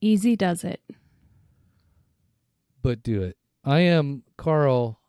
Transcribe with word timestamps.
Easy 0.00 0.36
does 0.36 0.64
it. 0.64 0.80
but 2.82 3.02
do 3.02 3.22
it. 3.22 3.36
I 3.64 3.80
am 3.80 4.22
Carl. 4.36 5.00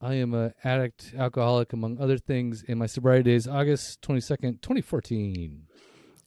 I 0.00 0.14
am 0.14 0.34
an 0.34 0.54
addict, 0.64 1.12
alcoholic, 1.16 1.72
among 1.72 2.00
other 2.00 2.18
things. 2.18 2.62
In 2.62 2.78
my 2.78 2.86
sobriety 2.86 3.30
days, 3.30 3.46
August 3.46 4.02
twenty 4.02 4.20
second, 4.20 4.62
twenty 4.62 4.80
fourteen. 4.80 5.66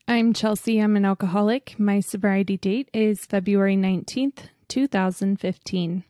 I'm 0.08 0.32
Chelsea. 0.34 0.80
I'm 0.80 0.96
an 0.96 1.06
alcoholic. 1.06 1.78
My 1.80 2.00
sobriety 2.00 2.58
date 2.58 2.90
is 2.94 3.26
February 3.26 3.78
19th, 3.78 4.50
2015. 4.68 6.04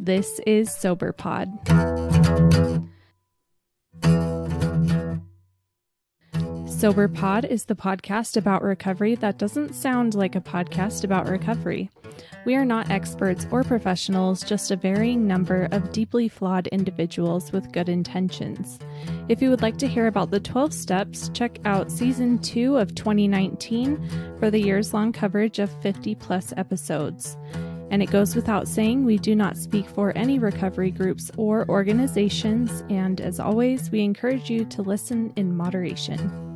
This 0.00 0.40
is 0.46 0.72
Sober 0.74 1.12
Pod. 1.12 1.48
Sober 6.78 7.08
Pod 7.08 7.44
is 7.44 7.64
the 7.64 7.74
podcast 7.74 8.36
about 8.36 8.62
recovery 8.62 9.16
that 9.16 9.36
doesn't 9.36 9.74
sound 9.74 10.14
like 10.14 10.36
a 10.36 10.40
podcast 10.40 11.02
about 11.02 11.28
recovery. 11.28 11.90
We 12.44 12.54
are 12.54 12.64
not 12.64 12.88
experts 12.88 13.48
or 13.50 13.64
professionals, 13.64 14.44
just 14.44 14.70
a 14.70 14.76
varying 14.76 15.26
number 15.26 15.66
of 15.72 15.90
deeply 15.90 16.28
flawed 16.28 16.68
individuals 16.68 17.50
with 17.50 17.72
good 17.72 17.88
intentions. 17.88 18.78
If 19.28 19.42
you 19.42 19.50
would 19.50 19.60
like 19.60 19.76
to 19.78 19.88
hear 19.88 20.06
about 20.06 20.30
the 20.30 20.38
12 20.38 20.72
steps, 20.72 21.30
check 21.34 21.58
out 21.64 21.90
season 21.90 22.38
2 22.38 22.76
of 22.76 22.94
2019 22.94 24.36
for 24.38 24.48
the 24.48 24.60
years 24.60 24.94
long 24.94 25.12
coverage 25.12 25.58
of 25.58 25.82
50 25.82 26.14
plus 26.14 26.54
episodes. 26.56 27.36
And 27.90 28.04
it 28.04 28.12
goes 28.12 28.36
without 28.36 28.68
saying, 28.68 29.04
we 29.04 29.18
do 29.18 29.34
not 29.34 29.56
speak 29.56 29.88
for 29.88 30.16
any 30.16 30.38
recovery 30.38 30.92
groups 30.92 31.28
or 31.36 31.68
organizations. 31.68 32.84
And 32.88 33.20
as 33.20 33.40
always, 33.40 33.90
we 33.90 34.02
encourage 34.02 34.48
you 34.48 34.64
to 34.66 34.82
listen 34.82 35.32
in 35.34 35.56
moderation. 35.56 36.47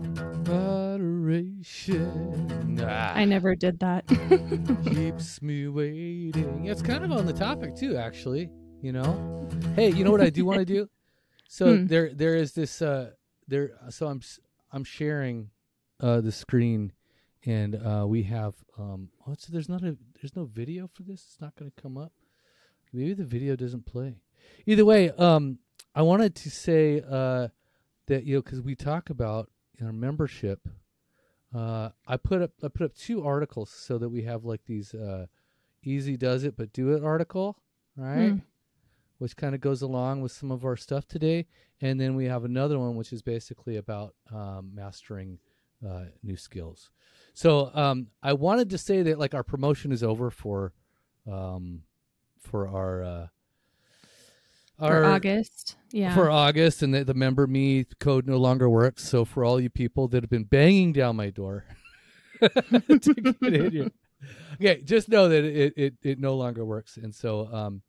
Moderation. 0.46 2.78
Ah, 2.82 3.12
I 3.14 3.24
never 3.24 3.54
did 3.54 3.78
that. 3.80 4.06
keeps 4.92 5.40
me 5.42 5.68
waiting. 5.68 6.66
It's 6.66 6.82
kind 6.82 7.04
of 7.04 7.12
on 7.12 7.26
the 7.26 7.32
topic 7.32 7.76
too, 7.76 7.96
actually. 7.96 8.50
You 8.80 8.92
know, 8.92 9.48
hey, 9.76 9.90
you 9.90 10.04
know 10.04 10.10
what 10.10 10.20
I 10.20 10.30
do 10.30 10.44
want 10.44 10.58
to 10.60 10.64
do? 10.64 10.88
So 11.48 11.76
Hmm. 11.76 11.86
there, 11.86 12.14
there 12.14 12.34
is 12.34 12.52
this. 12.54 12.80
Uh, 12.80 13.10
there. 13.46 13.72
So 13.90 14.06
I'm, 14.06 14.22
I'm 14.72 14.84
sharing, 14.84 15.50
uh, 16.00 16.22
the 16.22 16.32
screen, 16.32 16.92
and 17.44 17.74
uh, 17.74 18.06
we 18.08 18.22
have. 18.22 18.54
Um, 18.78 19.10
oh, 19.26 19.34
so 19.38 19.52
there's 19.52 19.68
not 19.68 19.82
a. 19.82 19.98
There's 20.20 20.34
no 20.34 20.46
video 20.46 20.86
for 20.88 21.02
this. 21.02 21.24
It's 21.28 21.40
not 21.42 21.54
going 21.56 21.70
to 21.70 21.82
come 21.82 21.98
up. 21.98 22.12
Maybe 22.90 23.12
the 23.12 23.24
video 23.24 23.54
doesn't 23.54 23.84
play. 23.84 24.22
Either 24.64 24.86
way, 24.86 25.10
um, 25.10 25.58
I 25.94 26.00
wanted 26.02 26.34
to 26.36 26.50
say 26.50 27.02
uh, 27.06 27.48
that 28.06 28.24
you 28.24 28.36
know 28.36 28.42
because 28.42 28.62
we 28.62 28.74
talk 28.74 29.10
about 29.10 29.50
in 29.82 29.86
our 29.86 29.92
membership. 29.92 30.68
Uh, 31.54 31.90
I 32.06 32.16
put 32.16 32.40
up 32.40 32.52
I 32.62 32.68
put 32.68 32.84
up 32.84 32.94
two 32.94 33.24
articles 33.24 33.70
so 33.70 33.98
that 33.98 34.08
we 34.08 34.22
have 34.22 34.44
like 34.44 34.64
these 34.64 34.94
uh, 34.94 35.26
easy 35.82 36.16
does 36.16 36.44
it 36.44 36.56
but 36.56 36.72
do 36.72 36.94
it 36.94 37.04
article, 37.04 37.58
right? 37.96 38.30
Hmm. 38.30 38.38
Which 39.18 39.36
kind 39.36 39.54
of 39.54 39.60
goes 39.60 39.82
along 39.82 40.22
with 40.22 40.32
some 40.32 40.50
of 40.50 40.64
our 40.64 40.76
stuff 40.76 41.06
today, 41.06 41.46
and 41.80 42.00
then 42.00 42.16
we 42.16 42.24
have 42.24 42.44
another 42.44 42.78
one 42.78 42.96
which 42.96 43.12
is 43.12 43.22
basically 43.22 43.76
about 43.76 44.14
um, 44.32 44.70
mastering 44.74 45.38
uh, 45.86 46.06
new 46.22 46.36
skills. 46.36 46.90
So 47.34 47.70
um, 47.74 48.08
I 48.22 48.32
wanted 48.32 48.70
to 48.70 48.78
say 48.78 49.02
that 49.02 49.18
like 49.18 49.34
our 49.34 49.44
promotion 49.44 49.92
is 49.92 50.02
over 50.02 50.30
for 50.30 50.72
um, 51.30 51.82
for 52.40 52.66
our 52.66 53.30
uh, 54.82 54.88
For 54.88 55.04
August. 55.04 55.76
Yeah. 55.92 56.14
for 56.14 56.30
August, 56.30 56.82
and 56.82 56.94
the, 56.94 57.04
the 57.04 57.14
member 57.14 57.46
me 57.46 57.84
code 58.00 58.26
no 58.26 58.38
longer 58.38 58.68
works. 58.68 59.06
So 59.08 59.24
for 59.24 59.44
all 59.44 59.60
you 59.60 59.70
people 59.70 60.08
that 60.08 60.22
have 60.22 60.30
been 60.30 60.44
banging 60.44 60.92
down 60.92 61.16
my 61.16 61.30
door 61.30 61.64
to 62.40 63.14
get 63.40 63.54
in 63.54 63.70
here, 63.70 63.90
okay, 64.54 64.82
just 64.82 65.08
know 65.08 65.28
that 65.28 65.44
it, 65.44 65.74
it, 65.76 65.94
it 66.02 66.18
no 66.18 66.34
longer 66.34 66.64
works. 66.64 66.96
And 66.96 67.14
so, 67.14 67.48
um, 67.52 67.82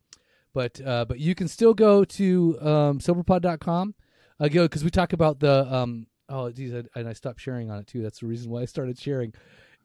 but 0.52 0.80
uh, 0.86 1.06
but 1.06 1.18
you 1.18 1.34
can 1.34 1.48
still 1.48 1.74
go 1.74 2.04
to 2.04 2.58
um, 2.60 2.98
soberpod.com. 3.00 3.94
Uh, 4.38 4.48
go 4.48 4.64
because 4.64 4.84
we 4.84 4.90
talk 4.90 5.12
about 5.12 5.40
the 5.40 5.72
um. 5.74 6.06
Oh, 6.28 6.50
geez, 6.50 6.74
I, 6.74 6.84
and 6.98 7.08
I 7.08 7.12
stopped 7.12 7.40
sharing 7.40 7.70
on 7.70 7.80
it 7.80 7.86
too. 7.86 8.02
That's 8.02 8.20
the 8.20 8.26
reason 8.26 8.50
why 8.50 8.62
I 8.62 8.64
started 8.66 8.98
sharing. 8.98 9.32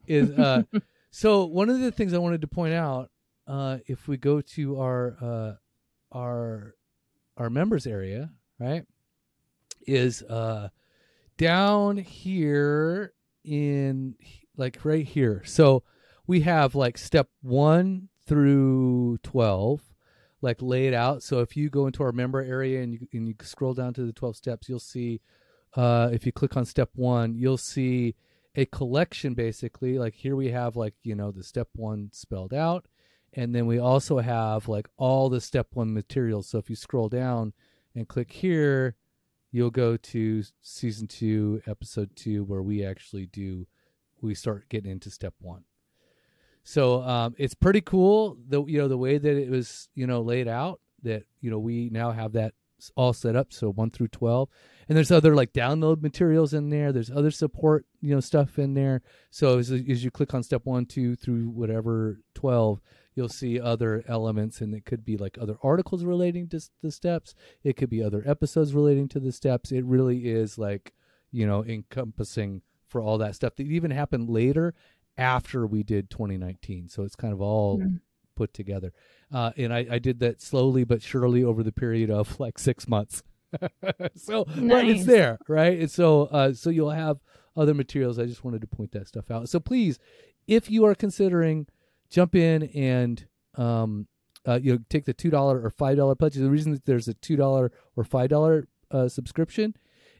Is 0.08 0.32
uh, 0.32 0.64
so 1.12 1.46
one 1.46 1.70
of 1.70 1.80
the 1.80 1.92
things 1.92 2.14
I 2.14 2.18
wanted 2.18 2.42
to 2.42 2.48
point 2.48 2.74
out. 2.74 3.10
Uh, 3.48 3.80
if 3.88 4.08
we 4.08 4.16
go 4.16 4.42
to 4.42 4.80
our 4.80 5.16
uh, 5.20 5.54
our 6.16 6.76
our 7.40 7.50
members 7.50 7.88
area, 7.88 8.30
right, 8.60 8.84
is 9.88 10.22
uh 10.24 10.70
down 11.38 11.98
here 11.98 13.14
in 13.44 14.16
like 14.58 14.78
right 14.84 15.06
here. 15.06 15.42
So 15.46 15.84
we 16.28 16.42
have 16.42 16.76
like 16.76 16.98
step 16.98 17.30
1 17.42 18.10
through 18.28 19.18
12 19.24 19.82
like 20.42 20.62
laid 20.62 20.94
out. 20.94 21.24
So 21.24 21.40
if 21.40 21.58
you 21.58 21.70
go 21.70 21.88
into 21.88 22.04
our 22.04 22.12
member 22.12 22.42
area 22.42 22.82
and 22.82 22.94
you 22.94 23.08
and 23.14 23.28
you 23.28 23.36
scroll 23.42 23.74
down 23.74 23.94
to 23.96 24.06
the 24.06 24.14
12 24.14 24.36
steps, 24.36 24.70
you'll 24.70 24.80
see 24.80 25.22
uh 25.76 26.10
if 26.12 26.26
you 26.26 26.32
click 26.32 26.58
on 26.58 26.66
step 26.66 26.90
1, 26.96 27.38
you'll 27.38 27.58
see 27.58 28.16
a 28.56 28.66
collection 28.66 29.34
basically. 29.34 29.98
Like 29.98 30.16
here 30.16 30.36
we 30.36 30.52
have 30.52 30.76
like, 30.76 30.96
you 31.04 31.16
know, 31.16 31.32
the 31.32 31.44
step 31.44 31.70
1 31.74 32.10
spelled 32.12 32.54
out 32.54 32.86
and 33.34 33.54
then 33.54 33.66
we 33.66 33.80
also 33.80 34.20
have 34.20 34.68
like 34.68 34.88
all 34.98 35.30
the 35.30 35.42
step 35.42 35.68
one 35.74 35.94
materials. 35.94 36.48
So 36.48 36.58
if 36.58 36.70
you 36.70 36.76
scroll 36.76 37.10
down 37.10 37.54
and 37.96 38.08
click 38.08 38.32
here 38.32 38.96
you'll 39.52 39.72
go 39.72 39.98
to 39.98 40.44
season 40.62 41.08
two 41.08 41.62
episode 41.68 42.16
two 42.16 42.44
where 42.44 42.62
we 42.62 42.84
actually 42.84 43.26
do 43.26 43.66
we 44.22 44.36
start 44.36 44.68
getting 44.70 44.92
into 44.92 45.10
step 45.10 45.34
one. 45.40 45.64
So 46.64 47.02
um, 47.04 47.36
it's 47.38 47.56
pretty 47.56 47.82
cool 47.82 48.38
the 48.48 48.64
you 48.66 48.78
know 48.78 48.88
the 48.88 48.98
way 48.98 49.18
that 49.18 49.38
it 49.38 49.50
was 49.50 49.90
you 49.96 50.08
know 50.08 50.22
laid 50.22 50.48
out 50.48 50.80
that 51.04 51.24
you 51.42 51.50
know 51.50 51.60
we 51.60 51.90
now 51.90 52.12
have 52.12 52.34
that 52.34 52.54
all 52.96 53.14
set 53.14 53.36
up. 53.36 53.52
So 53.52 53.72
1 53.72 53.92
through 53.92 54.08
12 54.10 54.50
and 54.88 54.96
there's 54.96 55.12
other 55.12 55.36
like 55.36 55.52
download 55.52 56.02
materials 56.02 56.54
in 56.54 56.70
there. 56.70 56.92
There's 56.92 57.12
other 57.12 57.32
support 57.32 57.86
you 58.02 58.14
know 58.14 58.20
stuff 58.20 58.60
in 58.60 58.74
there. 58.74 59.02
So 59.32 59.58
as, 59.58 59.72
as 59.72 60.04
you 60.04 60.12
click 60.12 60.34
on 60.34 60.44
step 60.44 60.66
1 60.66 60.86
2 60.86 61.16
through 61.16 61.50
whatever 61.50 62.20
12 62.36 62.82
you'll 63.20 63.30
see 63.30 63.60
other 63.60 64.04
elements 64.08 64.62
and 64.62 64.74
it 64.74 64.86
could 64.86 65.04
be 65.06 65.18
like 65.18 65.38
other 65.40 65.58
articles 65.62 66.04
relating 66.04 66.48
to 66.48 66.60
the 66.82 66.92
steps. 66.92 67.36
It 67.64 67.76
could 67.78 67.90
be 67.90 68.02
other 68.02 68.24
episodes 68.26 68.74
relating 68.74 69.08
to 69.10 69.20
the 69.20 69.32
steps. 69.34 69.72
It 69.72 69.84
really 69.86 70.28
is 70.30 70.58
like 70.58 70.94
you 71.32 71.46
know 71.46 71.64
encompassing 71.64 72.62
for 72.88 73.02
all 73.02 73.18
that 73.20 73.36
stuff. 73.36 73.56
That 73.58 73.68
even 73.68 73.92
happened 73.92 74.30
later 74.30 74.74
after 75.18 75.68
we 75.68 75.84
did 75.84 76.10
2019 76.10 76.88
so 76.88 77.04
it's 77.04 77.16
kind 77.16 77.34
of 77.34 77.42
all 77.42 77.78
Mm. 77.80 78.00
put 78.36 78.54
together. 78.54 78.94
Uh, 79.32 79.52
and 79.58 79.74
I, 79.74 79.86
I 79.92 80.00
did 80.00 80.20
that 80.22 80.42
slowly 80.42 80.86
but 80.86 81.02
surely 81.04 81.44
over 81.44 81.62
the 81.62 81.74
period 81.74 82.10
of 82.10 82.40
like 82.40 82.58
six 82.58 82.88
months. 82.88 83.22
So 84.16 84.46
but 84.46 84.86
it's 84.86 85.06
there 85.06 85.38
right? 85.48 85.78
And 85.80 85.92
so 85.92 86.24
uh, 86.28 86.54
so 86.54 86.70
you'll 86.70 86.92
have 86.92 87.18
other 87.58 87.74
materials. 87.74 88.18
I 88.18 88.26
just 88.26 88.44
wanted 88.46 88.62
to 88.62 88.68
point 88.68 88.92
that 88.94 89.08
stuff 89.08 89.30
out. 89.30 89.50
So 89.50 89.60
please 89.60 90.00
if 90.48 90.72
you 90.72 90.86
are 90.86 90.96
considering 90.96 91.68
jump 92.10 92.36
in 92.36 92.64
and 92.64 93.26
um, 93.56 94.08
uh, 94.48 94.60
you 94.62 94.74
know 94.74 94.80
take 94.90 95.06
the 95.06 95.14
two 95.14 95.30
dollar 95.30 95.64
or 95.64 95.70
five 95.70 95.98
dollar 95.98 96.16
pledge. 96.16 96.36
The 96.36 96.50
reason 96.50 96.72
that 96.72 96.86
there's 96.86 97.08
a 97.08 97.14
two 97.14 97.36
dollar 97.36 97.72
or 97.96 98.04
five 98.04 98.30
dollar 98.30 98.68
uh, 98.92 99.08
subscription 99.08 99.76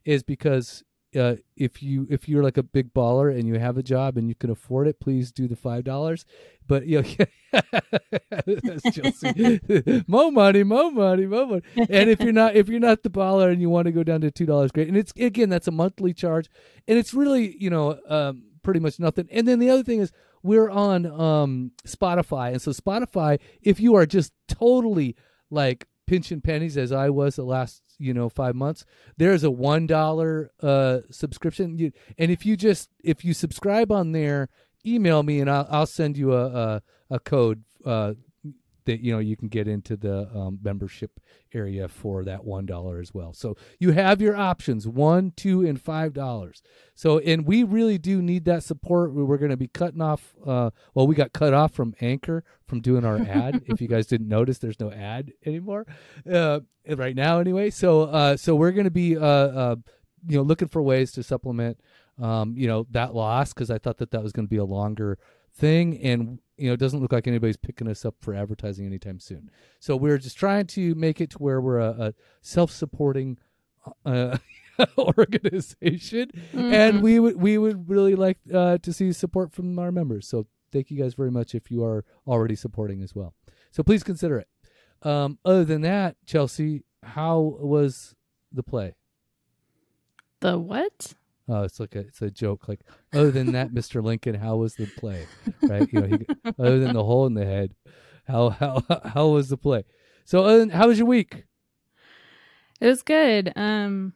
is 0.06 0.24
because 0.24 0.84
uh, 1.16 1.36
if 1.56 1.82
you 1.82 2.08
if 2.10 2.30
you're 2.30 2.44
like 2.44 2.58
a 2.58 2.64
big 2.64 2.94
baller 2.94 3.36
and 3.36 3.48
you 3.48 3.58
have 3.58 3.78
a 3.78 3.84
job 3.84 4.18
and 4.18 4.30
you 4.30 4.36
can 4.36 4.50
afford 4.50 4.88
it, 4.88 5.00
please 5.00 5.32
do 5.32 5.48
the 5.48 5.56
five 5.56 5.84
dollars. 5.84 6.26
But 6.68 6.86
you 6.86 7.02
know, 7.02 7.26
that's 8.46 8.96
Chelsea. 8.96 9.60
more 10.08 10.32
money, 10.32 10.64
more 10.64 10.92
money, 10.92 11.26
more 11.26 11.48
money. 11.48 11.62
And 11.76 12.10
if 12.10 12.20
you're 12.20 12.34
not 12.34 12.56
if 12.56 12.70
you're 12.70 12.80
not 12.80 13.02
the 13.02 13.10
baller 13.10 13.52
and 13.52 13.60
you 13.60 13.70
want 13.70 13.86
to 13.88 13.92
go 13.92 14.04
down 14.04 14.22
to 14.22 14.30
two 14.30 14.46
dollars, 14.46 14.72
great. 14.72 14.88
And 14.88 14.98
it's 14.98 15.14
again 15.18 15.50
that's 15.50 15.68
a 15.68 15.72
monthly 15.72 16.14
charge, 16.14 16.48
and 16.88 16.98
it's 16.98 17.14
really 17.14 17.58
you 17.58 17.72
know 17.72 18.00
um, 18.08 18.44
pretty 18.62 18.80
much 18.80 19.00
nothing. 19.00 19.28
And 19.32 19.48
then 19.48 19.58
the 19.58 19.70
other 19.70 19.84
thing 19.84 20.00
is 20.00 20.12
we're 20.44 20.70
on 20.70 21.06
um, 21.06 21.72
Spotify, 21.86 22.52
and 22.52 22.62
so 22.62 22.72
Spotify, 22.72 23.40
if 23.62 23.80
you 23.80 23.96
are 23.96 24.06
just 24.06 24.34
totally 24.48 25.16
like 25.50 25.86
pinching 26.08 26.42
pennies 26.42 26.78
as 26.78 26.92
I 26.92 27.10
was 27.10 27.36
the 27.36 27.44
last 27.44 27.84
you 27.98 28.14
know 28.14 28.30
five 28.30 28.56
months, 28.56 28.86
there's 29.18 29.44
a 29.44 29.52
one 29.52 29.88
dollar 29.88 30.52
uh, 30.62 31.00
subscription, 31.12 31.78
you, 31.78 31.92
and 32.18 32.32
if 32.32 32.46
you 32.46 32.56
just 32.56 32.90
if 33.04 33.26
you 33.26 33.34
subscribe 33.34 33.92
on 33.92 34.12
there, 34.12 34.50
email 34.86 35.24
me 35.24 35.40
and 35.40 35.50
I'll, 35.50 35.68
I'll 35.70 35.86
send 35.86 36.18
you 36.18 36.34
a 36.34 36.46
a, 36.46 36.82
a 37.10 37.20
code 37.20 37.64
uh, 37.86 38.14
that 38.90 39.02
you 39.02 39.14
know 39.14 39.20
you 39.20 39.38
can 39.38 39.48
get 39.48 39.68
into 39.68 39.96
the 39.96 40.28
um, 40.36 40.60
membership 40.62 41.20
area 41.54 41.88
for 41.88 42.24
that 42.24 42.44
one 42.44 42.66
dollar 42.66 43.00
as 43.00 43.14
well. 43.14 43.34
So 43.34 43.56
you 43.80 43.92
have 43.92 44.22
your 44.22 44.36
options 44.36 44.88
one, 44.88 45.32
two, 45.36 45.66
and 45.66 45.80
five 45.80 46.14
dollars. 46.14 46.62
So 46.96 47.20
and 47.20 47.46
we 47.46 47.64
really 47.64 47.98
do 47.98 48.22
need 48.22 48.46
that 48.46 48.64
support. 48.64 49.14
We- 49.14 49.24
We're 49.24 49.38
going 49.38 49.52
to 49.52 49.58
be 49.58 49.68
cutting 49.68 50.02
off. 50.02 50.36
Uh, 50.46 50.72
well, 50.94 51.08
we 51.08 51.16
got 51.16 51.34
cut 51.34 51.54
off 51.54 51.72
from 51.74 51.94
Anchor 52.02 52.44
from 52.66 52.82
doing 52.82 53.06
our 53.06 53.18
ad. 53.20 53.64
if 53.68 53.80
you 53.80 53.88
guys 53.88 54.08
didn't 54.08 54.28
notice, 54.28 54.58
there's 54.58 54.80
no 54.80 54.92
ad 54.92 55.32
anymore 55.46 55.86
uh, 56.32 56.60
right 56.88 57.16
now. 57.16 57.40
Anyway, 57.40 57.70
so 57.70 58.04
uh, 58.04 58.36
so 58.38 58.56
we're 58.56 58.72
going 58.72 58.86
to 58.86 58.92
be 58.92 59.16
uh, 59.16 59.22
uh, 59.22 59.76
you 60.28 60.38
know 60.38 60.44
looking 60.44 60.68
for 60.68 60.82
ways 60.82 61.12
to 61.14 61.24
supplement 61.24 61.80
um, 62.22 62.56
you 62.58 62.68
know, 62.68 62.86
that 62.92 63.16
loss 63.16 63.54
because 63.54 63.72
I 63.72 63.78
thought 63.78 63.98
that 64.00 64.12
that 64.12 64.22
was 64.22 64.34
going 64.34 64.46
to 64.46 64.50
be 64.50 64.58
a 64.58 64.66
longer 64.66 65.18
thing, 65.56 65.98
and 66.00 66.40
you 66.60 66.68
know, 66.68 66.74
it 66.74 66.80
doesn't 66.80 67.00
look 67.00 67.14
like 67.14 67.28
anybody's 67.28 67.58
picking 67.58 67.88
us 67.88 68.06
up 68.06 68.16
for 68.20 68.34
advertising 68.34 68.86
anytime 68.86 69.20
soon. 69.20 69.50
So 69.80 69.96
we're 69.96 70.18
just 70.18 70.38
trying 70.38 70.68
to 70.68 70.94
make 70.96 71.22
it 71.22 71.32
to 71.32 71.38
where 71.38 71.62
we're 71.62 71.80
a, 71.80 71.90
a 71.90 72.14
self-supporting 72.42 73.38
uh, 74.06 74.38
organization, 74.98 76.32
Mm-hmm. 76.54 76.74
and 76.74 77.02
we 77.02 77.20
would 77.20 77.36
we 77.42 77.58
would 77.58 77.90
really 77.90 78.16
like 78.16 78.38
uh, 78.54 78.78
to 78.80 78.94
see 78.94 79.12
support 79.14 79.52
from 79.54 79.78
our 79.80 79.92
members. 79.92 80.28
So 80.28 80.46
thank 80.72 80.90
you 80.92 80.98
guys 81.02 81.14
very 81.14 81.32
much 81.32 81.54
if 81.56 81.70
you 81.72 81.84
are 81.84 82.06
already 82.28 82.56
supporting 82.56 83.02
as 83.02 83.14
well. 83.16 83.34
So 83.72 83.84
please 83.84 84.04
consider 84.04 84.38
it. 84.40 84.48
Um, 85.04 85.38
other 85.46 85.64
than 85.66 85.82
that, 85.82 86.16
Chelsea, 86.26 86.84
how 87.04 87.58
was 87.60 88.16
the 88.52 88.64
play? 88.64 88.96
The 90.42 90.58
what? 90.58 91.14
Oh, 91.50 91.64
it's 91.64 91.80
like 91.80 91.96
a 91.96 92.00
it's 92.00 92.22
a 92.22 92.30
joke. 92.30 92.68
Like 92.68 92.82
other 93.14 93.32
than 93.32 93.54
that, 93.54 93.72
Mr. 93.72 94.04
Lincoln, 94.04 94.36
how 94.36 94.58
was 94.58 94.76
the 94.76 94.86
play? 94.86 95.26
Right? 95.64 95.92
You 95.92 96.02
know, 96.02 96.08
he, 96.18 96.26
other 96.60 96.80
than 96.80 96.94
the 96.94 97.04
hole 97.04 97.26
in 97.26 97.34
the 97.34 97.46
head, 97.46 97.74
how 98.28 98.50
how 98.50 98.84
how 99.04 99.28
was 99.30 99.50
the 99.50 99.58
play? 99.58 99.84
So, 100.26 100.44
other 100.44 100.60
than, 100.60 100.70
how 100.70 100.88
was 100.88 101.00
your 101.00 101.08
week? 101.08 101.46
It 102.80 102.86
was 102.86 103.02
good. 103.02 103.52
Um, 103.56 104.14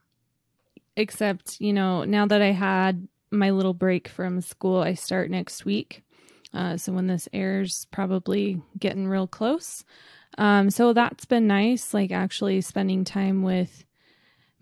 except 0.95 1.59
you 1.59 1.73
know, 1.73 2.03
now 2.03 2.27
that 2.27 2.41
I 2.41 2.51
had 2.51 3.07
my 3.31 3.49
little 3.49 3.73
break 3.73 4.07
from 4.07 4.39
school, 4.41 4.77
I 4.77 4.93
start 4.93 5.31
next 5.31 5.65
week. 5.65 6.03
Uh, 6.53 6.77
so 6.77 6.93
when 6.93 7.07
this 7.07 7.27
airs, 7.33 7.87
probably 7.91 8.61
getting 8.77 9.07
real 9.07 9.25
close. 9.25 9.83
Um, 10.37 10.69
so 10.69 10.93
that's 10.93 11.25
been 11.25 11.47
nice. 11.47 11.95
Like 11.95 12.11
actually 12.11 12.61
spending 12.61 13.03
time 13.03 13.41
with 13.41 13.85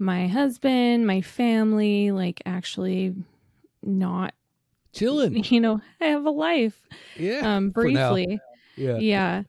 my 0.01 0.27
husband, 0.27 1.06
my 1.07 1.21
family. 1.21 2.12
Like 2.12 2.42
actually 2.45 3.15
not, 3.83 4.33
Chilling. 4.94 5.44
you 5.50 5.62
know, 5.62 5.80
I 6.01 6.06
have 6.07 6.25
a 6.25 6.30
life. 6.31 6.88
Yeah. 7.18 7.56
Um, 7.56 7.69
briefly 7.69 8.39
Yeah. 8.75 8.98
yeah 8.98 9.44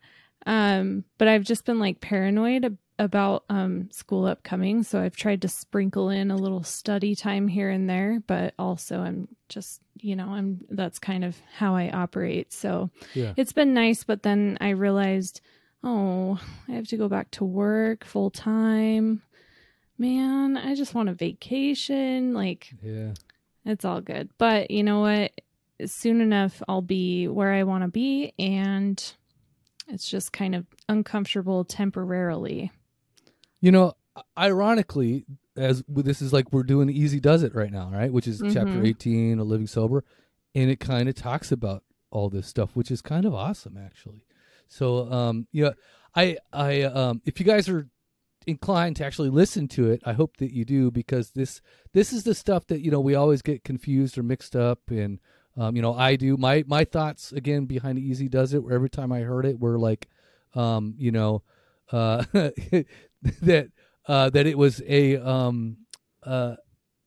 um 0.46 1.04
but 1.18 1.28
i've 1.28 1.44
just 1.44 1.64
been 1.64 1.78
like 1.78 2.00
paranoid 2.00 2.64
ab- 2.64 2.78
about 2.98 3.44
um 3.48 3.88
school 3.92 4.26
upcoming 4.26 4.82
so 4.82 5.00
i've 5.00 5.14
tried 5.14 5.40
to 5.42 5.46
sprinkle 5.48 6.08
in 6.10 6.32
a 6.32 6.36
little 6.36 6.64
study 6.64 7.14
time 7.14 7.46
here 7.46 7.70
and 7.70 7.88
there 7.88 8.20
but 8.26 8.52
also 8.58 8.98
i'm 8.98 9.28
just 9.48 9.80
you 10.00 10.16
know 10.16 10.26
i'm 10.30 10.60
that's 10.70 10.98
kind 10.98 11.24
of 11.24 11.36
how 11.56 11.76
i 11.76 11.88
operate 11.90 12.52
so 12.52 12.90
Yeah. 13.14 13.32
it's 13.36 13.52
been 13.52 13.72
nice 13.72 14.02
but 14.02 14.24
then 14.24 14.58
i 14.60 14.70
realized 14.70 15.40
oh 15.84 16.40
i 16.68 16.72
have 16.72 16.88
to 16.88 16.96
go 16.96 17.08
back 17.08 17.30
to 17.32 17.44
work 17.44 18.04
full 18.04 18.30
time 18.30 19.22
man 19.98 20.56
i 20.56 20.74
just 20.74 20.94
want 20.94 21.08
a 21.08 21.14
vacation 21.14 22.32
like 22.34 22.72
Yeah. 22.82 23.12
it's 23.64 23.84
all 23.84 24.00
good. 24.00 24.30
But 24.38 24.70
you 24.70 24.82
know 24.82 25.00
what? 25.00 25.32
Soon 25.86 26.20
enough, 26.20 26.62
I'll 26.68 26.82
be 26.82 27.26
where 27.28 27.52
I 27.52 27.62
want 27.64 27.82
to 27.82 27.88
be, 27.88 28.32
and 28.38 29.02
it's 29.88 30.08
just 30.08 30.32
kind 30.32 30.54
of 30.54 30.64
uncomfortable 30.88 31.64
temporarily. 31.64 32.70
You 33.60 33.72
know, 33.72 33.94
ironically, 34.38 35.24
as 35.56 35.82
this 35.88 36.22
is 36.22 36.32
like 36.32 36.52
we're 36.52 36.62
doing 36.62 36.88
Easy 36.88 37.18
Does 37.20 37.42
It 37.42 37.54
right 37.54 37.70
now, 37.72 37.90
right? 37.92 38.12
Which 38.12 38.28
is 38.28 38.40
chapter 38.52 38.78
Mhm. 38.78 38.86
18 38.86 39.38
of 39.40 39.46
Living 39.48 39.66
Sober. 39.66 40.04
And 40.54 40.70
it 40.70 40.78
kind 40.80 41.08
of 41.08 41.14
talks 41.14 41.50
about 41.50 41.82
all 42.10 42.28
this 42.30 42.46
stuff, 42.46 42.76
which 42.76 42.90
is 42.90 43.00
kind 43.02 43.24
of 43.24 43.34
awesome, 43.34 43.76
actually. 43.76 44.22
So, 44.68 45.10
um, 45.10 45.46
yeah, 45.52 45.70
I, 46.14 46.36
I, 46.52 46.82
um, 46.82 47.22
if 47.24 47.40
you 47.40 47.46
guys 47.46 47.68
are 47.68 47.88
inclined 48.46 48.96
to 48.96 49.04
actually 49.04 49.30
listen 49.30 49.68
to 49.68 49.90
it, 49.90 50.02
I 50.04 50.12
hope 50.12 50.36
that 50.38 50.52
you 50.52 50.64
do 50.64 50.90
because 50.90 51.30
this, 51.30 51.60
this 51.92 52.12
is 52.12 52.24
the 52.24 52.34
stuff 52.34 52.66
that, 52.68 52.80
you 52.80 52.90
know, 52.90 53.00
we 53.00 53.14
always 53.14 53.42
get 53.42 53.64
confused 53.64 54.18
or 54.18 54.22
mixed 54.22 54.56
up. 54.56 54.80
And, 54.88 55.20
um, 55.56 55.76
you 55.76 55.82
know, 55.82 55.94
I 55.94 56.16
do 56.16 56.36
my, 56.36 56.64
my 56.66 56.84
thoughts 56.84 57.32
again 57.32 57.66
behind 57.66 57.98
Easy 57.98 58.28
Does 58.28 58.54
It, 58.54 58.62
where 58.62 58.74
every 58.74 58.90
time 58.90 59.12
I 59.12 59.20
heard 59.20 59.46
it, 59.46 59.58
were 59.58 59.78
like, 59.78 60.08
um, 60.54 60.94
you 60.98 61.12
know, 61.12 61.42
uh, 61.90 62.24
that, 62.32 63.70
uh, 64.06 64.30
that 64.30 64.46
it 64.46 64.58
was 64.58 64.82
a, 64.86 65.16
um, 65.16 65.78
uh, 66.22 66.56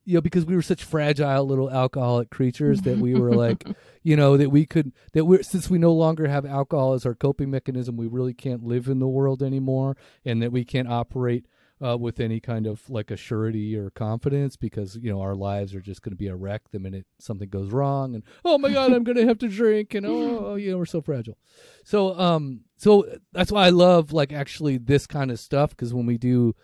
you 0.06 0.14
know, 0.14 0.20
because 0.20 0.46
we 0.46 0.54
were 0.54 0.62
such 0.62 0.84
fragile 0.84 1.44
little 1.44 1.68
alcoholic 1.68 2.30
creatures 2.30 2.80
that 2.82 2.96
we 2.98 3.14
were 3.14 3.32
like, 3.32 3.64
you 4.04 4.16
know, 4.16 4.36
that 4.36 4.50
we 4.50 4.64
could, 4.64 4.92
that 5.12 5.24
we're, 5.24 5.42
since 5.42 5.68
we 5.68 5.78
no 5.78 5.92
longer 5.92 6.28
have 6.28 6.46
alcohol 6.46 6.94
as 6.94 7.04
our 7.04 7.14
coping 7.14 7.50
mechanism, 7.50 7.96
we 7.96 8.06
really 8.06 8.32
can't 8.32 8.62
live 8.62 8.86
in 8.86 9.00
the 9.00 9.08
world 9.08 9.42
anymore 9.42 9.96
and 10.24 10.40
that 10.40 10.52
we 10.52 10.64
can't 10.64 10.88
operate 10.88 11.46
uh, 11.84 11.96
with 11.98 12.20
any 12.20 12.38
kind 12.38 12.68
of 12.68 12.88
like 12.88 13.10
a 13.10 13.16
surety 13.16 13.76
or 13.76 13.90
confidence 13.90 14.56
because, 14.56 14.96
you 14.96 15.10
know, 15.10 15.20
our 15.20 15.34
lives 15.34 15.74
are 15.74 15.80
just 15.80 16.02
going 16.02 16.12
to 16.12 16.16
be 16.16 16.28
a 16.28 16.36
wreck 16.36 16.62
the 16.70 16.78
minute 16.78 17.04
something 17.18 17.48
goes 17.48 17.72
wrong 17.72 18.14
and, 18.14 18.22
oh 18.44 18.58
my 18.58 18.70
God, 18.70 18.92
I'm 18.92 19.02
going 19.02 19.16
to 19.16 19.26
have 19.26 19.38
to 19.38 19.48
drink 19.48 19.92
and, 19.92 20.06
oh, 20.06 20.54
you 20.54 20.70
know, 20.70 20.78
we're 20.78 20.86
so 20.86 21.02
fragile. 21.02 21.36
So, 21.84 22.18
um, 22.18 22.60
so 22.76 23.06
that's 23.32 23.50
why 23.50 23.66
I 23.66 23.70
love 23.70 24.12
like 24.12 24.32
actually 24.32 24.78
this 24.78 25.08
kind 25.08 25.32
of 25.32 25.40
stuff 25.40 25.70
because 25.70 25.92
when 25.92 26.06
we 26.06 26.16
do, 26.16 26.54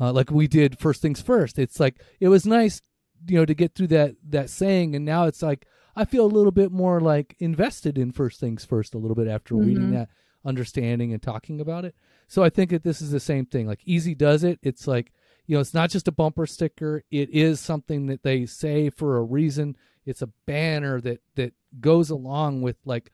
uh, 0.00 0.12
like 0.12 0.32
we 0.32 0.48
did 0.48 0.78
first 0.78 1.00
things 1.00 1.22
first, 1.22 1.60
it's 1.60 1.78
like, 1.78 2.02
it 2.20 2.28
was 2.28 2.44
nice 2.44 2.82
you 3.26 3.38
know 3.38 3.44
to 3.44 3.54
get 3.54 3.74
through 3.74 3.86
that 3.88 4.14
that 4.28 4.48
saying 4.50 4.94
and 4.94 5.04
now 5.04 5.24
it's 5.24 5.42
like 5.42 5.66
i 5.96 6.04
feel 6.04 6.24
a 6.24 6.36
little 6.36 6.52
bit 6.52 6.70
more 6.70 7.00
like 7.00 7.34
invested 7.38 7.98
in 7.98 8.12
first 8.12 8.38
things 8.40 8.64
first 8.64 8.94
a 8.94 8.98
little 8.98 9.14
bit 9.16 9.26
after 9.28 9.54
reading 9.56 9.88
Mhm. 9.88 9.92
that 9.92 10.08
understanding 10.44 11.12
and 11.12 11.20
talking 11.22 11.60
about 11.60 11.84
it. 11.84 11.94
So 12.28 12.42
i 12.42 12.48
think 12.50 12.70
that 12.70 12.84
this 12.84 13.02
is 13.02 13.10
the 13.10 13.20
same 13.20 13.44
thing 13.46 13.66
like 13.66 13.80
easy 13.84 14.14
does 14.14 14.44
it. 14.44 14.58
It's 14.62 14.86
like 14.86 15.12
you 15.46 15.54
know 15.56 15.60
it's 15.60 15.74
not 15.74 15.90
just 15.90 16.08
a 16.08 16.12
bumper 16.12 16.46
sticker. 16.46 17.02
It 17.10 17.28
is 17.30 17.58
something 17.60 18.06
that 18.06 18.22
they 18.22 18.46
say 18.46 18.88
for 18.90 19.16
a 19.16 19.22
reason. 19.22 19.76
It's 20.06 20.22
a 20.22 20.30
banner 20.46 21.00
that 21.00 21.20
that 21.34 21.54
goes 21.80 22.08
along 22.10 22.62
with 22.62 22.76
like 22.84 23.10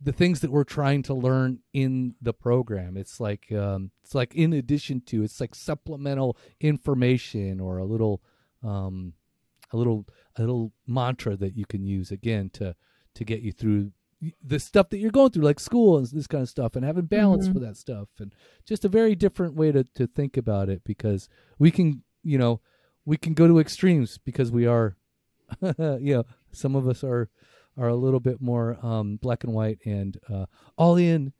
the 0.00 0.12
things 0.12 0.40
that 0.40 0.50
we're 0.50 0.64
trying 0.64 1.02
to 1.04 1.14
learn 1.14 1.60
in 1.72 2.14
the 2.20 2.32
program. 2.32 2.96
It's 2.96 3.20
like 3.20 3.52
um 3.52 3.90
it's 4.02 4.14
like 4.14 4.34
in 4.34 4.52
addition 4.52 5.02
to 5.06 5.22
it's 5.22 5.40
like 5.40 5.54
supplemental 5.54 6.36
information 6.60 7.60
or 7.60 7.78
a 7.78 7.84
little 7.84 8.22
um 8.64 9.12
a 9.72 9.76
little 9.76 10.06
a 10.36 10.40
little 10.40 10.72
mantra 10.86 11.36
that 11.36 11.56
you 11.56 11.64
can 11.66 11.84
use 11.84 12.10
again 12.10 12.50
to 12.50 12.74
to 13.14 13.24
get 13.24 13.40
you 13.40 13.52
through 13.52 13.92
the 14.44 14.60
stuff 14.60 14.88
that 14.90 14.98
you're 14.98 15.10
going 15.10 15.30
through 15.30 15.42
like 15.42 15.58
school 15.58 15.98
and 15.98 16.06
this 16.06 16.28
kind 16.28 16.42
of 16.42 16.48
stuff 16.48 16.76
and 16.76 16.84
having 16.84 17.06
balance 17.06 17.48
Mhm. 17.48 17.52
for 17.54 17.58
that 17.58 17.76
stuff 17.76 18.08
and 18.20 18.32
just 18.64 18.84
a 18.84 18.88
very 18.88 19.14
different 19.16 19.54
way 19.56 19.72
to 19.72 19.84
to 19.94 20.06
think 20.06 20.36
about 20.36 20.68
it 20.68 20.82
because 20.84 21.28
we 21.58 21.70
can 21.70 22.02
you 22.22 22.38
know 22.38 22.60
we 23.04 23.16
can 23.16 23.34
go 23.34 23.48
to 23.48 23.58
extremes 23.58 24.18
because 24.18 24.52
we 24.52 24.64
are 24.66 24.96
you 25.78 26.14
know 26.14 26.24
some 26.52 26.76
of 26.76 26.86
us 26.86 27.02
are 27.02 27.30
are 27.76 27.88
a 27.88 27.96
little 27.96 28.20
bit 28.20 28.40
more 28.40 28.78
um 28.84 29.16
black 29.16 29.42
and 29.44 29.52
white 29.54 29.78
and 29.84 30.18
uh 30.30 30.46
all 30.76 30.96
in 30.96 31.32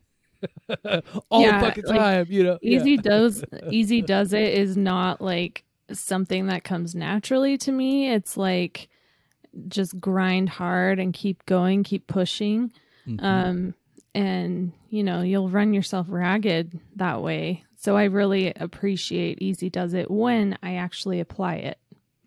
all 1.31 1.43
Yeah, 1.43 1.61
the 1.61 1.67
fucking 1.67 1.85
like, 1.85 1.97
time 1.99 2.27
you 2.31 2.43
know 2.43 2.59
Yeah. 2.63 2.81
Easy 2.81 2.97
does 2.97 3.45
easy 3.71 4.03
does 4.03 4.33
it 4.33 4.53
is 4.55 4.77
not 4.77 5.21
like 5.21 5.65
something 5.91 6.47
that 6.47 6.65
comes 6.65 6.95
naturally 6.95 7.57
to 7.59 7.73
me. 7.73 8.11
It's 8.13 8.37
like 8.37 8.89
just 9.69 9.99
grind 10.01 10.49
hard 10.49 10.99
and 10.99 11.13
keep 11.13 11.45
going, 11.47 11.83
keep 11.83 12.07
pushing. 12.07 12.73
Mhm. 13.07 13.23
Um 13.23 13.75
and 14.15 14.73
you 14.91 15.03
know, 15.03 15.23
you'll 15.23 15.49
run 15.49 15.73
yourself 15.73 16.07
ragged 16.09 16.79
that 16.97 17.23
way. 17.23 17.65
So 17.77 17.97
I 17.97 18.05
really 18.05 18.53
appreciate 18.55 19.41
easy 19.43 19.69
does 19.71 19.95
it 19.95 20.11
when 20.11 20.57
I 20.63 20.75
actually 20.75 21.19
apply 21.21 21.57
it. 21.57 21.79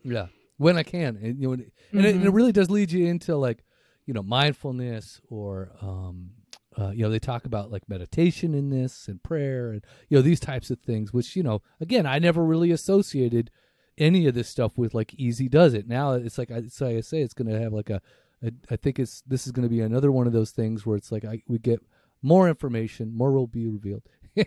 Yeah, 0.03 0.27
when 0.57 0.77
I 0.77 0.83
can, 0.83 1.15
and 1.17 1.39
you 1.39 1.47
know, 1.47 1.53
and, 1.53 1.61
it, 2.05 2.15
and 2.15 2.23
it 2.25 2.29
Mhm. 2.29 2.33
really 2.33 2.51
does 2.51 2.69
lead 2.69 2.91
you 2.91 3.05
into 3.07 3.35
like, 3.37 3.63
you 4.05 4.13
know, 4.13 4.21
mindfulness 4.21 5.21
or, 5.29 5.71
um, 5.81 6.31
uh, 6.77 6.91
you 6.91 7.03
know, 7.03 7.09
they 7.09 7.19
talk 7.19 7.45
about 7.45 7.71
like 7.71 7.87
meditation 7.87 8.53
in 8.53 8.69
this 8.69 9.07
and 9.07 9.21
prayer 9.23 9.71
and 9.71 9.83
you 10.09 10.17
know 10.17 10.21
these 10.21 10.39
types 10.39 10.69
of 10.69 10.79
things, 10.79 11.13
which 11.13 11.35
you 11.35 11.43
know, 11.43 11.61
again, 11.79 12.05
I 12.05 12.19
never 12.19 12.43
really 12.43 12.71
associated 12.71 13.49
any 13.97 14.27
of 14.27 14.35
this 14.35 14.49
stuff 14.49 14.77
with 14.77 14.93
like 14.93 15.13
easy 15.13 15.47
does 15.47 15.73
it. 15.73 15.87
Now 15.87 16.11
it's 16.13 16.37
like 16.37 16.51
I, 16.51 16.55
like 16.55 16.97
I 16.97 17.01
say, 17.01 17.21
it's 17.21 17.33
going 17.33 17.49
to 17.49 17.59
have 17.61 17.71
like 17.71 17.89
a, 17.89 18.01
a, 18.43 18.51
I 18.69 18.75
think 18.75 18.99
it's 18.99 19.21
this 19.25 19.45
is 19.45 19.53
going 19.53 19.63
to 19.67 19.69
be 19.73 19.79
another 19.81 20.11
one 20.11 20.27
of 20.27 20.33
those 20.33 20.51
things 20.51 20.85
where 20.85 20.97
it's 20.97 21.11
like 21.11 21.23
I 21.23 21.41
we 21.47 21.59
get 21.59 21.79
more 22.21 22.49
information, 22.49 23.15
more 23.15 23.31
will 23.31 23.47
be 23.47 23.67
revealed. 23.67 24.03
and, 24.35 24.45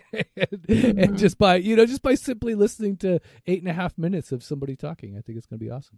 and 0.69 1.13
Mhm. 1.15 1.17
just 1.17 1.39
by 1.39 1.55
you 1.55 1.75
know 1.75 1.87
just 1.87 2.03
by 2.03 2.13
simply 2.13 2.53
listening 2.53 2.95
to 2.97 3.19
eight 3.47 3.59
and 3.63 3.67
a 3.67 3.73
half 3.73 3.97
minutes 3.97 4.31
of 4.31 4.43
somebody 4.43 4.75
talking 4.75 5.17
i 5.17 5.21
think 5.21 5.35
it's 5.35 5.47
going 5.47 5.57
to 5.57 5.65
be 5.65 5.71
awesome 5.71 5.97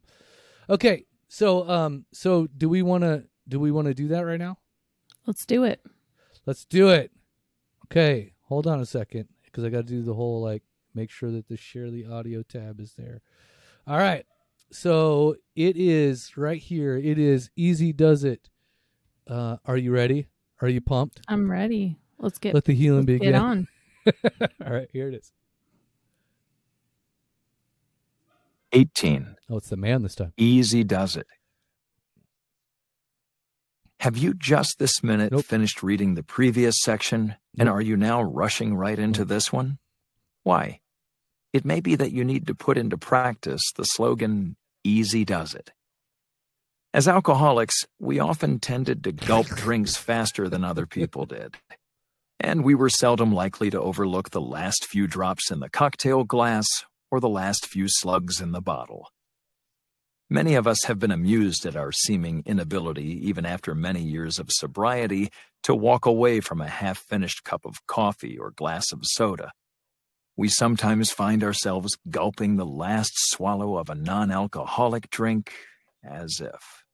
okay 0.70 1.04
so 1.28 1.70
um 1.70 2.06
so 2.14 2.48
do 2.58 2.70
we 2.70 2.82
want 2.82 3.04
to 3.04 3.26
do 3.50 3.60
we 3.60 3.70
want 3.70 3.88
to 3.88 3.94
do 3.94 4.08
that 4.08 4.22
right 4.22 4.40
now 4.40 4.58
Let's 5.28 5.46
do 5.46 5.66
it. 5.66 5.82
Let's 6.46 6.66
do 6.66 6.90
it. 6.90 7.12
Okay 7.86 8.34
hold 8.52 8.68
on 8.68 8.82
a 8.82 8.86
second 8.86 9.30
because 9.46 9.64
i 9.64 9.70
got 9.70 9.88
to 9.88 9.94
do 9.94 10.04
the 10.04 10.14
whole 10.14 10.42
like 10.42 10.62
make 10.94 11.10
sure 11.10 11.32
that 11.32 11.48
the 11.48 11.56
share 11.56 11.90
the 11.90 12.06
audio 12.06 12.44
tab 12.44 12.82
is 12.82 12.94
there. 12.98 13.22
All 13.88 13.98
right 13.98 14.26
so 14.72 15.36
it 15.56 15.78
is 15.78 16.36
right 16.36 16.62
here. 16.62 16.98
It 16.98 17.18
is 17.18 17.50
easy 17.56 17.94
does 17.94 18.26
it? 18.26 18.50
Uh 19.26 19.56
are 19.66 19.78
you 19.78 19.94
ready? 19.94 20.28
Are 20.62 20.68
you 20.68 20.82
pumped? 20.82 21.22
I'm 21.30 21.50
ready. 21.50 21.98
Let's 22.20 22.40
get 22.40 22.54
let 22.54 22.66
the 22.66 22.74
healing 22.74 23.06
let's 23.06 23.20
begin. 23.20 23.32
get 23.32 23.42
on. 23.42 23.68
all 24.66 24.74
right 24.74 24.90
here 24.92 25.08
it 25.08 25.14
is. 25.14 25.32
18. 28.74 29.36
oh 29.50 29.58
it's 29.58 29.70
the 29.70 29.78
man 29.78 30.04
this 30.04 30.16
time. 30.16 30.34
Easy 30.36 30.84
does 30.84 31.16
it. 31.16 31.28
Have 34.02 34.18
you 34.18 34.34
just 34.34 34.78
this 34.80 35.04
minute 35.04 35.32
Nope. 35.32 35.46
finished 35.46 35.84
reading 35.84 36.16
the 36.16 36.24
previous 36.24 36.82
section, 36.82 37.36
and 37.60 37.70
are 37.70 37.80
you 37.80 37.96
now 37.96 38.20
rushing 38.20 38.76
right 38.76 38.98
into 38.98 39.24
this 39.24 39.54
one? 39.54 39.78
Why? 40.42 40.80
It 41.54 41.66
may 41.66 41.82
be 41.82 41.94
that 41.94 42.12
you 42.12 42.24
need 42.24 42.48
to 42.48 42.56
put 42.56 42.80
into 42.80 42.98
practice 42.98 43.62
the 43.76 43.84
slogan, 43.84 44.56
Easy 44.84 45.24
Does 45.24 45.54
It. 45.54 45.70
As 46.96 47.08
alcoholics, 47.08 47.86
we 48.00 48.20
often 48.20 48.58
tended 48.58 49.04
to 49.04 49.12
gulp 49.12 49.46
drinks 49.56 49.98
faster 49.98 50.50
than 50.50 50.64
other 50.64 50.88
people 50.88 51.28
did. 51.28 51.58
And 52.40 52.64
we 52.64 52.74
were 52.74 52.90
seldom 52.90 53.32
likely 53.32 53.70
to 53.70 53.80
overlook 53.80 54.32
the 54.32 54.42
last 54.42 54.84
few 54.84 55.06
drops 55.06 55.52
in 55.52 55.60
the 55.60 55.70
cocktail 55.70 56.24
glass 56.24 56.66
or 57.12 57.20
the 57.20 57.30
last 57.30 57.68
few 57.68 57.86
slugs 57.88 58.42
in 58.42 58.52
the 58.52 58.62
bottle. 58.62 59.10
Many 60.32 60.56
of 60.56 60.66
us 60.66 60.86
have 60.86 60.98
been 60.98 61.12
amused 61.12 61.66
at 61.66 61.76
our 61.76 61.92
seeming 61.92 62.42
inability, 62.46 63.20
even 63.28 63.46
after 63.46 63.76
many 63.76 64.02
years 64.02 64.40
of 64.40 64.50
sobriety, 64.50 65.30
to 65.64 65.76
walk 65.76 66.06
away 66.06 66.40
from 66.40 66.62
a 66.62 66.70
half 66.70 67.00
finished 67.00 67.44
cup 67.44 67.66
of 67.66 67.86
coffee 67.86 68.38
or 68.38 68.52
glass 68.52 68.94
of 68.94 69.02
soda. 69.04 69.52
We 70.38 70.48
sometimes 70.48 71.12
find 71.12 71.44
ourselves 71.44 71.98
gulping 72.10 72.56
the 72.56 72.66
last 72.66 73.12
swallow 73.16 73.76
of 73.76 73.90
a 73.90 73.96
non 73.96 74.32
alcoholic 74.32 75.10
drink 75.10 75.52
as 76.02 76.40
if. 76.40 76.86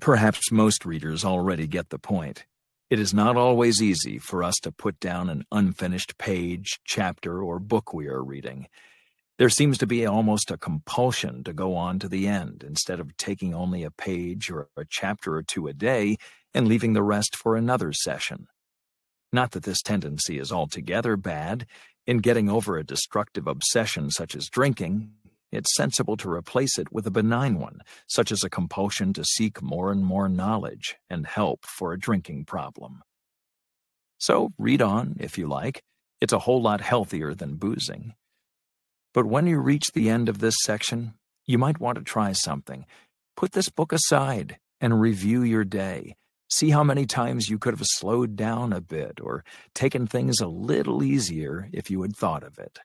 Perhaps 0.00 0.52
most 0.52 0.86
readers 0.86 1.24
already 1.24 1.66
get 1.66 1.88
the 1.88 1.98
point. 1.98 2.46
It 2.88 3.00
is 3.00 3.12
not 3.12 3.36
always 3.36 3.82
easy 3.82 4.20
for 4.20 4.44
us 4.44 4.54
to 4.62 4.70
put 4.70 5.00
down 5.00 5.28
an 5.28 5.42
unfinished 5.50 6.18
page, 6.18 6.78
chapter, 6.84 7.42
or 7.42 7.58
book 7.58 7.92
we 7.92 8.06
are 8.06 8.22
reading. 8.22 8.68
There 9.38 9.48
seems 9.48 9.78
to 9.78 9.86
be 9.86 10.04
almost 10.04 10.50
a 10.50 10.58
compulsion 10.58 11.44
to 11.44 11.52
go 11.52 11.76
on 11.76 12.00
to 12.00 12.08
the 12.08 12.26
end 12.26 12.64
instead 12.66 12.98
of 12.98 13.16
taking 13.16 13.54
only 13.54 13.84
a 13.84 13.90
page 13.90 14.50
or 14.50 14.68
a 14.76 14.84
chapter 14.84 15.36
or 15.36 15.44
two 15.44 15.68
a 15.68 15.72
day 15.72 16.16
and 16.52 16.66
leaving 16.66 16.92
the 16.92 17.04
rest 17.04 17.36
for 17.36 17.54
another 17.54 17.92
session. 17.92 18.48
Not 19.32 19.52
that 19.52 19.62
this 19.62 19.80
tendency 19.80 20.40
is 20.40 20.50
altogether 20.50 21.16
bad. 21.16 21.66
In 22.04 22.18
getting 22.18 22.48
over 22.48 22.76
a 22.76 22.84
destructive 22.84 23.46
obsession 23.46 24.10
such 24.10 24.34
as 24.34 24.48
drinking, 24.48 25.12
it's 25.52 25.76
sensible 25.76 26.16
to 26.16 26.30
replace 26.30 26.76
it 26.76 26.92
with 26.92 27.06
a 27.06 27.12
benign 27.12 27.60
one, 27.60 27.82
such 28.08 28.32
as 28.32 28.42
a 28.42 28.50
compulsion 28.50 29.12
to 29.12 29.24
seek 29.24 29.62
more 29.62 29.92
and 29.92 30.04
more 30.04 30.28
knowledge 30.28 30.96
and 31.08 31.26
help 31.28 31.64
for 31.64 31.92
a 31.92 31.98
drinking 31.98 32.44
problem. 32.44 33.02
So 34.18 34.50
read 34.58 34.82
on, 34.82 35.16
if 35.20 35.38
you 35.38 35.46
like. 35.46 35.84
It's 36.20 36.32
a 36.32 36.40
whole 36.40 36.60
lot 36.60 36.80
healthier 36.80 37.34
than 37.34 37.54
boozing. 37.54 38.14
But 39.18 39.26
when 39.26 39.48
you 39.48 39.58
reach 39.58 39.90
the 39.94 40.08
end 40.08 40.28
of 40.28 40.38
this 40.38 40.54
section, 40.62 41.14
you 41.44 41.58
might 41.58 41.80
want 41.80 41.98
to 41.98 42.04
try 42.04 42.30
something. 42.30 42.86
Put 43.36 43.50
this 43.50 43.68
book 43.68 43.92
aside 43.92 44.60
and 44.80 45.00
review 45.00 45.42
your 45.42 45.64
day. 45.64 46.14
See 46.48 46.70
how 46.70 46.84
many 46.84 47.04
times 47.04 47.48
you 47.48 47.58
could 47.58 47.74
have 47.74 47.84
slowed 47.84 48.36
down 48.36 48.72
a 48.72 48.80
bit 48.80 49.18
or 49.20 49.44
taken 49.74 50.06
things 50.06 50.40
a 50.40 50.46
little 50.46 51.02
easier 51.02 51.68
if 51.72 51.90
you 51.90 52.02
had 52.02 52.14
thought 52.14 52.44
of 52.44 52.60
it. 52.60 52.78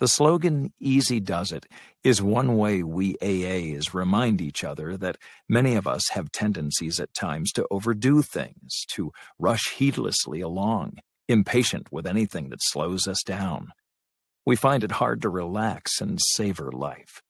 The 0.00 0.06
slogan, 0.06 0.74
Easy 0.78 1.18
Does 1.18 1.50
It, 1.50 1.64
is 2.04 2.20
one 2.20 2.58
way 2.58 2.82
we 2.82 3.16
AAs 3.22 3.94
remind 3.94 4.42
each 4.42 4.64
other 4.64 4.98
that 4.98 5.16
many 5.48 5.76
of 5.76 5.86
us 5.86 6.10
have 6.10 6.30
tendencies 6.30 7.00
at 7.00 7.14
times 7.14 7.52
to 7.52 7.66
overdo 7.70 8.20
things, 8.20 8.84
to 8.88 9.12
rush 9.38 9.70
heedlessly 9.76 10.42
along, 10.42 10.98
impatient 11.26 11.90
with 11.90 12.06
anything 12.06 12.50
that 12.50 12.62
slows 12.62 13.08
us 13.08 13.22
down. 13.24 13.68
We 14.46 14.54
find 14.54 14.84
it 14.84 14.92
hard 14.92 15.20
to 15.22 15.28
relax 15.28 16.00
and 16.00 16.20
savor 16.20 16.70
life. 16.70 17.20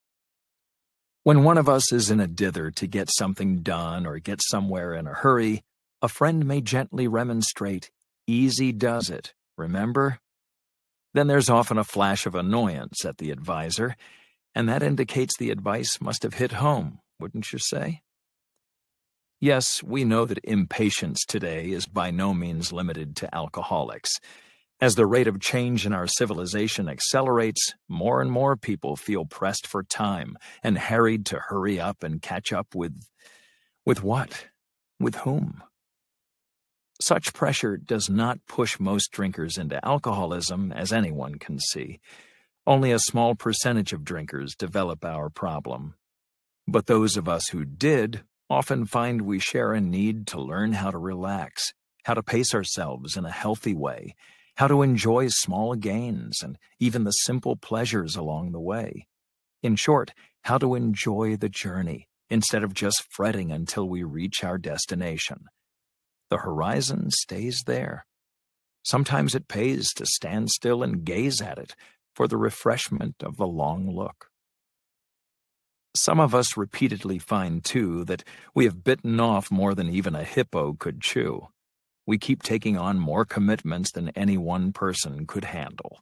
When 1.24 1.42
one 1.42 1.58
of 1.58 1.68
us 1.68 1.90
is 1.90 2.10
in 2.10 2.20
a 2.20 2.26
dither 2.28 2.70
to 2.70 2.86
get 2.86 3.10
something 3.10 3.62
done 3.62 4.06
or 4.06 4.18
get 4.18 4.40
somewhere 4.42 4.94
in 4.94 5.06
a 5.06 5.14
hurry, 5.14 5.64
a 6.02 6.08
friend 6.08 6.44
may 6.44 6.60
gently 6.60 7.08
remonstrate, 7.08 7.90
Easy 8.26 8.70
does 8.70 9.08
it, 9.08 9.34
remember? 9.56 10.18
Then 11.14 11.26
there's 11.26 11.48
often 11.48 11.78
a 11.78 11.84
flash 11.84 12.26
of 12.26 12.34
annoyance 12.34 13.04
at 13.04 13.16
the 13.16 13.30
advisor, 13.30 13.96
and 14.54 14.68
that 14.68 14.82
indicates 14.82 15.36
the 15.36 15.50
advice 15.50 16.00
must 16.00 16.22
have 16.22 16.34
hit 16.34 16.52
home, 16.52 17.00
wouldn't 17.18 17.52
you 17.52 17.58
say? 17.58 18.02
Yes, 19.40 19.82
we 19.82 20.04
know 20.04 20.26
that 20.26 20.44
impatience 20.44 21.24
today 21.24 21.70
is 21.70 21.86
by 21.86 22.10
no 22.10 22.34
means 22.34 22.72
limited 22.72 23.16
to 23.16 23.34
alcoholics. 23.34 24.20
As 24.78 24.94
the 24.94 25.06
rate 25.06 25.26
of 25.26 25.40
change 25.40 25.86
in 25.86 25.94
our 25.94 26.06
civilization 26.06 26.86
accelerates, 26.86 27.72
more 27.88 28.20
and 28.20 28.30
more 28.30 28.56
people 28.56 28.94
feel 28.94 29.24
pressed 29.24 29.66
for 29.66 29.82
time 29.82 30.36
and 30.62 30.76
harried 30.76 31.24
to 31.26 31.40
hurry 31.48 31.80
up 31.80 32.02
and 32.02 32.20
catch 32.20 32.52
up 32.52 32.74
with. 32.74 32.94
with 33.86 34.02
what? 34.02 34.48
With 35.00 35.16
whom? 35.16 35.62
Such 37.00 37.32
pressure 37.32 37.78
does 37.78 38.10
not 38.10 38.44
push 38.46 38.78
most 38.78 39.12
drinkers 39.12 39.56
into 39.56 39.82
alcoholism, 39.82 40.72
as 40.72 40.92
anyone 40.92 41.36
can 41.36 41.58
see. 41.58 42.00
Only 42.66 42.92
a 42.92 42.98
small 42.98 43.34
percentage 43.34 43.94
of 43.94 44.04
drinkers 44.04 44.54
develop 44.54 45.06
our 45.06 45.30
problem. 45.30 45.94
But 46.68 46.86
those 46.86 47.16
of 47.16 47.28
us 47.28 47.48
who 47.48 47.64
did 47.64 48.24
often 48.50 48.84
find 48.84 49.22
we 49.22 49.38
share 49.38 49.72
a 49.72 49.80
need 49.80 50.26
to 50.28 50.40
learn 50.40 50.72
how 50.72 50.90
to 50.90 50.98
relax, 50.98 51.72
how 52.04 52.14
to 52.14 52.22
pace 52.22 52.54
ourselves 52.54 53.16
in 53.16 53.24
a 53.24 53.30
healthy 53.30 53.74
way, 53.74 54.14
how 54.56 54.66
to 54.66 54.82
enjoy 54.82 55.28
small 55.28 55.74
gains 55.74 56.42
and 56.42 56.58
even 56.80 57.04
the 57.04 57.10
simple 57.10 57.56
pleasures 57.56 58.16
along 58.16 58.52
the 58.52 58.60
way. 58.60 59.06
In 59.62 59.76
short, 59.76 60.12
how 60.44 60.58
to 60.58 60.74
enjoy 60.74 61.36
the 61.36 61.48
journey 61.48 62.08
instead 62.30 62.64
of 62.64 62.74
just 62.74 63.04
fretting 63.10 63.52
until 63.52 63.88
we 63.88 64.02
reach 64.02 64.42
our 64.42 64.58
destination. 64.58 65.44
The 66.30 66.38
horizon 66.38 67.10
stays 67.10 67.62
there. 67.66 68.06
Sometimes 68.82 69.34
it 69.34 69.48
pays 69.48 69.92
to 69.94 70.06
stand 70.06 70.50
still 70.50 70.82
and 70.82 71.04
gaze 71.04 71.40
at 71.40 71.58
it 71.58 71.74
for 72.14 72.26
the 72.26 72.36
refreshment 72.36 73.16
of 73.22 73.36
the 73.36 73.46
long 73.46 73.90
look. 73.90 74.30
Some 75.94 76.20
of 76.20 76.34
us 76.34 76.56
repeatedly 76.56 77.18
find, 77.18 77.64
too, 77.64 78.04
that 78.04 78.22
we 78.54 78.64
have 78.64 78.84
bitten 78.84 79.18
off 79.18 79.50
more 79.50 79.74
than 79.74 79.88
even 79.88 80.14
a 80.14 80.24
hippo 80.24 80.74
could 80.74 81.00
chew. 81.00 81.48
We 82.06 82.18
keep 82.18 82.42
taking 82.42 82.78
on 82.78 82.98
more 82.98 83.24
commitments 83.24 83.90
than 83.90 84.10
any 84.10 84.38
one 84.38 84.72
person 84.72 85.26
could 85.26 85.46
handle. 85.46 86.00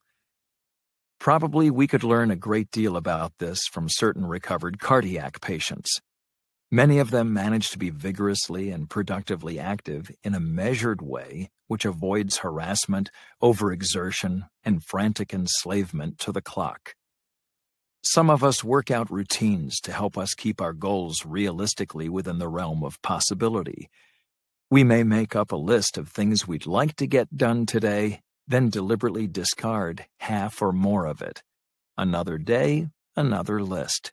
Probably 1.18 1.70
we 1.70 1.86
could 1.86 2.04
learn 2.04 2.30
a 2.30 2.36
great 2.36 2.70
deal 2.70 2.96
about 2.96 3.32
this 3.38 3.66
from 3.72 3.88
certain 3.88 4.26
recovered 4.26 4.78
cardiac 4.78 5.40
patients. 5.40 6.00
Many 6.70 6.98
of 6.98 7.10
them 7.10 7.32
manage 7.32 7.70
to 7.70 7.78
be 7.78 7.90
vigorously 7.90 8.70
and 8.70 8.90
productively 8.90 9.58
active 9.58 10.10
in 10.22 10.34
a 10.34 10.40
measured 10.40 11.00
way 11.00 11.50
which 11.66 11.84
avoids 11.84 12.38
harassment, 12.38 13.10
overexertion, 13.42 14.48
and 14.64 14.84
frantic 14.84 15.32
enslavement 15.32 16.18
to 16.18 16.32
the 16.32 16.42
clock. 16.42 16.94
Some 18.02 18.28
of 18.28 18.44
us 18.44 18.62
work 18.62 18.90
out 18.90 19.10
routines 19.10 19.80
to 19.80 19.92
help 19.92 20.18
us 20.18 20.34
keep 20.34 20.60
our 20.60 20.74
goals 20.74 21.24
realistically 21.24 22.08
within 22.08 22.38
the 22.38 22.48
realm 22.48 22.84
of 22.84 23.00
possibility. 23.00 23.88
We 24.74 24.82
may 24.82 25.04
make 25.04 25.36
up 25.36 25.52
a 25.52 25.66
list 25.72 25.98
of 25.98 26.08
things 26.08 26.48
we'd 26.48 26.66
like 26.66 26.96
to 26.96 27.06
get 27.06 27.36
done 27.36 27.64
today, 27.64 28.22
then 28.48 28.70
deliberately 28.70 29.28
discard 29.28 30.06
half 30.18 30.60
or 30.60 30.72
more 30.72 31.06
of 31.06 31.22
it. 31.22 31.44
Another 31.96 32.38
day, 32.38 32.88
another 33.14 33.62
list. 33.62 34.12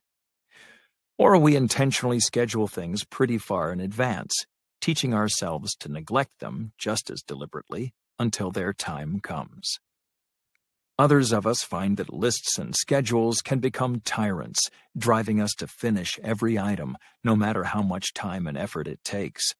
Or 1.17 1.35
we 1.35 1.55
intentionally 1.55 2.19
schedule 2.19 2.67
things 2.67 3.03
pretty 3.03 3.39
far 3.39 3.73
in 3.73 3.79
advance, 3.79 4.35
teaching 4.81 5.15
ourselves 5.15 5.73
to 5.79 5.89
neglect 5.89 6.37
them 6.41 6.73
just 6.77 7.09
as 7.09 7.23
deliberately 7.23 7.95
until 8.19 8.51
their 8.51 8.71
time 8.71 9.19
comes. 9.19 9.79
Others 10.99 11.33
of 11.33 11.47
us 11.47 11.63
find 11.63 11.97
that 11.97 12.13
lists 12.13 12.59
and 12.59 12.75
schedules 12.75 13.41
can 13.41 13.57
become 13.57 13.99
tyrants, 14.01 14.69
driving 14.95 15.41
us 15.41 15.55
to 15.55 15.65
finish 15.65 16.19
every 16.23 16.59
item, 16.59 16.97
no 17.23 17.35
matter 17.35 17.63
how 17.63 17.81
much 17.81 18.13
time 18.13 18.45
and 18.45 18.55
effort 18.55 18.87
it 18.87 19.03
takes. 19.03 19.55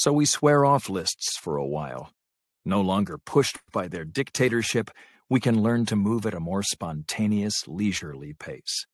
So 0.00 0.12
we 0.12 0.26
swear 0.26 0.64
off 0.64 0.88
lists 0.88 1.36
for 1.36 1.56
a 1.56 1.66
while. 1.66 2.12
No 2.64 2.80
longer 2.80 3.18
pushed 3.18 3.58
by 3.72 3.88
their 3.88 4.04
dictatorship, 4.04 4.92
we 5.28 5.40
can 5.40 5.60
learn 5.60 5.86
to 5.86 5.96
move 5.96 6.24
at 6.24 6.34
a 6.34 6.38
more 6.38 6.62
spontaneous, 6.62 7.66
leisurely 7.66 8.32
pace. 8.32 8.86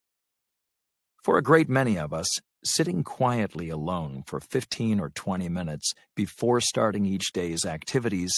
For 1.23 1.37
a 1.37 1.42
great 1.42 1.68
many 1.68 1.99
of 1.99 2.14
us, 2.14 2.30
sitting 2.64 3.04
quietly 3.04 3.68
alone 3.68 4.23
for 4.26 4.40
15 4.40 4.99
or 4.99 5.11
20 5.11 5.46
minutes 5.50 5.92
before 6.16 6.62
starting 6.62 7.04
each 7.04 7.32
day's 7.34 7.66
activities 7.66 8.32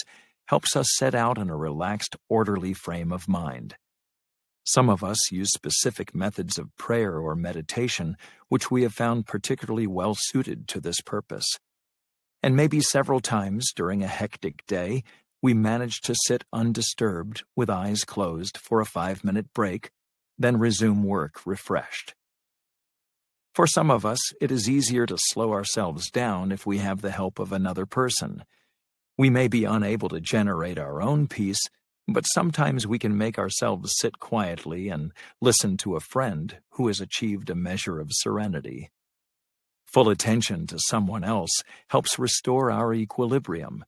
helps 0.46 0.74
us 0.74 0.88
set 0.96 1.14
out 1.14 1.38
in 1.38 1.48
a 1.48 1.56
relaxed, 1.56 2.16
orderly 2.28 2.74
frame 2.74 3.12
of 3.12 3.28
mind. 3.28 3.76
Some 4.64 4.90
of 4.90 5.04
us 5.04 5.30
use 5.30 5.52
specific 5.52 6.16
methods 6.16 6.58
of 6.58 6.76
prayer 6.76 7.20
or 7.20 7.36
meditation, 7.36 8.16
which 8.48 8.72
we 8.72 8.82
have 8.82 8.92
found 8.92 9.24
particularly 9.24 9.86
well 9.86 10.16
suited 10.18 10.66
to 10.66 10.80
this 10.80 11.00
purpose. 11.00 11.46
And 12.46 12.54
maybe 12.54 12.80
several 12.80 13.18
times 13.18 13.72
during 13.74 14.04
a 14.04 14.06
hectic 14.06 14.64
day, 14.68 15.02
we 15.42 15.52
manage 15.52 16.00
to 16.02 16.14
sit 16.14 16.44
undisturbed 16.52 17.42
with 17.56 17.68
eyes 17.68 18.04
closed 18.04 18.56
for 18.56 18.80
a 18.80 18.86
five 18.86 19.24
minute 19.24 19.52
break, 19.52 19.90
then 20.38 20.56
resume 20.56 21.02
work 21.02 21.44
refreshed. 21.44 22.14
For 23.52 23.66
some 23.66 23.90
of 23.90 24.06
us, 24.06 24.20
it 24.40 24.52
is 24.52 24.70
easier 24.70 25.06
to 25.06 25.18
slow 25.18 25.50
ourselves 25.52 26.08
down 26.08 26.52
if 26.52 26.64
we 26.64 26.78
have 26.78 27.02
the 27.02 27.10
help 27.10 27.40
of 27.40 27.50
another 27.50 27.84
person. 27.84 28.44
We 29.18 29.28
may 29.28 29.48
be 29.48 29.64
unable 29.64 30.08
to 30.10 30.20
generate 30.20 30.78
our 30.78 31.02
own 31.02 31.26
peace, 31.26 31.62
but 32.06 32.28
sometimes 32.28 32.86
we 32.86 33.00
can 33.00 33.18
make 33.18 33.40
ourselves 33.40 33.92
sit 33.96 34.20
quietly 34.20 34.88
and 34.88 35.10
listen 35.40 35.76
to 35.78 35.96
a 35.96 36.00
friend 36.00 36.58
who 36.74 36.86
has 36.86 37.00
achieved 37.00 37.50
a 37.50 37.56
measure 37.56 37.98
of 37.98 38.10
serenity. 38.12 38.92
Full 39.86 40.08
attention 40.08 40.66
to 40.66 40.78
someone 40.78 41.24
else 41.24 41.62
helps 41.88 42.18
restore 42.18 42.70
our 42.70 42.92
equilibrium 42.92 43.84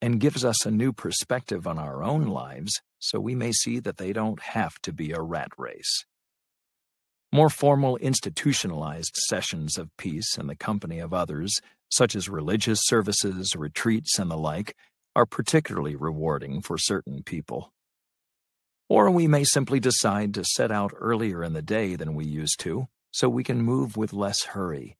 and 0.00 0.20
gives 0.20 0.44
us 0.44 0.66
a 0.66 0.70
new 0.70 0.92
perspective 0.92 1.66
on 1.66 1.78
our 1.78 2.02
own 2.02 2.26
lives 2.26 2.80
so 2.98 3.20
we 3.20 3.34
may 3.34 3.52
see 3.52 3.78
that 3.80 3.98
they 3.98 4.12
don't 4.12 4.40
have 4.40 4.74
to 4.82 4.92
be 4.92 5.12
a 5.12 5.20
rat 5.20 5.48
race. 5.58 6.04
More 7.32 7.50
formal 7.50 7.96
institutionalized 7.98 9.16
sessions 9.28 9.76
of 9.76 9.94
peace 9.96 10.38
in 10.38 10.46
the 10.46 10.56
company 10.56 11.00
of 11.00 11.12
others, 11.12 11.60
such 11.90 12.14
as 12.14 12.28
religious 12.28 12.80
services, 12.82 13.56
retreats, 13.56 14.18
and 14.18 14.30
the 14.30 14.36
like, 14.36 14.74
are 15.16 15.26
particularly 15.26 15.96
rewarding 15.96 16.60
for 16.62 16.78
certain 16.78 17.22
people. 17.22 17.72
Or 18.88 19.10
we 19.10 19.26
may 19.26 19.44
simply 19.44 19.80
decide 19.80 20.34
to 20.34 20.44
set 20.44 20.70
out 20.70 20.92
earlier 20.96 21.42
in 21.42 21.52
the 21.52 21.62
day 21.62 21.96
than 21.96 22.14
we 22.14 22.24
used 22.24 22.60
to, 22.60 22.88
so 23.10 23.28
we 23.28 23.44
can 23.44 23.62
move 23.62 23.96
with 23.96 24.12
less 24.12 24.44
hurry. 24.44 24.96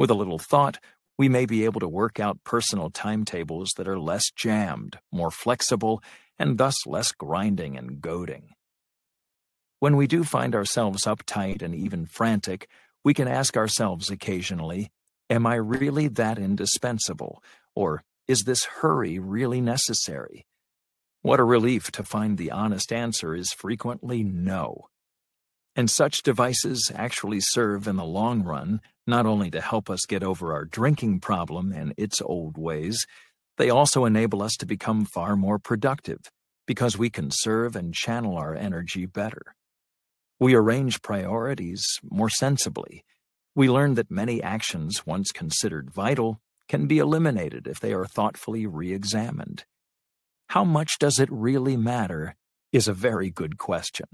With 0.00 0.08
a 0.08 0.14
little 0.14 0.38
thought, 0.38 0.78
we 1.18 1.28
may 1.28 1.44
be 1.44 1.66
able 1.66 1.80
to 1.80 1.86
work 1.86 2.18
out 2.18 2.42
personal 2.42 2.88
timetables 2.88 3.74
that 3.76 3.86
are 3.86 4.00
less 4.00 4.30
jammed, 4.34 4.98
more 5.12 5.30
flexible, 5.30 6.02
and 6.38 6.56
thus 6.56 6.86
less 6.86 7.12
grinding 7.12 7.76
and 7.76 8.00
goading. 8.00 8.54
When 9.78 9.98
we 9.98 10.06
do 10.06 10.24
find 10.24 10.54
ourselves 10.54 11.04
uptight 11.04 11.60
and 11.60 11.74
even 11.74 12.06
frantic, 12.06 12.66
we 13.04 13.12
can 13.12 13.28
ask 13.28 13.58
ourselves 13.58 14.08
occasionally, 14.08 14.90
Am 15.28 15.46
I 15.46 15.56
really 15.56 16.08
that 16.08 16.38
indispensable? 16.38 17.42
Or 17.74 18.02
is 18.26 18.44
this 18.44 18.64
hurry 18.64 19.18
really 19.18 19.60
necessary? 19.60 20.46
What 21.20 21.40
a 21.40 21.44
relief 21.44 21.90
to 21.90 22.04
find 22.04 22.38
the 22.38 22.52
honest 22.52 22.90
answer 22.90 23.34
is 23.34 23.52
frequently 23.52 24.24
no. 24.24 24.89
And 25.76 25.90
such 25.90 26.22
devices 26.22 26.90
actually 26.94 27.40
serve 27.40 27.86
in 27.86 27.96
the 27.96 28.04
long 28.04 28.42
run 28.42 28.80
not 29.06 29.26
only 29.26 29.50
to 29.50 29.60
help 29.60 29.88
us 29.88 30.06
get 30.06 30.22
over 30.22 30.52
our 30.52 30.64
drinking 30.64 31.20
problem 31.20 31.72
and 31.72 31.94
its 31.96 32.20
old 32.20 32.58
ways, 32.58 33.06
they 33.56 33.70
also 33.70 34.04
enable 34.04 34.42
us 34.42 34.54
to 34.58 34.66
become 34.66 35.04
far 35.04 35.36
more 35.36 35.58
productive 35.58 36.20
because 36.66 36.96
we 36.96 37.10
can 37.10 37.30
serve 37.30 37.76
and 37.76 37.94
channel 37.94 38.36
our 38.36 38.54
energy 38.54 39.06
better. 39.06 39.54
We 40.38 40.54
arrange 40.54 41.02
priorities 41.02 41.84
more 42.02 42.30
sensibly. 42.30 43.04
We 43.54 43.68
learn 43.68 43.94
that 43.94 44.10
many 44.10 44.42
actions 44.42 45.04
once 45.04 45.32
considered 45.32 45.90
vital 45.90 46.40
can 46.68 46.86
be 46.86 46.98
eliminated 46.98 47.66
if 47.66 47.80
they 47.80 47.92
are 47.92 48.06
thoughtfully 48.06 48.66
re 48.66 48.92
examined. 48.92 49.64
How 50.48 50.64
much 50.64 50.98
does 50.98 51.18
it 51.18 51.28
really 51.30 51.76
matter 51.76 52.36
is 52.72 52.88
a 52.88 52.94
very 52.94 53.30
good 53.30 53.58
question. 53.58 54.06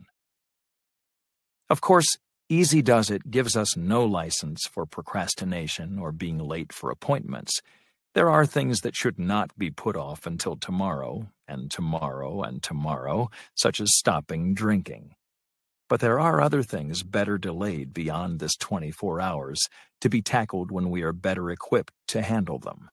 Of 1.69 1.81
course, 1.81 2.17
Easy 2.49 2.81
Does 2.81 3.11
It 3.11 3.29
gives 3.29 3.57
us 3.57 3.77
no 3.77 4.05
license 4.05 4.69
for 4.71 4.87
procrastination 4.87 5.99
or 5.99 6.13
being 6.13 6.39
late 6.39 6.73
for 6.73 6.93
appointments. 6.93 7.61
There 8.15 8.31
are 8.31 8.47
things 8.47 8.83
that 8.83 8.95
should 8.95 9.19
not 9.19 9.51
be 9.59 9.71
put 9.71 9.97
off 9.97 10.27
until 10.27 10.57
tomorrow, 10.57 11.29
and 11.49 11.69
tomorrow, 11.69 12.43
and 12.43 12.63
tomorrow, 12.63 13.31
such 13.57 13.81
as 13.81 13.97
stopping 13.97 14.55
drinking. 14.55 15.17
But 15.89 15.99
there 15.99 16.21
are 16.21 16.41
other 16.41 16.63
things 16.63 17.03
better 17.03 17.37
delayed 17.37 17.93
beyond 17.93 18.39
this 18.39 18.55
24 18.57 19.21
hours 19.21 19.61
to 20.01 20.09
be 20.09 20.23
tackled 20.23 20.71
when 20.71 20.89
we 20.89 21.03
are 21.03 21.13
better 21.13 21.51
equipped 21.51 21.93
to 22.09 22.23
handle 22.23 22.61
them. 22.61 22.91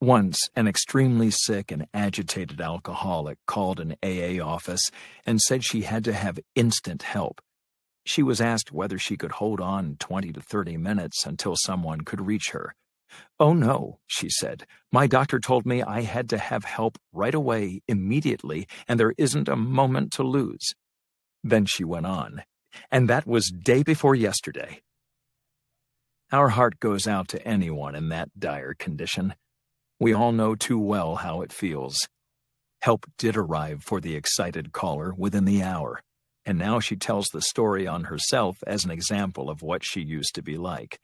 Once, 0.00 0.38
an 0.54 0.68
extremely 0.68 1.30
sick 1.30 1.72
and 1.72 1.86
agitated 1.94 2.60
alcoholic 2.60 3.38
called 3.46 3.80
an 3.80 3.96
AA 4.02 4.44
office 4.44 4.90
and 5.24 5.40
said 5.40 5.64
she 5.64 5.82
had 5.82 6.04
to 6.04 6.12
have 6.12 6.38
instant 6.54 7.02
help. 7.02 7.40
She 8.06 8.22
was 8.22 8.40
asked 8.40 8.70
whether 8.70 8.98
she 8.98 9.16
could 9.16 9.32
hold 9.32 9.60
on 9.60 9.96
20 9.98 10.32
to 10.32 10.40
30 10.40 10.76
minutes 10.76 11.26
until 11.26 11.56
someone 11.56 12.02
could 12.02 12.24
reach 12.24 12.50
her. 12.52 12.74
Oh 13.40 13.52
no, 13.52 13.98
she 14.06 14.28
said. 14.30 14.64
My 14.92 15.08
doctor 15.08 15.40
told 15.40 15.66
me 15.66 15.82
I 15.82 16.02
had 16.02 16.28
to 16.30 16.38
have 16.38 16.64
help 16.64 16.98
right 17.12 17.34
away, 17.34 17.82
immediately, 17.88 18.68
and 18.86 19.00
there 19.00 19.14
isn't 19.18 19.48
a 19.48 19.56
moment 19.56 20.12
to 20.12 20.22
lose. 20.22 20.74
Then 21.42 21.66
she 21.66 21.82
went 21.82 22.06
on, 22.06 22.44
and 22.92 23.10
that 23.10 23.26
was 23.26 23.50
day 23.50 23.82
before 23.82 24.14
yesterday. 24.14 24.82
Our 26.30 26.50
heart 26.50 26.78
goes 26.78 27.08
out 27.08 27.26
to 27.28 27.46
anyone 27.46 27.96
in 27.96 28.08
that 28.10 28.38
dire 28.38 28.74
condition. 28.74 29.34
We 29.98 30.12
all 30.12 30.32
know 30.32 30.54
too 30.54 30.78
well 30.78 31.16
how 31.16 31.40
it 31.40 31.52
feels. 31.52 32.06
Help 32.82 33.06
did 33.18 33.36
arrive 33.36 33.82
for 33.82 34.00
the 34.00 34.14
excited 34.14 34.72
caller 34.72 35.12
within 35.16 35.44
the 35.44 35.62
hour, 35.62 36.02
and 36.46 36.58
now 36.58 36.80
she 36.80 36.96
tells 36.96 37.26
the 37.26 37.42
story 37.42 37.86
on 37.86 38.04
herself 38.04 38.56
as 38.66 38.84
an 38.84 38.90
example 38.90 39.50
of 39.50 39.60
what 39.60 39.84
she 39.84 40.00
used 40.00 40.34
to 40.36 40.42
be 40.42 40.56
like. 40.56 40.98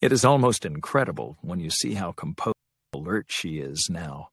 It 0.00 0.12
is 0.12 0.24
almost 0.24 0.64
incredible 0.64 1.38
when 1.40 1.58
you 1.58 1.70
see 1.70 1.94
how 1.94 2.12
composed 2.12 2.54
alert 2.94 3.26
she 3.28 3.58
is 3.58 3.88
now. 3.90 4.28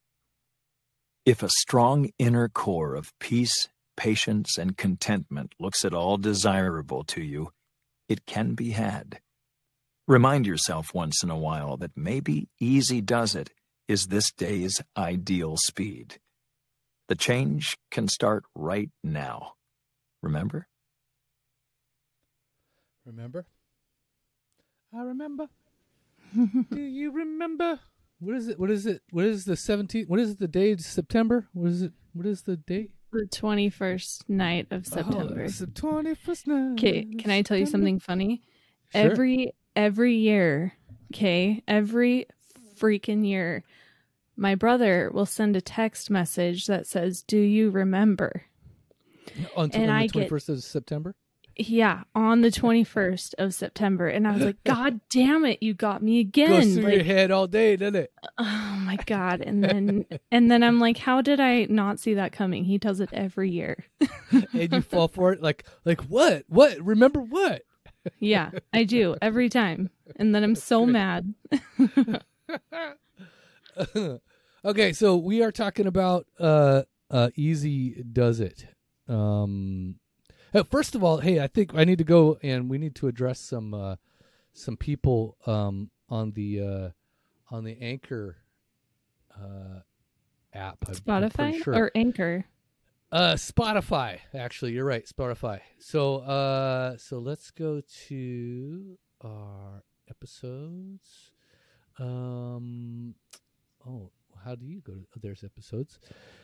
If 1.26 1.42
a 1.42 1.50
strong 1.50 2.12
inner 2.20 2.50
core 2.50 2.94
of 2.94 3.12
peace 3.20 3.68
patience, 3.96 4.58
and 4.58 4.78
contentment 4.78 5.54
looks 5.60 5.86
at 5.86 5.94
all 5.94 6.18
desirable 6.18 7.04
to 7.06 7.22
you, 7.22 7.52
it 8.08 8.26
can 8.26 8.54
be 8.54 8.72
had. 8.72 9.20
Remind 10.08 10.46
yourself 10.46 10.94
once 10.94 11.24
in 11.24 11.30
a 11.30 11.38
while 11.38 11.78
that 11.78 11.96
maybe 11.96 12.48
easy 12.60 13.02
does 13.02 13.36
it 13.36 13.52
is 13.88 14.08
this 14.08 14.32
day's 14.32 14.82
ideal 14.98 15.58
speed. 15.58 16.20
The 17.08 17.16
change 17.16 17.78
can 17.92 18.08
start 18.08 18.44
right 18.56 18.90
now. 19.04 19.54
Remember? 20.26 20.68
Remember? 23.06 23.46
I 24.92 25.04
remember. 25.04 25.50
Do 26.36 26.82
you 26.82 27.12
remember? 27.12 27.80
What 28.20 28.36
is 28.36 28.48
it? 28.48 28.60
What 28.60 28.72
is 28.72 28.88
it? 28.88 29.04
What 29.12 29.26
is 29.26 29.46
the 29.46 29.54
17th? 29.54 30.10
What 30.10 30.20
is 30.20 30.38
the 30.38 30.48
day? 30.48 30.76
September? 30.78 31.48
What 31.54 31.70
is 31.70 31.84
it? 31.84 31.92
What 32.14 32.26
is 32.26 32.42
the 32.42 32.58
date? 32.58 32.90
the 33.12 33.28
21st 33.28 34.28
night 34.28 34.68
of 34.72 34.86
oh, 34.92 34.96
September. 34.96 35.42
Oh, 35.42 35.46
it's 35.46 35.60
the 35.60 35.68
21st 35.68 36.48
night. 36.48 36.72
Okay, 36.74 37.06
can 37.18 37.32
I 37.32 37.44
tell 37.44 37.56
you 37.56 37.68
something 37.68 38.00
funny? 38.00 38.42
Sure. 38.92 39.12
Every 39.12 39.54
every 39.76 40.16
year, 40.16 40.74
okay, 41.14 41.64
every 41.68 42.26
freaking 42.76 43.26
year, 43.28 43.64
my 44.36 44.56
brother 44.56 45.12
will 45.14 45.28
send 45.28 45.56
a 45.56 45.62
text 45.62 46.10
message 46.10 46.66
that 46.66 46.88
says, 46.88 47.22
"Do 47.22 47.38
you 47.38 47.70
remember?" 47.70 48.48
And 49.36 49.48
on 49.76 49.90
I 49.90 50.08
the 50.08 50.14
get- 50.14 50.30
21st 50.30 50.50
of 50.50 50.64
September? 50.64 51.16
Yeah, 51.58 52.04
on 52.14 52.42
the 52.42 52.52
21st 52.52 53.36
of 53.38 53.54
September. 53.54 54.10
And 54.10 54.28
I 54.28 54.34
was 54.34 54.44
like, 54.44 54.62
God 54.66 55.00
damn 55.10 55.46
it, 55.46 55.64
you 55.64 55.74
got 55.74 56.04
me 56.04 56.22
Goes 56.26 56.48
again. 56.50 56.74
through 56.74 56.84
Like, 56.84 56.94
your 56.96 57.04
head 57.06 57.32
all 57.32 57.48
day, 57.48 57.78
doesn't 57.78 57.96
it? 57.96 58.12
oh 58.38 58.82
my 58.86 58.98
God. 59.06 59.40
And 59.40 59.64
then 59.64 60.06
and 60.32 60.52
then 60.52 60.64
I'm 60.64 60.80
like, 60.82 60.98
how 60.98 61.22
did 61.22 61.40
I 61.40 61.66
not 61.70 61.98
see 62.02 62.16
that 62.16 62.34
coming? 62.34 62.66
He 62.66 62.78
does 62.78 63.00
it 63.00 63.08
every 63.14 63.52
year. 63.52 63.86
and 64.32 64.74
you 64.74 64.82
fall 64.82 65.08
for 65.08 65.32
it 65.32 65.42
like 65.42 65.66
like 65.86 66.02
what? 66.02 66.44
What? 66.50 66.78
Remember 66.82 67.22
what? 67.22 67.62
Yeah, 68.20 68.52
I 68.74 68.84
do 68.84 69.16
every 69.22 69.48
time. 69.48 69.90
And 70.18 70.36
then 70.36 70.44
I'm 70.44 70.56
so 70.56 70.86
mad. 70.86 71.34
okay, 74.66 74.94
so 74.94 75.16
we 75.18 75.42
are 75.42 75.52
talking 75.52 75.88
about 75.88 76.28
uh 76.40 76.84
uh 77.10 77.30
easy 77.36 78.04
does 78.04 78.40
it. 78.42 78.66
Um 79.08 79.96
uh, 80.54 80.64
first 80.64 80.96
of 80.96 81.04
all, 81.04 81.18
hey, 81.18 81.40
I 81.40 81.48
think 81.48 81.72
I 81.76 81.84
need 81.84 81.98
to 81.98 82.04
go 82.04 82.38
and 82.42 82.70
we 82.70 82.78
need 82.78 82.96
to 82.96 83.08
address 83.08 83.40
some 83.40 83.74
uh 83.74 83.96
some 84.54 84.78
people 84.78 85.38
um 85.46 85.90
on 86.10 86.32
the 86.32 86.62
uh 86.62 86.90
on 87.54 87.64
the 87.64 87.78
Anchor 87.82 88.38
uh 89.36 89.80
app. 90.54 90.78
I'm- 90.88 90.96
I'm 91.08 91.30
Spotify 91.30 91.64
sure. 91.64 91.76
or 91.76 91.92
Anchor? 91.96 92.46
Uh, 93.12 93.36
Spotify. 93.36 94.20
Actually, 94.34 94.72
you're 94.74 94.84
right. 94.86 95.06
Spotify. 95.06 95.62
So, 95.78 96.18
uh, 96.18 96.98
so 96.98 97.20
let's 97.20 97.52
go 97.52 97.82
to 98.08 98.98
our 99.22 99.84
episodes. 100.10 101.32
Um, 101.98 103.16
oh, 103.88 104.10
how 104.46 104.56
do 104.56 104.66
you 104.66 104.80
go? 104.80 104.94
To, 104.94 105.20
there's 105.20 105.44
episodes. 105.44 106.00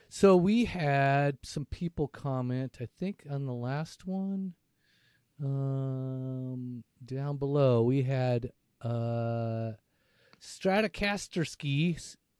So 0.09 0.35
we 0.35 0.65
had 0.65 1.37
some 1.43 1.65
people 1.65 2.07
comment. 2.07 2.77
I 2.81 2.87
think 2.99 3.23
on 3.29 3.45
the 3.45 3.53
last 3.53 4.05
one. 4.05 4.55
Um, 5.43 6.83
down 7.03 7.37
below 7.37 7.83
we 7.83 8.03
had 8.03 8.51
uh. 8.81 9.71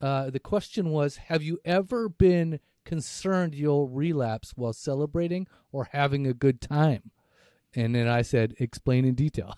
Uh, 0.00 0.30
the 0.30 0.40
question 0.40 0.90
was, 0.90 1.16
have 1.16 1.42
you 1.44 1.60
ever 1.64 2.08
been 2.08 2.58
concerned 2.84 3.54
you'll 3.54 3.88
relapse 3.88 4.52
while 4.56 4.72
celebrating 4.72 5.46
or 5.70 5.88
having 5.92 6.26
a 6.26 6.34
good 6.34 6.60
time? 6.60 7.12
And 7.74 7.94
then 7.94 8.08
I 8.08 8.22
said, 8.22 8.54
explain 8.58 9.04
in 9.04 9.14
detail. 9.14 9.56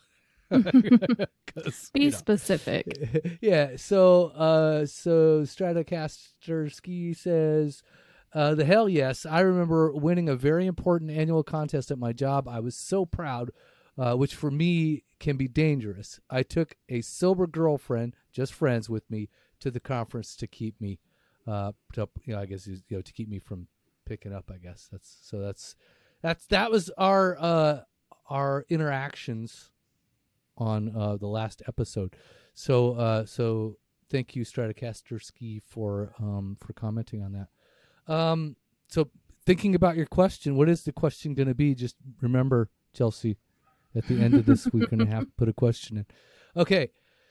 Be 1.93 2.01
you 2.01 2.11
know. 2.11 2.17
specific. 2.17 3.39
yeah. 3.41 3.77
So, 3.77 4.27
uh, 4.29 4.87
so 4.87 5.43
Stratocaster 5.43 6.73
Ski 6.73 7.15
says, 7.15 7.83
uh, 8.35 8.55
the 8.55 8.65
hell 8.65 8.89
yes. 8.89 9.25
I 9.25 9.41
remember 9.41 9.93
winning 9.93 10.29
a 10.29 10.37
very 10.37 10.67
important 10.67 11.11
annual 11.11 11.43
contest 11.43 11.91
at 11.91 11.99
my 11.99 12.13
job. 12.13 12.49
I 12.49 12.61
was 12.61 12.77
so 12.77 13.07
proud, 13.07 13.51
uh, 13.97 14.15
which 14.17 14.35
for 14.35 14.51
me 14.51 15.05
can 15.21 15.37
be 15.37 15.47
dangerous. 15.49 16.19
I 16.29 16.43
took 16.43 16.75
a 16.89 17.01
sober 17.01 17.47
girlfriend, 17.47 18.17
just 18.33 18.53
friends 18.53 18.91
with 18.91 19.09
me, 19.09 19.29
to 19.61 19.71
the 19.71 19.81
conference 19.81 20.35
to 20.37 20.47
keep 20.47 20.81
me, 20.81 20.99
uh, 21.47 21.73
to, 21.93 22.09
you 22.25 22.35
know, 22.35 22.41
I 22.41 22.47
guess, 22.47 22.67
you 22.67 22.81
know, 22.91 23.01
to 23.03 23.13
keep 23.13 23.29
me 23.29 23.39
from 23.39 23.69
picking 24.05 24.33
up, 24.33 24.51
I 24.53 24.59
guess 24.59 24.89
that's, 24.91 25.17
so 25.23 25.39
that's, 25.39 25.77
that's, 26.21 26.47
that 26.47 26.71
was 26.71 26.91
our, 26.99 27.37
uh, 27.39 27.81
our 28.29 28.67
interactions 28.69 29.71
on, 30.57 30.95
uh, 30.97 31.17
the 31.17 31.27
last 31.27 31.63
episode. 31.67 32.15
So, 32.55 32.95
uh, 32.95 33.27
so 33.27 33.77
thank 34.11 34.37
you, 34.37 34.45
Stratocaster 34.45 35.23
Ski, 35.23 35.61
for, 35.67 36.15
um, 36.19 36.57
for 36.61 36.73
commenting 36.73 37.23
on 37.23 37.33
that. 37.33 38.13
Um, 38.13 38.57
so 38.89 39.11
thinking 39.47 39.75
about 39.75 39.97
your 39.97 40.07
question, 40.07 40.57
what 40.57 40.69
is 40.69 40.85
the 40.85 40.93
question 40.93 41.35
going 41.35 41.49
to 41.49 41.55
be? 41.55 41.75
Just 41.75 41.97
remember, 42.21 42.69
Chelsea, 42.93 43.37
at 43.95 44.07
the 44.07 44.21
end 44.21 44.35
of 44.35 44.47
this, 44.47 44.67
we're 44.73 44.87
going 44.87 45.05
to 45.05 45.13
have 45.13 45.25
to 45.25 45.33
put 45.37 45.49
a 45.49 45.53
question 45.53 45.99
in. 45.99 46.07
Okay. 46.57 46.91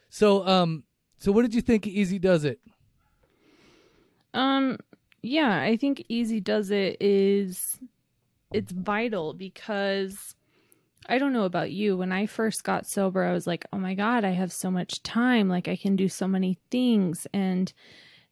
So, 0.10 0.46
um, 0.48 0.84
so 1.18 1.32
what 1.32 1.44
did 1.44 1.54
you 1.54 1.62
think 1.62 1.88
Easy 1.88 2.20
Does 2.20 2.44
It? 2.44 2.60
Um, 4.34 4.78
yeah, 5.22 5.62
I 5.62 5.78
think 5.78 6.04
Easy 6.10 6.40
Does 6.40 6.72
It 6.72 6.98
is 7.00 7.80
it's 8.54 8.72
vital 8.72 9.34
because 9.34 10.36
I 11.08 11.18
don't 11.18 11.34
know 11.34 11.46
about 11.46 11.72
you. 11.72 11.98
When 11.98 12.12
I 12.12 12.26
first 12.26 12.64
got 12.64 12.88
sober, 12.88 13.24
I 13.24 13.34
was 13.34 13.46
like, 13.46 13.66
oh 13.74 13.78
my 13.78 13.94
God, 13.94 14.24
I 14.24 14.32
have 14.32 14.52
so 14.52 14.72
much 14.72 15.04
time. 15.04 15.50
Like, 15.50 15.68
I 15.68 15.76
can 15.76 15.96
do 15.96 16.08
so 16.08 16.28
many 16.28 16.58
things. 16.72 17.28
And 17.34 17.72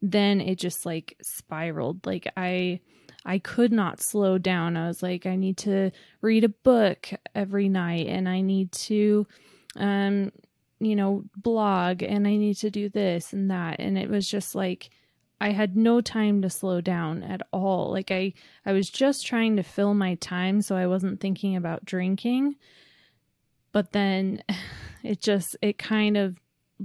then 0.01 0.41
it 0.41 0.57
just 0.57 0.85
like 0.85 1.17
spiraled. 1.21 2.05
Like, 2.05 2.31
I. 2.37 2.79
I 3.23 3.37
could 3.37 3.71
not 3.71 4.01
slow 4.01 4.39
down. 4.39 4.75
I 4.75 4.87
was 4.87 5.03
like, 5.03 5.27
I 5.27 5.35
need 5.35 5.57
to 5.57 5.91
read 6.21 6.43
a 6.43 6.49
book 6.49 7.07
every 7.35 7.69
night 7.69 8.07
and 8.07 8.27
I 8.27 8.41
need 8.41 8.71
to, 8.71 9.27
um, 9.75 10.31
you 10.79 10.95
know, 10.95 11.25
blog 11.35 12.01
and 12.01 12.25
I 12.25 12.35
need 12.37 12.55
to 12.57 12.71
do 12.71 12.89
this 12.89 13.31
and 13.31 13.51
that. 13.51 13.79
And 13.79 13.95
it 13.95 14.09
was 14.09 14.27
just 14.27 14.55
like, 14.55 14.89
I 15.41 15.49
had 15.51 15.75
no 15.75 16.01
time 16.01 16.41
to 16.43 16.49
slow 16.49 16.79
down 16.81 17.23
at 17.23 17.41
all. 17.51 17.89
Like 17.91 18.11
I 18.11 18.33
I 18.65 18.71
was 18.73 18.89
just 18.89 19.25
trying 19.25 19.55
to 19.57 19.63
fill 19.63 19.93
my 19.93 20.15
time 20.15 20.61
so 20.61 20.75
I 20.75 20.85
wasn't 20.87 21.19
thinking 21.19 21.55
about 21.55 21.83
drinking. 21.83 22.55
But 23.71 23.91
then 23.91 24.43
it 25.03 25.19
just 25.21 25.57
it 25.61 25.77
kind 25.77 26.15
of 26.15 26.37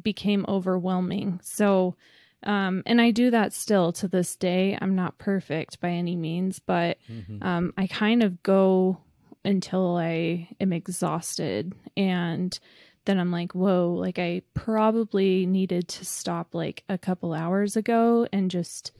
became 0.02 0.44
overwhelming. 0.48 1.40
So 1.42 1.96
um 2.42 2.82
and 2.86 3.00
I 3.00 3.10
do 3.10 3.30
that 3.30 3.52
still 3.52 3.92
to 3.92 4.08
this 4.08 4.36
day. 4.36 4.76
I'm 4.80 4.94
not 4.94 5.18
perfect 5.18 5.80
by 5.80 5.90
any 5.90 6.16
means, 6.16 6.58
but 6.58 6.98
Mm-hmm. 7.12 7.46
um 7.46 7.72
I 7.76 7.86
kind 7.86 8.22
of 8.22 8.42
go 8.42 8.98
until 9.44 9.96
I 9.96 10.48
am 10.60 10.72
exhausted 10.72 11.74
and 11.96 12.58
then 13.06 13.18
I'm 13.18 13.30
like, 13.30 13.54
whoa, 13.54 13.94
like 13.98 14.18
I 14.18 14.42
probably 14.54 15.46
needed 15.46 15.88
to 15.88 16.04
stop 16.04 16.54
like 16.54 16.84
a 16.88 16.98
couple 16.98 17.32
hours 17.32 17.76
ago 17.76 18.26
and 18.32 18.50
just, 18.50 18.92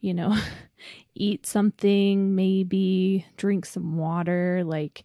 you 0.00 0.14
know, 0.14 0.38
eat 1.14 1.46
something, 1.46 2.34
maybe 2.34 3.26
drink 3.36 3.66
some 3.66 3.96
water. 3.96 4.62
Like 4.64 5.04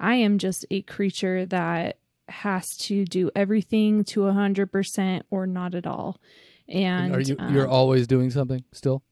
I 0.00 0.16
am 0.16 0.38
just 0.38 0.66
a 0.70 0.82
creature 0.82 1.46
that 1.46 1.98
has 2.28 2.76
to 2.78 3.04
do 3.04 3.30
everything 3.36 4.04
to 4.04 4.26
a 4.26 4.32
hundred 4.32 4.72
percent 4.72 5.26
or 5.30 5.46
not 5.46 5.74
at 5.74 5.86
all. 5.86 6.18
And 6.68 7.14
Are 7.14 7.20
you 7.20 7.36
um, 7.38 7.54
you're 7.54 7.68
always 7.68 8.06
doing 8.06 8.30
something 8.30 8.64
still? 8.72 9.02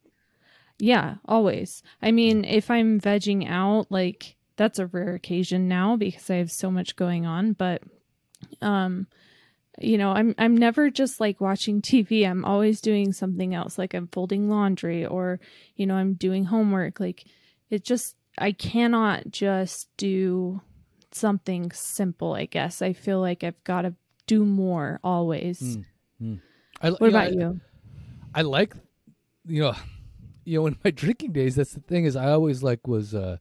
yeah, 0.78 1.16
always. 1.26 1.82
I 2.00 2.10
mean, 2.10 2.44
if 2.44 2.70
I'm 2.70 2.98
vegging 2.98 3.46
out, 3.48 3.88
like 3.90 4.36
that's 4.56 4.78
a 4.78 4.86
rare 4.86 5.14
occasion 5.14 5.68
now 5.68 5.96
because 5.96 6.30
I 6.30 6.36
have 6.36 6.50
so 6.50 6.70
much 6.70 6.96
going 6.96 7.26
on, 7.26 7.52
but 7.52 7.82
um 8.62 9.06
you 9.80 9.96
know, 9.96 10.10
I'm 10.10 10.34
I'm 10.36 10.56
never 10.56 10.90
just 10.90 11.20
like 11.20 11.40
watching 11.40 11.80
TV. 11.90 12.28
I'm 12.28 12.44
always 12.44 12.80
doing 12.80 13.12
something 13.12 13.54
else 13.54 13.78
like 13.78 13.94
I'm 13.94 14.08
folding 14.08 14.48
laundry 14.50 15.06
or 15.06 15.40
you 15.76 15.86
know, 15.86 15.94
I'm 15.94 16.14
doing 16.14 16.44
homework. 16.44 17.00
Like 17.00 17.24
it 17.70 17.84
just 17.84 18.16
I 18.38 18.52
cannot 18.52 19.30
just 19.30 19.88
do 19.96 20.60
something 21.12 21.70
simple, 21.72 22.34
I 22.34 22.46
guess. 22.46 22.82
I 22.82 22.92
feel 22.92 23.20
like 23.20 23.42
I've 23.42 23.62
got 23.64 23.82
to 23.82 23.94
do 24.26 24.44
more 24.44 25.00
always. 25.02 25.78
Mm. 26.22 26.40
I, 26.80 26.90
What 26.90 27.00
you 27.00 27.06
know, 27.10 27.18
about 27.18 27.26
I- 27.26 27.30
you? 27.30 27.60
I 28.34 28.42
like, 28.42 28.74
you 29.46 29.62
know, 29.62 29.74
you 30.44 30.58
know, 30.60 30.66
in 30.66 30.76
my 30.84 30.90
drinking 30.90 31.32
days, 31.32 31.56
that's 31.56 31.72
the 31.72 31.80
thing 31.80 32.04
is 32.04 32.14
I 32.16 32.30
always 32.30 32.62
like 32.62 32.86
was, 32.86 33.14
uh, 33.14 33.38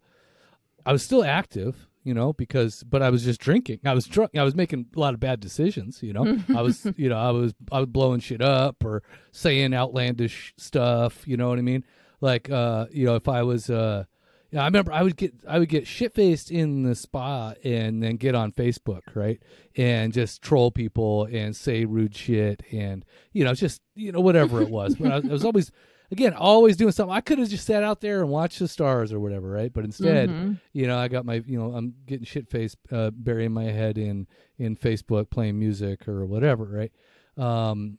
I 0.85 0.91
was 0.91 1.03
still 1.03 1.23
active, 1.23 1.87
you 2.09 2.15
know, 2.15 2.33
because, 2.33 2.81
but 2.81 3.03
I 3.03 3.11
was 3.11 3.23
just 3.23 3.39
drinking. 3.39 3.81
I 3.85 3.93
was 3.93 4.07
drunk. 4.07 4.35
I 4.35 4.41
was 4.41 4.55
making 4.55 4.87
a 4.95 4.99
lot 4.99 5.13
of 5.13 5.19
bad 5.19 5.39
decisions, 5.39 6.01
you 6.01 6.11
know. 6.11 6.39
I 6.57 6.61
was, 6.63 6.87
you 6.97 7.07
know, 7.07 7.19
I 7.19 7.29
was, 7.29 7.53
I 7.71 7.77
was 7.81 7.85
blowing 7.85 8.19
shit 8.19 8.41
up 8.41 8.83
or 8.83 9.03
saying 9.31 9.75
outlandish 9.75 10.55
stuff. 10.57 11.27
You 11.27 11.37
know 11.37 11.49
what 11.49 11.59
I 11.59 11.61
mean? 11.61 11.85
Like, 12.19 12.49
uh, 12.49 12.87
you 12.91 13.05
know, 13.05 13.13
if 13.13 13.27
I 13.27 13.43
was, 13.43 13.69
uh, 13.69 14.05
yeah, 14.49 14.63
I 14.63 14.65
remember 14.65 14.91
I 14.91 15.03
would 15.03 15.15
get 15.17 15.35
I 15.47 15.59
would 15.59 15.69
get 15.69 15.85
shit 15.85 16.15
faced 16.15 16.49
in 16.49 16.81
the 16.81 16.95
spa 16.95 17.53
and 17.63 18.01
then 18.01 18.15
get 18.15 18.33
on 18.33 18.51
Facebook, 18.51 19.03
right? 19.13 19.39
And 19.77 20.11
just 20.11 20.41
troll 20.41 20.71
people 20.71 21.25
and 21.31 21.55
say 21.55 21.85
rude 21.85 22.15
shit 22.15 22.63
and 22.71 23.05
you 23.31 23.43
know, 23.43 23.53
just 23.53 23.81
you 23.93 24.11
know, 24.11 24.21
whatever 24.21 24.63
it 24.63 24.71
was. 24.71 24.95
But 24.95 25.11
I, 25.11 25.15
I 25.17 25.31
was 25.31 25.45
always 25.45 25.71
again, 26.11 26.33
always 26.33 26.75
doing 26.77 26.91
something. 26.91 27.15
I 27.15 27.21
could 27.21 27.37
have 27.39 27.49
just 27.49 27.65
sat 27.65 27.83
out 27.83 28.01
there 28.01 28.21
and 28.21 28.29
watched 28.29 28.59
the 28.59 28.67
stars 28.67 29.11
or 29.13 29.19
whatever, 29.19 29.49
right? 29.49 29.71
But 29.71 29.85
instead, 29.85 30.29
Mhm. 30.29 30.59
you 30.73 30.87
know, 30.87 30.97
I 30.97 31.07
got 31.07 31.25
my 31.25 31.43
you 31.45 31.57
know, 31.59 31.73
I'm 31.73 31.95
getting 32.05 32.25
shit 32.25 32.47
faced, 32.49 32.77
uh, 32.91 33.11
burying 33.11 33.51
my 33.53 33.65
head 33.65 33.97
in 33.97 34.27
in 34.57 34.75
Facebook, 34.75 35.29
playing 35.29 35.57
music 35.59 36.07
or 36.07 36.25
whatever, 36.25 36.65
right? 36.65 36.91
Um, 37.37 37.97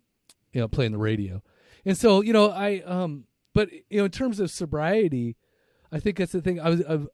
you 0.53 0.61
know, 0.61 0.69
playing 0.69 0.93
the 0.93 0.99
radio. 0.99 1.43
And 1.85 1.97
so, 1.97 2.21
you 2.23 2.33
know, 2.33 2.51
I 2.51 2.81
um 2.85 3.25
but 3.55 3.71
you 3.73 3.99
know, 3.99 4.05
in 4.05 4.11
terms 4.11 4.41
of 4.41 4.51
sobriety, 4.51 5.37
I 5.91 5.99
think 6.01 6.19
that's 6.19 6.33
the 6.33 6.41
thing. 6.41 6.61
I 6.61 6.71
was 6.71 6.83
I've, 6.85 7.09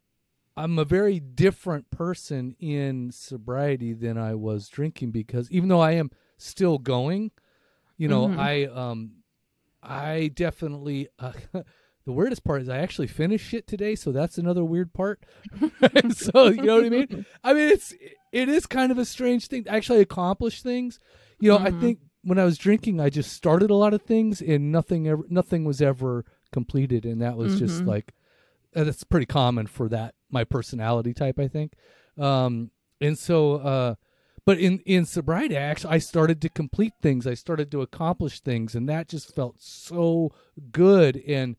I'm 0.58 0.78
a 0.78 0.84
very 0.86 1.20
different 1.20 1.90
person 1.90 2.56
in 2.58 3.10
sobriety 3.12 3.92
than 3.92 4.16
I 4.16 4.34
was 4.34 4.68
drinking 4.68 5.10
because 5.10 5.50
even 5.50 5.68
though 5.68 5.80
I 5.80 5.92
am 5.92 6.10
still 6.38 6.78
going, 6.78 7.30
you 7.98 8.08
know, 8.08 8.28
Mhm. 8.28 8.38
I 8.38 8.64
um 8.66 9.15
I 9.86 10.28
definitely 10.34 11.08
uh, 11.18 11.32
the 12.04 12.12
weirdest 12.12 12.44
part 12.44 12.62
is 12.62 12.68
I 12.68 12.78
actually 12.78 13.06
finished 13.06 13.54
it 13.54 13.66
today, 13.66 13.94
so 13.94 14.12
that's 14.12 14.38
another 14.38 14.64
weird 14.64 14.92
part. 14.92 15.24
so 16.10 16.48
you 16.48 16.62
know 16.62 16.76
what 16.76 16.84
I 16.86 16.88
mean? 16.90 17.26
I 17.44 17.54
mean 17.54 17.68
it's 17.70 17.94
it 18.32 18.48
is 18.48 18.66
kind 18.66 18.92
of 18.92 18.98
a 18.98 19.04
strange 19.04 19.46
thing 19.46 19.64
to 19.64 19.70
actually 19.70 20.00
accomplish 20.00 20.62
things. 20.62 20.98
You 21.40 21.52
know, 21.52 21.58
I 21.58 21.70
Mhm. 21.70 21.80
think 21.80 21.98
when 22.22 22.38
I 22.38 22.44
was 22.44 22.58
drinking, 22.58 23.00
I 23.00 23.08
just 23.10 23.32
started 23.32 23.70
a 23.70 23.74
lot 23.74 23.94
of 23.94 24.02
things 24.02 24.42
and 24.42 24.72
nothing 24.72 25.06
ever 25.08 25.24
nothing 25.28 25.64
was 25.64 25.80
ever 25.80 26.24
completed, 26.52 27.04
and 27.06 27.20
that 27.22 27.36
was 27.36 27.54
just 27.58 27.82
Mhm. 27.82 27.86
like 27.86 28.12
uh, 28.74 28.84
that's 28.84 29.04
pretty 29.04 29.26
common 29.26 29.66
for 29.66 29.88
that 29.88 30.14
my 30.30 30.44
personality 30.44 31.14
type, 31.14 31.38
I 31.38 31.48
think. 31.48 31.74
Um, 32.18 32.70
and 33.00 33.16
so, 33.18 33.56
uh, 33.56 33.94
but 34.46 34.58
in 34.58 34.78
in 34.86 35.04
sobriety, 35.04 35.56
I 35.56 35.62
actually 35.62 35.94
I 35.94 35.98
started 35.98 36.40
to 36.42 36.48
complete 36.48 36.94
things. 37.02 37.26
I 37.26 37.34
started 37.34 37.70
to 37.72 37.82
accomplish 37.82 38.40
things, 38.40 38.76
and 38.76 38.88
that 38.88 39.08
just 39.08 39.34
felt 39.34 39.56
so 39.58 40.32
good. 40.70 41.16
And 41.26 41.56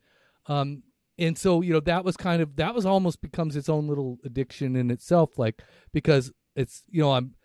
um, 0.47 0.84
and 1.19 1.38
so 1.38 1.62
you 1.62 1.73
know 1.73 1.82
that 1.82 2.06
was 2.06 2.15
kind 2.15 2.41
of 2.41 2.56
that 2.56 2.73
was 2.73 2.86
almost 2.86 3.21
becomes 3.21 3.58
its 3.58 3.67
own 3.67 3.88
little 3.88 4.19
addiction 4.23 4.78
in 4.78 4.89
itself, 4.89 5.38
like 5.38 5.62
because 5.91 6.32
it's 6.56 6.84
you 6.89 7.02
know 7.02 7.12
I'm 7.12 7.36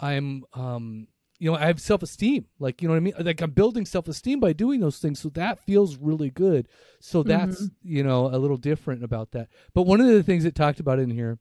I'm 0.00 0.44
um 0.54 1.08
you 1.38 1.50
know 1.50 1.58
I 1.58 1.66
have 1.66 1.78
self 1.78 2.02
esteem, 2.02 2.46
like 2.58 2.80
you 2.80 2.88
know 2.88 2.94
what 2.94 2.98
I 2.98 3.00
mean. 3.00 3.14
Like 3.20 3.42
I'm 3.42 3.50
building 3.50 3.84
self 3.84 4.08
esteem 4.08 4.40
by 4.40 4.54
doing 4.54 4.80
those 4.80 4.98
things, 4.98 5.20
so 5.20 5.28
that 5.30 5.60
feels 5.60 5.96
really 5.98 6.30
good. 6.30 6.68
So 7.00 7.22
that's 7.22 7.68
you 7.82 8.02
know 8.02 8.28
a 8.34 8.38
little 8.38 8.56
different 8.56 9.04
about 9.04 9.32
that. 9.32 9.48
But 9.74 9.82
one 9.82 10.00
of 10.00 10.06
the 10.06 10.22
things 10.22 10.46
it 10.46 10.54
talked 10.54 10.80
about 10.80 10.98
in 10.98 11.10
here, 11.10 11.38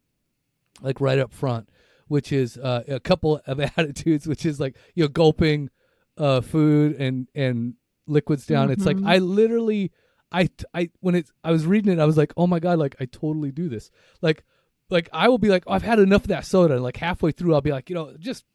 like 0.82 1.00
right 1.00 1.20
up 1.20 1.32
front, 1.32 1.70
which 2.08 2.32
is 2.32 2.58
uh, 2.58 2.84
a 2.88 3.00
couple 3.00 3.41
of 3.48 3.60
attitudes, 3.78 4.28
which 4.28 4.46
is 4.46 4.60
like 4.60 4.76
you 4.94 5.04
know 5.04 5.08
gulping 5.08 5.70
uh, 6.18 6.41
food 6.41 6.96
and 7.00 7.28
and 7.36 7.74
liquids 8.08 8.46
down. 8.46 8.72
It's 8.72 8.86
like 8.86 8.98
Mhm. 8.98 9.08
I 9.08 9.18
literally 9.18 9.91
I 10.32 10.50
I 10.74 10.89
when 11.00 11.15
it's 11.15 11.32
I 11.44 11.52
was 11.52 11.65
reading 11.65 11.91
it, 11.94 12.00
I 12.00 12.06
was 12.06 12.18
like, 12.18 12.34
oh 12.38 12.48
my 12.48 12.60
god, 12.60 12.80
like 12.80 12.96
I 13.00 13.06
totally 13.06 13.52
do 13.52 13.70
this. 13.70 13.89
Like 14.22 14.44
like 14.89 15.10
I 15.12 15.30
will 15.30 15.38
be 15.39 15.50
like, 15.50 15.63
oh, 15.68 15.74
I've 15.74 15.82
had 15.84 16.00
enough 16.00 16.24
of 16.24 16.28
that 16.30 16.46
soda. 16.46 16.76
And 16.76 16.84
like 16.84 16.98
halfway 16.98 17.32
through, 17.32 17.54
I'll 17.56 17.62
be 17.62 17.72
like, 17.72 17.89
you 17.89 17.96
know, 17.96 18.13
just 18.20 18.46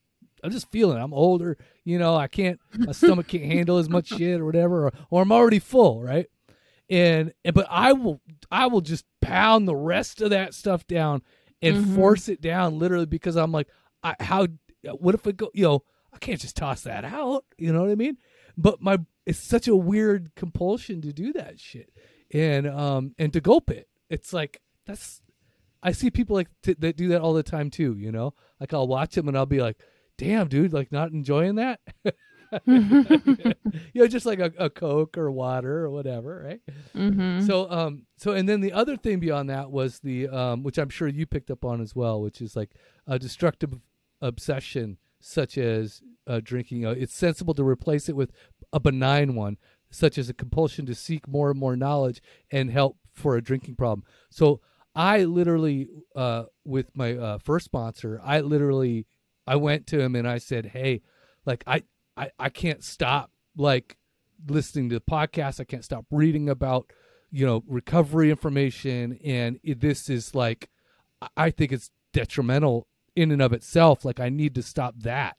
I'm 0.43 0.51
just 0.53 0.71
feeling. 0.71 0.97
it. 0.97 1.03
I'm 1.03 1.13
older, 1.13 1.59
you 1.85 1.99
know. 1.99 2.15
I 2.17 2.29
can't. 2.29 2.59
My 2.79 2.93
stomach 2.93 3.29
can't 3.29 3.45
handle 3.53 3.79
as 3.79 3.89
much 3.91 4.09
shit 4.09 4.41
or 4.41 4.45
whatever, 4.47 4.87
or, 4.87 4.93
or 5.11 5.23
I'm 5.23 5.33
already 5.33 5.59
full, 5.59 6.03
right? 6.03 6.27
And, 6.89 7.33
and 7.45 7.55
but 7.55 7.67
I 7.71 7.93
will 7.93 8.21
I 8.51 8.67
will 8.67 8.81
just 8.81 9.05
pound 9.21 9.69
the 9.69 9.77
rest 9.77 10.21
of 10.23 10.31
that 10.31 10.55
stuff 10.55 10.87
down 10.87 11.23
and 11.63 11.77
Mhm. 11.77 11.95
force 11.95 12.29
it 12.29 12.41
down 12.41 12.79
literally 12.79 13.07
because 13.07 13.37
I'm 13.37 13.53
like, 13.53 13.69
I, 14.03 14.17
how 14.21 14.47
what 14.99 15.15
if 15.15 15.27
it 15.27 15.37
go? 15.37 15.51
You 15.55 15.65
know, 15.65 15.85
I 16.13 16.19
can't 16.19 16.41
just 16.41 16.57
toss 16.57 16.83
that 16.83 17.05
out. 17.05 17.45
You 17.59 17.73
know 17.73 17.83
what 17.83 17.91
I 17.91 17.95
mean? 17.95 18.17
But 18.57 18.81
my 18.81 18.99
it's 19.27 19.39
such 19.39 19.69
a 19.69 19.77
weird 19.77 20.33
compulsion 20.35 21.01
to 21.03 21.13
do 21.13 21.33
that 21.35 21.61
shit, 21.61 21.91
and 22.33 22.67
um 22.67 23.15
and 23.19 23.33
to 23.35 23.41
gulp 23.41 23.71
it. 23.71 23.89
It's 24.09 24.33
like 24.33 24.61
that's 24.87 25.21
I 25.83 25.93
see 25.93 26.11
people 26.11 26.35
like 26.37 26.49
t- 26.63 26.77
that 26.79 26.97
do 26.97 27.09
that 27.09 27.21
all 27.21 27.33
the 27.35 27.43
time 27.43 27.71
too. 27.71 27.95
You 27.97 28.11
know, 28.13 28.35
like 28.59 28.73
I'll 28.73 28.89
watch 28.89 29.15
them 29.15 29.29
and 29.29 29.37
I'll 29.37 29.47
be 29.47 29.61
like, 29.61 29.79
"Damn, 30.19 30.49
dude, 30.49 30.73
like 30.73 30.91
not 30.93 31.13
enjoying 31.13 31.57
that." 31.57 31.81
you 32.67 33.55
know, 33.95 34.07
just 34.07 34.27
like 34.27 34.39
a, 34.39 34.53
a, 34.59 34.71
Coke 34.71 35.17
or 35.17 35.31
water 35.31 35.85
or 35.85 35.91
whatever, 35.91 36.43
right? 36.47 36.61
Mm-hmm. 36.95 37.47
So, 37.47 37.71
um, 37.71 38.07
so 38.17 38.33
and 38.33 38.49
then 38.49 38.61
the 38.61 38.73
other 38.73 38.97
thing 38.97 39.21
beyond 39.21 39.51
that 39.51 39.71
was 39.71 40.01
the, 40.01 40.29
um, 40.29 40.63
which 40.63 40.79
I'm 40.79 40.89
sure 40.89 41.09
you 41.09 41.27
picked 41.27 41.51
up 41.51 41.65
on 41.65 41.81
as 41.81 41.95
well, 41.95 42.21
which 42.21 42.41
is 42.41 42.57
like 42.57 42.71
a 43.07 43.19
destructive 43.19 43.75
obsession, 44.21 44.99
such 45.21 45.59
as 45.59 46.03
uh, 46.27 46.41
drinking. 46.43 46.87
Uh, 46.87 46.91
it's 46.91 47.15
sensible 47.15 47.55
to 47.55 47.65
replace 47.65 48.09
it 48.09 48.17
with 48.17 48.33
a 48.73 48.81
benign 48.81 49.35
one, 49.35 49.57
such 49.91 50.19
as 50.19 50.29
a 50.29 50.35
compulsion 50.35 50.87
to 50.87 50.95
seek 50.95 51.29
more 51.29 51.51
and 51.51 51.61
more 51.61 51.77
knowledge 51.77 52.23
and 52.51 52.71
help 52.71 52.99
for 53.13 53.37
a 53.37 53.43
drinking 53.43 53.77
problem. 53.77 54.05
So 54.31 54.61
I 54.95 55.25
literally, 55.25 55.89
uh, 56.17 56.45
with 56.65 56.95
my 56.95 57.15
uh, 57.15 57.39
first 57.39 57.67
sponsor, 57.67 58.21
I 58.25 58.41
literally, 58.41 59.07
I 59.47 59.57
went 59.57 59.87
to 59.89 60.01
him 60.01 60.15
and 60.15 60.29
I 60.29 60.39
said, 60.39 60.67
"Hey, 60.67 61.03
like 61.47 61.65
I, 61.67 61.83
I, 62.21 62.31
I 62.39 62.49
can't 62.51 62.85
stop 62.85 63.31
like 63.57 63.97
listening 64.47 64.91
to 64.91 64.97
the 64.97 65.01
podcast. 65.01 65.59
I 65.59 65.65
can't 65.65 65.85
stop 65.85 66.05
reading 66.11 66.51
about, 66.51 66.91
you 67.31 67.47
know, 67.47 67.65
recovery 67.67 68.31
information, 68.31 69.19
and 69.25 69.59
it, 69.63 69.81
this 69.81 70.11
is 70.11 70.35
like, 70.35 70.69
I 71.37 71.51
think 71.51 71.73
it's 71.73 71.91
detrimental 72.13 72.89
in 73.17 73.31
and 73.31 73.41
of 73.41 73.55
itself. 73.55 74.05
Like 74.05 74.21
I 74.21 74.29
need 74.29 74.55
to 74.57 74.63
stop 74.63 74.97
that." 74.99 75.37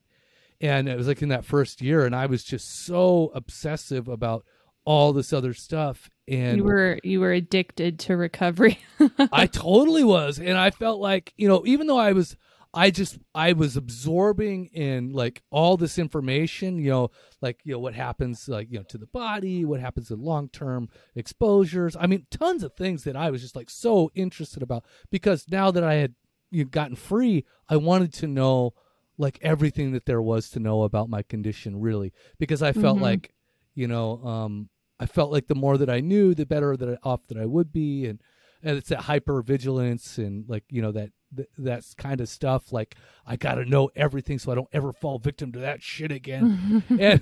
And 0.60 0.90
it 0.90 0.98
was 0.98 1.08
like 1.08 1.22
in 1.22 1.30
that 1.30 1.46
first 1.46 1.82
year, 1.82 2.04
and 2.06 2.16
I 2.16 2.26
was 2.26 2.44
just 2.44 2.84
so 2.84 3.32
obsessive 3.36 4.08
about 4.08 4.44
all 4.84 5.14
this 5.14 5.32
other 5.32 5.54
stuff 5.54 6.10
and 6.28 6.58
you 6.58 6.64
were 6.64 7.00
you 7.04 7.20
were 7.20 7.32
addicted 7.32 8.00
to 8.00 8.18
recovery 8.18 8.80
i 9.32 9.46
totally 9.46 10.04
was 10.04 10.40
and 10.40 10.58
i 10.58 10.72
felt 10.72 11.00
like 11.00 11.32
you 11.38 11.48
know 11.48 11.62
even 11.68 11.86
though 11.86 12.00
i 12.00 12.12
was 12.12 12.36
i 12.74 12.90
just 12.90 13.18
i 13.36 13.52
was 13.54 13.76
absorbing 13.76 14.68
in 14.68 15.12
like 15.12 15.42
all 15.52 15.76
this 15.78 15.98
information 16.00 16.78
you 16.78 16.90
know 16.90 17.12
like 17.42 17.60
you 17.64 17.74
know 17.74 17.80
what 17.80 17.94
happens 17.94 18.48
like 18.48 18.68
you 18.72 18.78
know 18.78 18.84
to 18.84 18.98
the 18.98 19.08
body 19.08 19.66
what 19.66 19.80
happens 19.80 20.10
in 20.12 20.22
long 20.22 20.48
term 20.50 20.88
exposures 21.16 21.96
i 22.00 22.08
mean 22.08 22.26
tons 22.32 22.64
of 22.64 22.74
things 22.74 23.04
that 23.04 23.16
i 23.16 23.30
was 23.30 23.42
just 23.42 23.56
like 23.56 23.70
so 23.70 24.10
interested 24.16 24.64
about 24.64 24.86
because 25.10 25.46
now 25.50 25.70
that 25.72 25.84
i 25.84 25.96
had 25.96 26.14
you 26.50 26.64
know, 26.64 26.70
gotten 26.70 26.96
free 26.96 27.46
i 27.70 27.76
wanted 27.76 28.12
to 28.14 28.28
know 28.28 28.74
like 29.18 29.38
everything 29.42 29.92
that 29.92 30.06
there 30.06 30.22
was 30.22 30.50
to 30.50 30.60
know 30.60 30.84
about 30.84 31.10
my 31.10 31.22
condition 31.22 31.80
really 31.80 32.12
because 32.40 32.62
i 32.64 32.72
felt 32.72 32.98
Mhm. 32.98 33.02
like 33.02 33.34
you 33.76 33.88
know 33.88 34.24
um 34.26 34.70
i 35.00 35.06
felt 35.06 35.32
like 35.32 35.48
the 35.48 35.56
more 35.56 35.78
that 35.78 35.90
i 35.90 36.00
knew 36.00 36.34
the 36.34 36.46
better 36.46 36.76
that 36.76 36.90
I, 36.90 36.98
off 37.04 37.28
that 37.28 37.38
i 37.38 37.46
would 37.46 37.72
be 37.72 38.06
and 38.06 38.22
and 38.64 38.78
it's 38.78 38.90
that 38.90 39.02
hyper 39.02 39.42
vigilance 39.42 40.18
and 40.18 40.48
like 40.48 40.64
you 40.70 40.82
know 40.82 40.92
that 40.92 41.12
th- 41.36 41.48
that's 41.58 41.94
kind 41.94 42.20
of 42.22 42.28
stuff 42.30 42.72
like 42.72 42.96
i 43.26 43.36
gotta 43.36 43.66
know 43.66 43.90
everything 43.96 44.38
so 44.40 44.52
i 44.52 44.56
don't 44.56 44.68
ever 44.74 44.92
fall 44.92 45.18
victim 45.20 45.52
to 45.52 45.60
that 45.60 45.82
shit 45.82 46.12
again. 46.12 46.84
And, 46.90 47.22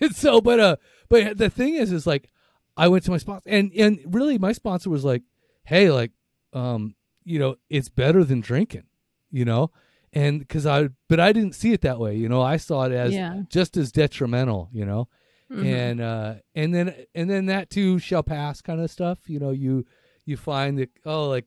and 0.00 0.14
so 0.24 0.40
but 0.40 0.60
uh 0.60 0.76
but 1.08 1.36
the 1.38 1.50
thing 1.50 1.74
is 1.74 1.92
is 1.92 2.06
like 2.06 2.28
i 2.76 2.88
went 2.88 3.04
to 3.04 3.10
my 3.10 3.18
sponsor 3.18 3.48
and 3.50 3.70
and 3.76 3.98
really 4.06 4.38
my 4.38 4.52
sponsor 4.52 4.90
was 4.90 5.04
like 5.04 5.22
hey 5.64 5.90
like 5.90 6.12
um 6.52 6.94
you 7.24 7.38
know 7.38 7.56
it's 7.68 7.88
better 7.88 8.24
than 8.24 8.40
drinking 8.40 8.84
you 9.30 9.44
know? 9.44 9.70
And 10.12 10.40
because 10.40 10.66
i 10.66 10.88
but 11.08 11.20
i 11.20 11.32
didn't 11.32 11.54
see 11.54 11.72
it 11.72 11.82
that 11.82 12.00
way 12.00 12.16
you 12.16 12.28
know? 12.28 12.42
I 12.42 12.56
saw 12.56 12.84
it 12.84 12.92
as 12.92 13.12
Yeah. 13.12 13.42
just 13.48 13.76
as 13.76 13.92
detrimental 13.92 14.68
you 14.72 14.84
know? 14.84 15.08
Mhm. 15.52 15.64
and 15.66 16.00
uh 16.00 16.34
and 16.54 16.74
then 16.74 16.94
and 17.14 17.28
then 17.28 17.46
that 17.46 17.70
too 17.70 17.98
shall 17.98 18.22
pass 18.22 18.60
kind 18.60 18.80
of 18.80 18.90
stuff 18.90 19.18
you 19.28 19.38
know? 19.38 19.50
You 19.50 19.84
you 20.24 20.36
find 20.36 20.78
that 20.78 20.90
oh 21.04 21.28
like 21.28 21.46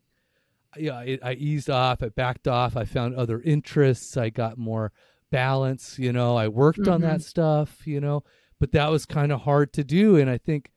yeah 0.77 0.95
I, 0.95 1.19
I 1.21 1.33
eased 1.33 1.69
off 1.69 2.03
i 2.03 2.09
backed 2.09 2.47
off 2.47 2.75
i 2.77 2.85
found 2.85 3.15
other 3.15 3.41
interests 3.41 4.17
i 4.17 4.29
got 4.29 4.57
more 4.57 4.91
balance 5.31 5.97
you 5.97 6.13
know 6.13 6.35
i 6.35 6.47
worked 6.47 6.87
on 6.87 7.01
that 7.01 7.15
mm-hmm. 7.15 7.21
stuff 7.21 7.87
you 7.87 7.99
know 7.99 8.23
but 8.59 8.71
that 8.71 8.91
was 8.91 9.05
kind 9.05 9.31
of 9.31 9.41
hard 9.41 9.73
to 9.73 9.83
do 9.83 10.15
and 10.15 10.29
i 10.29 10.37
think 10.37 10.71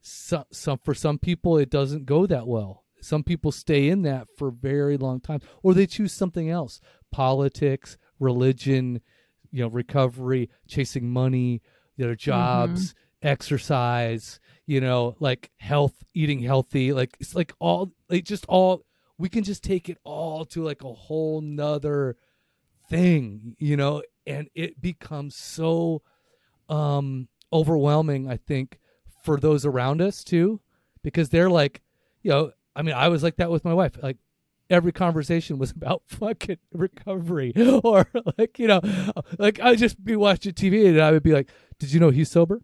some, 0.00 0.44
some 0.50 0.78
for 0.78 0.94
some 0.94 1.18
people 1.18 1.58
it 1.58 1.70
doesn't 1.70 2.06
go 2.06 2.26
that 2.26 2.46
well. 2.46 2.84
Some 3.00 3.22
people 3.22 3.52
stay 3.52 3.88
in 3.88 4.02
that 4.02 4.26
for 4.36 4.48
a 4.48 4.52
very 4.52 4.96
long 4.96 5.20
time 5.20 5.40
or 5.62 5.72
they 5.72 5.86
choose 5.86 6.12
something 6.12 6.50
else 6.50 6.80
politics 7.12 7.96
religion 8.18 9.00
you 9.52 9.62
know 9.62 9.68
recovery 9.68 10.50
chasing 10.66 11.08
money 11.08 11.62
their 11.96 12.16
jobs 12.16 12.88
mm-hmm. 12.88 13.28
exercise 13.28 14.40
you 14.66 14.80
know 14.80 15.16
like 15.20 15.50
health 15.58 16.04
eating 16.12 16.40
healthy 16.40 16.92
like 16.92 17.16
it's 17.20 17.36
like 17.36 17.52
all 17.60 17.92
like 18.10 18.24
just 18.24 18.44
all 18.46 18.84
we 19.18 19.28
can 19.28 19.44
just 19.44 19.62
take 19.62 19.88
it 19.88 19.98
all 20.04 20.44
to 20.46 20.62
like 20.62 20.82
a 20.84 20.92
whole 20.92 21.40
nother 21.40 22.16
thing 22.88 23.56
you 23.58 23.76
know? 23.76 24.02
And 24.26 24.48
it 24.54 24.80
becomes 24.80 25.36
so 25.36 26.02
um 26.68 27.28
overwhelming 27.50 28.30
i 28.30 28.36
think 28.36 28.78
for 29.24 29.38
those 29.38 29.64
around 29.64 30.02
us 30.02 30.22
too 30.22 30.60
because 31.02 31.30
they're 31.30 31.48
like 31.48 31.80
you 32.22 32.30
know 32.30 32.52
i 32.76 32.82
mean 32.82 32.94
i 32.94 33.08
was 33.08 33.22
like 33.22 33.36
that 33.36 33.50
with 33.50 33.64
my 33.64 33.72
wife. 33.72 33.92
Like 34.02 34.18
every 34.70 34.92
conversation 34.92 35.58
was 35.58 35.70
about 35.76 36.02
fucking 36.06 36.58
recovery 36.72 37.52
or 37.84 38.06
like 38.36 38.58
you 38.58 38.66
know 38.66 38.80
like 39.38 39.60
i'd 39.60 39.78
just 39.78 40.02
be 40.04 40.16
watching 40.16 40.52
tv 40.52 40.88
and 40.88 41.00
i 41.00 41.10
would 41.10 41.22
be 41.22 41.32
like 41.32 41.48
did 41.78 41.92
you 41.92 42.00
know 42.00 42.10
he's 42.10 42.30
sober 42.30 42.60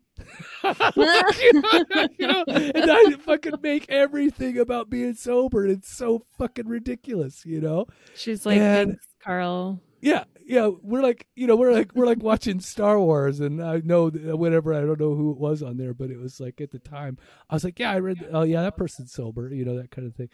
you 0.64 2.26
know 2.26 2.44
and 2.48 2.90
i 2.90 3.10
fucking 3.24 3.54
make 3.62 3.86
everything 3.90 4.58
about 4.58 4.90
being 4.90 5.14
sober 5.14 5.66
it's 5.66 5.94
so 5.94 6.22
fucking 6.38 6.66
ridiculous 6.68 7.44
you 7.44 7.60
know? 7.60 7.86
She's 8.14 8.44
like 8.46 8.58
and- 8.58 8.90
thanks 8.90 9.06
carl. 9.22 9.80
Yeah 10.00 10.24
yeah 10.46 10.68
we're 10.82 11.02
like 11.02 11.26
you 11.34 11.46
know 11.46 11.56
we're 11.56 11.72
like 11.72 11.94
we're 11.94 12.04
like 12.06 12.22
watching 12.22 12.60
star 12.60 13.00
wars 13.00 13.40
and 13.40 13.62
i 13.62 13.80
know 13.82 14.10
whatever 14.10 14.74
i 14.74 14.80
don't 14.80 15.00
know 15.00 15.14
who 15.14 15.30
it 15.32 15.38
was 15.38 15.62
on 15.62 15.78
there 15.78 15.94
but 15.94 16.10
it 16.10 16.18
was 16.18 16.38
like 16.38 16.60
at 16.60 16.70
the 16.70 16.78
time 16.78 17.16
i 17.48 17.54
was 17.54 17.64
like 17.64 17.78
yeah 17.78 17.90
i 17.90 17.96
read 17.98 18.26
oh 18.32 18.42
yeah 18.42 18.60
that 18.60 18.76
person's 18.76 19.12
sober 19.12 19.52
you 19.54 19.64
know 19.64 19.76
that 19.78 19.90
kind 19.90 20.06
of 20.06 20.14
thing. 20.14 20.28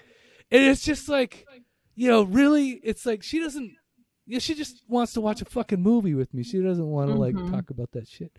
And 0.50 0.64
it's 0.64 0.84
just 0.84 1.08
like 1.08 1.46
you 1.94 2.08
know 2.08 2.22
really 2.24 2.80
it's 2.82 3.06
like 3.06 3.22
she 3.22 3.38
doesn't 3.38 3.70
yeah 4.26 4.40
she 4.40 4.54
just 4.56 4.82
wants 4.88 5.12
to 5.12 5.20
watch 5.20 5.40
a 5.42 5.44
fucking 5.44 5.80
movie 5.80 6.14
with 6.14 6.34
me. 6.34 6.42
She 6.42 6.60
doesn't 6.60 6.86
want 6.86 7.08
to 7.10 7.14
like 7.16 7.34
Mhm. 7.36 7.50
talk 7.52 7.70
about 7.70 7.92
that 7.92 8.08
shit 8.08 8.32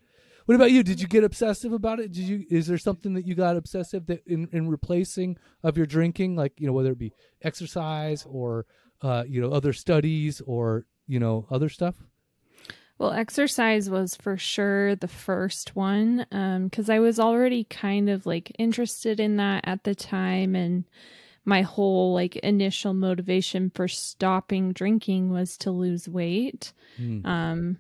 what 0.46 0.56
about 0.56 0.72
you 0.72 0.84
did 0.84 1.02
you 1.02 1.08
get 1.08 1.24
obsessive 1.24 1.74
about 1.74 2.00
it 2.00 2.12
did 2.12 2.24
you 2.24 2.46
is 2.50 2.68
there 2.68 2.78
something 2.78 3.14
that 3.14 3.26
you 3.26 3.36
got 3.36 3.56
obsessive 3.56 4.06
that 4.06 4.22
in, 4.26 4.48
in 4.52 4.68
replacing 4.68 5.38
of 5.64 5.78
your 5.78 5.86
drinking 5.86 6.36
like 6.36 6.54
you 6.58 6.68
know 6.68 6.74
whether 6.74 6.92
it 6.92 6.98
be 6.98 7.14
exercise 7.44 8.26
or 8.30 8.66
uh 9.02 9.24
you 9.28 9.42
know 9.42 9.52
other 9.52 9.74
studies 9.74 10.42
or 10.46 10.86
you 11.08 11.20
know 11.20 11.46
other 11.50 11.70
stuff 11.70 11.96
Well, 12.98 13.14
exercise 13.14 13.90
was 13.90 14.16
for 14.16 14.38
sure 14.38 14.96
the 14.96 15.08
first 15.08 15.76
one 15.76 16.28
because 16.66 16.88
I 16.88 17.00
was 17.00 17.20
already 17.20 17.64
kind 17.64 18.10
of 18.12 18.28
like 18.28 18.52
interested 18.60 19.20
in 19.20 19.38
that 19.38 19.64
at 19.66 19.84
the 19.86 19.96
time. 19.96 20.56
And 20.56 20.86
my 21.44 21.64
whole 21.64 22.14
like 22.14 22.36
initial 22.36 22.94
motivation 22.94 23.72
for 23.74 23.88
stopping 23.88 24.72
drinking 24.72 25.32
was 25.32 25.58
to 25.58 25.72
lose 25.72 26.08
weight. 26.08 26.74
Hmm. 26.98 27.26
Um, 27.26 27.78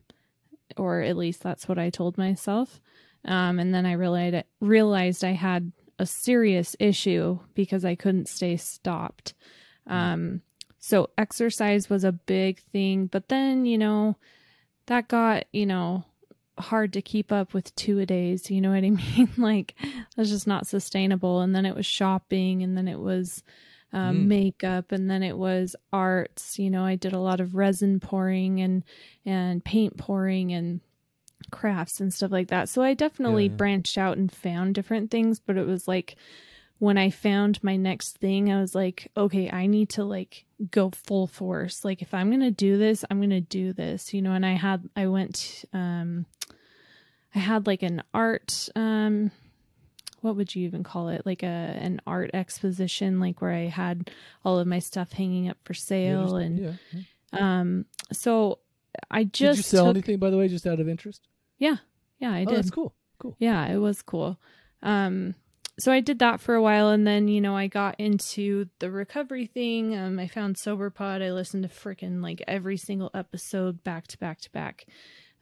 or 0.77 1.01
at 1.01 1.17
least 1.17 1.41
that's 1.41 1.67
what 1.67 1.79
I 1.79 1.89
told 1.89 2.17
myself. 2.17 2.81
Um, 3.25 3.59
and 3.59 3.73
then 3.73 3.85
I 3.85 3.93
realized, 3.93 4.45
realized 4.59 5.23
I 5.23 5.31
had 5.31 5.71
a 5.99 6.05
serious 6.05 6.75
issue 6.79 7.39
because 7.53 7.85
I 7.85 7.95
couldn't 7.95 8.27
stay 8.27 8.57
stopped. 8.57 9.33
Um, 9.87 10.41
so 10.79 11.09
exercise 11.17 11.89
was 11.89 12.03
a 12.03 12.11
big 12.11 12.59
thing. 12.71 13.05
But 13.05 13.29
then, 13.29 13.65
you 13.65 13.77
know, 13.77 14.17
that 14.87 15.07
got 15.07 15.45
you 15.53 15.65
know 15.65 16.03
hard 16.57 16.93
to 16.93 17.01
keep 17.01 17.31
up 17.31 17.53
with 17.53 17.73
two 17.75 17.99
a 17.99 18.05
days 18.05 18.51
you 18.51 18.61
know 18.61 18.71
what 18.71 18.83
i 18.83 18.89
mean 18.89 19.29
like 19.37 19.73
that's 20.15 20.29
just 20.29 20.47
not 20.47 20.67
sustainable 20.67 21.41
and 21.41 21.55
then 21.55 21.65
it 21.65 21.75
was 21.75 21.85
shopping 21.85 22.61
and 22.61 22.77
then 22.77 22.87
it 22.87 22.99
was 22.99 23.43
um, 23.93 24.23
Mm. 24.23 24.27
makeup 24.27 24.91
and 24.91 25.09
then 25.11 25.21
it 25.23 25.37
was 25.37 25.75
arts 25.91 26.57
you 26.57 26.69
know 26.69 26.83
i 26.85 26.95
did 26.95 27.13
a 27.13 27.19
lot 27.19 27.39
of 27.41 27.55
resin 27.55 27.99
pouring 27.99 28.61
and 28.61 28.83
and 29.25 29.63
paint 29.65 29.97
pouring 29.97 30.53
and 30.53 30.79
crafts 31.51 31.99
and 31.99 32.13
stuff 32.13 32.31
like 32.31 32.47
that 32.49 32.69
so 32.69 32.81
i 32.81 32.93
definitely 32.93 33.45
Yeah, 33.45 33.51
yeah. 33.51 33.55
branched 33.57 33.97
out 33.97 34.17
and 34.17 34.31
found 34.31 34.75
different 34.75 35.11
things 35.11 35.39
but 35.39 35.57
it 35.57 35.65
was 35.67 35.87
like 35.87 36.15
when 36.79 36.97
i 36.97 37.09
found 37.09 37.61
my 37.63 37.75
next 37.75 38.17
thing 38.19 38.51
i 38.51 38.61
was 38.61 38.73
like 38.73 39.11
okay 39.17 39.49
i 39.51 39.65
need 39.67 39.89
to 39.89 40.03
like 40.03 40.45
go 40.71 40.89
full 40.91 41.27
force 41.27 41.83
like 41.83 42.01
if 42.01 42.13
i'm 42.13 42.29
going 42.29 42.39
to 42.41 42.51
do 42.51 42.77
this 42.77 43.03
i'm 43.09 43.17
going 43.19 43.29
to 43.31 43.41
do 43.41 43.73
this 43.73 44.13
you 44.13 44.21
know 44.21 44.31
and 44.33 44.45
i 44.45 44.53
had 44.53 44.87
i 44.95 45.05
went 45.07 45.65
um 45.73 46.25
i 47.35 47.39
had 47.39 47.67
like 47.67 47.83
an 47.83 48.01
art 48.13 48.69
um 48.75 49.31
what 50.21 50.35
would 50.35 50.55
you 50.55 50.65
even 50.65 50.83
call 50.83 51.09
it 51.09 51.23
like 51.25 51.43
a 51.43 51.45
an 51.45 51.99
art 52.07 52.31
exposition 52.33 53.19
like 53.19 53.41
where 53.41 53.51
i 53.51 53.65
had 53.67 54.09
all 54.45 54.57
of 54.59 54.65
my 54.67 54.79
stuff 54.79 55.11
hanging 55.11 55.49
up 55.49 55.57
for 55.63 55.73
Yeah, 55.73 55.79
sale 55.79 56.23
just- 56.23 56.35
and 56.35 56.59
yeah, 56.59 56.73
yeah. 57.33 57.59
um 57.59 57.85
so 58.11 58.59
I 59.09 59.23
just 59.23 59.37
did 59.37 59.57
you 59.57 59.63
sell 59.63 59.85
took, 59.85 59.95
anything 59.95 60.17
by 60.19 60.29
the 60.29 60.37
way, 60.37 60.49
just 60.49 60.67
out 60.67 60.81
of 60.81 60.89
interest? 60.89 61.27
Yeah, 61.57 61.77
yeah, 62.19 62.33
I 62.33 62.39
did. 62.39 62.47
oh, 62.47 62.51
did. 62.51 62.57
that's 62.57 62.69
cool. 62.71 62.93
Cool. 63.19 63.37
Yeah, 63.39 63.65
it 63.71 63.77
was 63.77 64.01
cool. 64.01 64.37
Um, 64.83 65.33
so 65.79 65.93
I 65.93 66.01
did 66.01 66.19
that 66.19 66.41
for 66.41 66.55
a 66.55 66.61
while, 66.61 66.89
and 66.89 67.07
then 67.07 67.29
you 67.29 67.39
know 67.39 67.55
I 67.55 67.67
got 67.67 67.97
into 68.01 68.67
the 68.79 68.91
recovery 68.91 69.45
thing. 69.45 69.95
Um, 69.97 70.19
I 70.19 70.27
found 70.27 70.57
SoberPod. 70.57 71.23
I 71.25 71.31
listened 71.31 71.63
to 71.63 71.69
freaking 71.69 72.21
like 72.21 72.43
every 72.49 72.75
single 72.75 73.11
episode 73.13 73.81
back 73.81 74.07
to 74.07 74.17
back 74.17 74.41
to 74.41 74.51
back. 74.51 74.85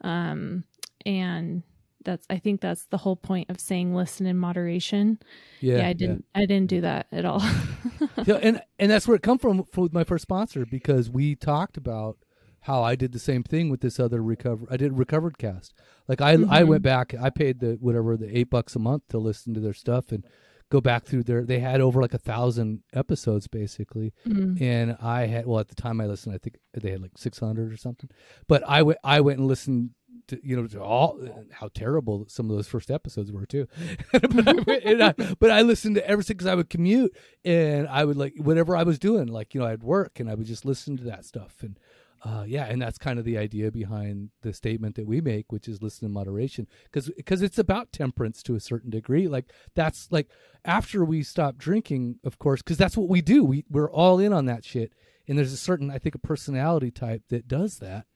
Um, 0.02 0.66
and 1.04 1.64
that's 2.04 2.26
I 2.30 2.38
think 2.40 2.62
that's 2.62 2.86
the 2.86 2.98
whole 2.98 3.16
point 3.16 3.50
of 3.50 3.60
saying 3.60 3.94
listen 3.94 4.26
in 4.26 4.38
moderation. 4.38 5.20
Yeah, 5.60 5.78
Yeah, 5.78 5.88
I 5.88 5.94
didn't 5.94 6.26
I 6.36 6.46
didn't 6.46 6.70
do 6.70 6.82
that 6.82 7.08
at 7.12 7.26
all. 7.26 7.42
yeah, 8.26 8.36
and 8.42 8.62
and 8.78 8.90
that's 8.92 9.08
where 9.08 9.16
it 9.16 9.22
come 9.24 9.38
from 9.38 9.64
with 9.76 9.94
my 9.94 10.04
first 10.04 10.24
sponsor 10.24 10.66
because 10.66 11.10
we 11.10 11.36
talked 11.36 11.78
about 11.78 12.18
how 12.62 12.84
I 12.84 12.96
did 12.96 13.14
the 13.14 13.20
same 13.20 13.44
thing 13.44 13.70
with 13.70 13.82
this 13.82 14.00
other 14.00 14.22
recover. 14.22 14.66
I 14.70 14.78
did 14.78 14.98
recovered 14.98 15.38
cast. 15.38 15.74
Like 16.08 16.22
I 16.22 16.32
I 16.32 16.36
Mhm. 16.38 16.68
went 16.68 16.84
back. 16.84 17.14
I 17.20 17.30
paid 17.30 17.60
the 17.60 17.78
whatever 17.80 18.18
the 18.18 18.38
eight 18.38 18.50
bucks 18.50 18.76
a 18.76 18.80
month 18.80 19.04
to 19.10 19.18
listen 19.18 19.54
to 19.54 19.60
their 19.60 19.74
stuff 19.74 20.12
and 20.12 20.26
go 20.70 20.80
back 20.82 21.04
through 21.06 21.24
their. 21.24 21.44
They 21.46 21.60
had 21.60 21.82
over 21.82 22.00
like 22.02 22.14
a 22.14 22.18
thousand 22.20 22.84
episodes 22.94 23.48
basically, 23.48 24.14
Mm. 24.28 24.62
and 24.62 24.98
I 25.02 25.26
had 25.26 25.46
well 25.48 25.60
at 25.60 25.70
the 25.70 25.76
time 25.76 26.00
I 26.02 26.06
listened. 26.06 26.36
I 26.36 26.38
think 26.38 26.58
they 26.74 26.92
had 26.92 27.02
like 27.02 27.18
six 27.18 27.40
hundred 27.40 27.72
or 27.74 27.78
something. 27.78 28.10
But 28.48 28.64
I 28.68 28.84
went 28.84 29.00
I 29.04 29.22
went 29.22 29.40
and 29.40 29.48
listened. 29.48 29.92
To, 30.28 30.40
you 30.44 30.56
know, 30.56 30.68
to 30.68 30.82
all 30.82 31.20
how 31.52 31.70
terrible 31.74 32.26
some 32.28 32.52
of 32.52 32.56
those 32.56 32.68
first 32.68 32.92
episodes 32.92 33.32
were 33.32 33.48
too. 33.48 33.68
but, 34.12 34.48
I, 34.48 35.14
I, 35.18 35.36
but 35.40 35.50
I 35.50 35.64
listened 35.64 35.96
to 35.96 36.08
everything 36.08 36.38
because 36.38 36.48
I 36.48 36.54
would 36.54 36.70
commute 36.70 37.16
and 37.44 37.88
I 37.88 38.06
would 38.06 38.18
like 38.18 38.36
whatever 38.38 38.76
I 38.76 38.84
was 38.84 39.00
doing. 39.00 39.28
Like 39.28 39.56
you 39.56 39.62
know, 39.62 39.68
I'd 39.68 39.82
work 39.82 40.20
and 40.20 40.30
I 40.30 40.36
would 40.36 40.46
just 40.46 40.66
listen 40.66 40.98
to 40.98 41.04
that 41.06 41.26
stuff. 41.26 41.56
And 41.62 41.80
uh, 42.24 42.44
yeah, 42.46 42.66
and 42.66 42.82
that's 42.82 42.98
kind 42.98 43.18
of 43.18 43.26
the 43.26 43.38
idea 43.38 43.72
behind 43.72 44.30
the 44.42 44.54
statement 44.54 44.96
that 44.98 45.08
we 45.08 45.22
make, 45.22 45.52
which 45.52 45.68
is 45.68 45.82
listen 45.82 46.06
in 46.06 46.12
moderation, 46.12 46.68
because 46.84 47.10
because 47.16 47.42
it's 47.42 47.58
about 47.58 47.92
temperance 47.92 48.44
to 48.44 48.56
a 48.56 48.60
certain 48.60 48.90
degree. 48.90 49.28
Like 49.28 49.52
that's 49.74 50.12
like 50.12 50.28
after 50.64 51.04
we 51.04 51.24
stop 51.24 51.58
drinking, 51.58 52.20
of 52.24 52.38
course, 52.38 52.62
because 52.62 52.78
that's 52.78 52.98
what 52.98 53.10
we 53.10 53.22
do. 53.22 53.44
We 53.44 53.66
we're 53.70 53.92
all 53.92 54.20
in 54.20 54.34
on 54.34 54.46
that 54.46 54.66
shit. 54.66 54.94
And 55.30 55.38
there's 55.38 55.54
a 55.54 55.58
certain, 55.58 55.92
I 55.92 56.00
think, 56.00 56.16
a 56.16 56.20
personality 56.20 56.90
type 56.90 57.22
that 57.30 57.48
does 57.48 57.78
that. 57.78 58.08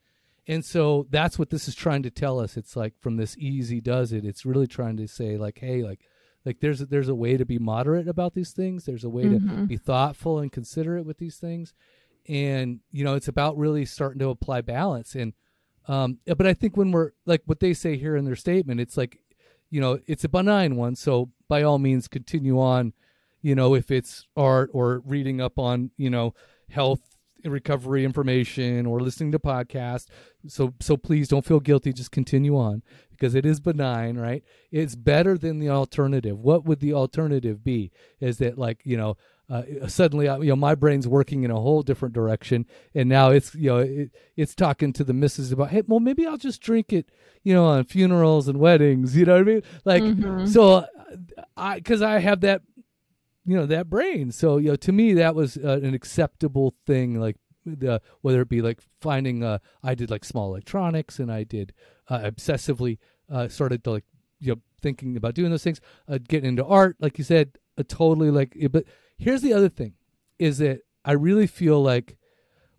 And 0.48 0.64
so 0.66 1.08
that's 1.10 1.40
what 1.40 1.50
this 1.50 1.68
is 1.68 1.76
trying 1.76 2.04
to 2.04 2.10
tell 2.12 2.40
us. 2.40 2.58
It's 2.58 2.76
like 2.76 2.94
from 3.00 3.18
this 3.18 3.38
easy 3.38 3.80
does 3.80 4.12
it. 4.12 4.26
It's 4.26 4.46
really 4.46 4.68
trying 4.68 4.98
to 4.98 5.08
say 5.08 5.38
like, 5.38 5.60
hey, 5.60 5.84
like, 5.84 6.02
like 6.46 6.60
there's 6.60 6.82
a, 6.82 6.86
there's 6.86 7.08
a 7.08 7.16
way 7.16 7.38
to 7.38 7.46
be 7.46 7.58
moderate 7.58 8.08
about 8.10 8.34
these 8.34 8.52
things. 8.52 8.84
There's 8.86 9.06
a 9.06 9.10
way 9.10 9.24
to 9.24 9.40
Mhm. 9.40 9.68
be 9.70 9.78
thoughtful 9.78 10.40
and 10.40 10.52
considerate 10.52 11.06
with 11.06 11.18
these 11.18 11.38
things. 11.38 11.74
And 12.28 12.80
you 12.92 13.04
know, 13.06 13.16
it's 13.16 13.28
about 13.30 13.58
really 13.58 13.86
starting 13.86 14.20
to 14.20 14.30
apply 14.30 14.62
balance. 14.62 15.16
And 15.16 15.34
um, 15.88 16.20
but 16.26 16.48
I 16.48 16.54
think 16.54 16.78
when 16.78 16.92
we're 16.92 17.12
like 17.26 17.42
what 17.46 17.60
they 17.60 17.74
say 17.74 17.98
here 17.98 18.16
in 18.16 18.26
their 18.26 18.36
statement, 18.38 18.80
it's 18.82 18.96
like, 18.98 19.20
you 19.70 19.80
know, 19.82 20.00
it's 20.08 20.24
a 20.24 20.30
benign 20.30 20.76
one. 20.76 20.96
So 20.96 21.32
by 21.48 21.64
all 21.64 21.80
means, 21.80 22.08
continue 22.08 22.60
on. 22.60 22.94
You 23.42 23.56
know, 23.56 23.76
if 23.76 23.92
it's 23.92 24.26
art 24.38 24.70
or 24.74 25.02
reading 25.06 25.42
up 25.42 25.60
on 25.60 25.92
you 25.98 26.10
know 26.10 26.34
health 26.70 27.13
recovery 27.46 28.06
information 28.06 28.86
or 28.86 29.00
listening 29.00 29.32
to 29.32 29.40
podcasts. 29.40 30.08
So 30.48 30.74
so 30.80 30.98
please 30.98 31.28
don't 31.28 31.46
feel 31.46 31.60
guilty. 31.60 31.94
Just 31.94 32.12
continue 32.12 32.58
on 32.58 32.84
because 33.12 33.36
it 33.36 33.46
is 33.46 33.60
benign, 33.60 34.18
right? 34.18 34.44
It's 34.72 34.96
better 34.96 35.38
than 35.38 35.60
the 35.60 35.70
alternative. 35.70 36.40
What 36.40 36.66
would 36.66 36.80
the 36.80 36.94
alternative 36.94 37.64
be? 37.64 37.92
Is 38.20 38.38
that 38.40 38.58
like 38.58 38.80
you 38.84 38.98
know 38.98 39.18
uh, 39.50 39.64
suddenly 39.88 40.28
uh, 40.28 40.40
you 40.40 40.50
know 40.50 40.56
my 40.56 40.74
brain's 40.76 41.08
working 41.08 41.44
in 41.44 41.52
a 41.52 41.60
whole 41.60 41.84
different 41.84 42.14
direction, 42.14 42.66
and 42.96 43.08
now 43.10 43.30
it's 43.30 43.54
you 43.56 43.70
know 43.70 43.78
it, 43.80 44.12
it's 44.36 44.56
talking 44.56 44.94
to 44.94 45.04
the 45.04 45.14
missus 45.14 45.52
about 45.52 45.70
hey, 45.70 45.84
well 45.88 46.00
maybe 46.00 46.26
I'll 46.26 46.38
just 46.38 46.62
drink 46.62 46.92
it, 46.94 47.10
you 47.44 47.54
know, 47.54 47.66
on 47.66 47.84
funerals 47.86 48.48
and 48.48 48.60
weddings. 48.60 49.16
You 49.24 49.26
know 49.26 49.34
what 49.34 49.42
I 49.42 49.44
mean? 49.44 49.64
Like 49.86 50.04
Mhm. 50.04 50.48
so, 50.48 50.74
uh, 50.74 50.86
I 51.56 51.76
because 51.76 52.02
I 52.02 52.20
have 52.20 52.42
that 52.42 52.62
you 53.46 53.56
know 53.56 53.66
that 53.66 53.90
brain. 53.90 54.32
So 54.32 54.58
you 54.58 54.70
know 54.70 54.76
to 54.78 54.92
me 54.92 55.14
that 55.14 55.36
was 55.36 55.58
uh, 55.58 55.80
an 55.84 55.94
acceptable 55.94 56.76
thing 56.86 57.20
like 57.20 57.38
the 57.66 58.02
whether 58.22 58.42
it 58.42 58.50
be 58.50 58.62
like 58.62 58.80
finding 59.00 59.44
uh 59.44 59.58
i 59.84 59.96
did 59.96 60.10
like 60.10 60.26
small 60.26 60.50
electronics 60.50 61.20
and 61.20 61.32
i 61.32 61.44
did 61.44 61.74
uh, 62.10 62.20
obsessively 62.20 62.98
uh 63.32 63.48
started 63.48 63.84
to 63.84 63.92
like 63.92 64.04
you 64.40 64.54
know 64.54 64.62
thinking 64.82 65.16
about 65.16 65.34
doing 65.34 65.50
those 65.50 65.64
things 65.64 65.80
uh, 66.10 66.18
getting 66.28 66.50
into 66.50 66.66
art 66.66 66.96
like 67.00 67.18
you 67.18 67.24
said 67.24 67.58
uh, 67.78 67.84
totally 67.88 68.30
like 68.30 68.56
but 68.72 68.84
here's 69.18 69.42
the 69.42 69.54
other 69.54 69.70
thing 69.70 69.94
is 70.40 70.58
that 70.58 70.82
i 71.06 71.12
really 71.12 71.48
feel 71.48 71.82
like 71.82 72.18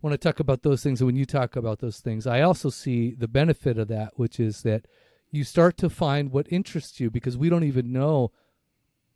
when 0.00 0.12
i 0.12 0.16
talk 0.16 0.38
about 0.38 0.62
those 0.62 0.82
things 0.82 1.00
and 1.00 1.06
when 1.06 1.16
you 1.16 1.24
talk 1.24 1.56
about 1.56 1.78
those 1.78 2.00
things 2.00 2.26
i 2.26 2.40
also 2.42 2.68
see 2.68 3.14
the 3.14 3.28
benefit 3.28 3.78
of 3.78 3.88
that 3.88 4.12
which 4.16 4.38
is 4.38 4.62
that 4.62 4.86
you 5.30 5.44
start 5.44 5.76
to 5.78 5.88
find 5.88 6.30
what 6.30 6.46
interests 6.50 7.00
you 7.00 7.10
because 7.10 7.36
we 7.36 7.48
don't 7.48 7.64
even 7.64 7.92
know 7.92 8.30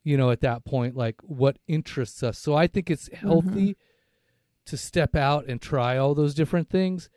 you 0.04 0.16
know 0.16 0.30
at 0.30 0.40
that 0.40 0.64
point 0.64 0.96
like 0.96 1.16
what 1.22 1.58
interests 1.66 2.22
us. 2.22 2.38
So 2.38 2.54
i 2.54 2.66
think 2.66 2.90
it's 2.90 3.08
healthy 3.12 3.76
to 4.66 4.76
step 4.76 5.14
out 5.16 5.46
and 5.46 5.60
try 5.60 5.96
all 5.96 6.14
those 6.14 6.34
different 6.34 6.68
things 6.68 7.08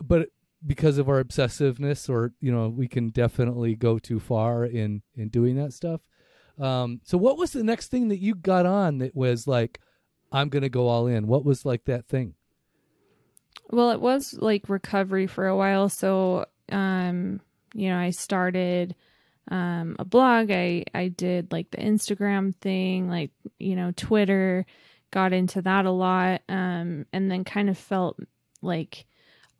but 0.00 0.28
because 0.66 0.98
of 0.98 1.08
our 1.08 1.22
obsessiveness 1.22 2.08
or 2.08 2.32
you 2.40 2.50
know 2.50 2.68
we 2.68 2.88
can 2.88 3.10
definitely 3.10 3.74
go 3.74 3.98
too 3.98 4.18
far 4.18 4.64
in 4.64 5.02
in 5.16 5.28
doing 5.28 5.56
that 5.56 5.72
stuff. 5.72 6.00
Um 6.58 7.00
so 7.04 7.18
what 7.18 7.36
was 7.38 7.52
the 7.52 7.62
next 7.62 7.88
thing 7.88 8.08
that 8.08 8.18
you 8.18 8.34
got 8.34 8.66
on 8.66 8.98
that 8.98 9.14
was 9.14 9.46
like 9.46 9.80
i'm 10.32 10.48
gonna 10.48 10.68
go 10.68 10.88
all 10.88 11.06
in. 11.06 11.26
What 11.26 11.44
was 11.44 11.64
like 11.64 11.84
that 11.84 12.06
thing? 12.06 12.34
Well, 13.70 13.90
it 13.90 14.00
was 14.00 14.34
like 14.34 14.68
recovery 14.68 15.26
for 15.26 15.46
a 15.46 15.56
while. 15.56 15.88
So, 15.88 16.46
um, 16.70 17.40
you 17.74 17.88
know, 17.88 17.98
I 17.98 18.10
started 18.10 18.94
um, 19.50 19.96
a 19.98 20.04
blog. 20.04 20.50
I 20.50 20.84
I 20.94 21.08
did 21.08 21.52
like 21.52 21.70
the 21.70 21.78
Instagram 21.78 22.54
thing, 22.56 23.08
like 23.08 23.30
you 23.58 23.76
know, 23.76 23.92
Twitter. 23.96 24.66
Got 25.12 25.32
into 25.32 25.62
that 25.62 25.86
a 25.86 25.90
lot, 25.92 26.42
um, 26.48 27.06
and 27.12 27.30
then 27.30 27.44
kind 27.44 27.70
of 27.70 27.78
felt 27.78 28.18
like 28.60 29.06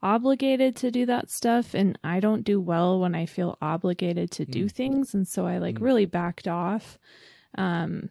obligated 0.02 0.74
to 0.76 0.90
do 0.90 1.06
that 1.06 1.30
stuff. 1.30 1.72
And 1.72 1.98
I 2.04 2.20
don't 2.20 2.42
do 2.42 2.60
well 2.60 2.98
when 3.00 3.14
I 3.14 3.26
feel 3.26 3.56
obligated 3.62 4.30
to 4.32 4.44
do 4.44 4.64
Mm. 4.66 4.72
things, 4.72 5.14
and 5.14 5.26
so 5.26 5.46
I 5.46 5.58
like 5.58 5.76
Mm. 5.76 5.82
really 5.82 6.04
backed 6.06 6.48
off. 6.48 6.98
Um, 7.56 8.10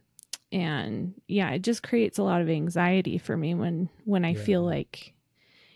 and 0.51 1.13
yeah, 1.27 1.51
it 1.51 1.61
just 1.61 1.83
creates 1.83 2.17
a 2.17 2.23
lot 2.23 2.41
of 2.41 2.49
anxiety 2.49 3.17
for 3.17 3.35
me 3.35 3.53
when 3.53 3.89
when 4.05 4.23
I 4.23 4.31
Yeah. 4.31 4.39
feel 4.43 4.63
like 4.63 5.13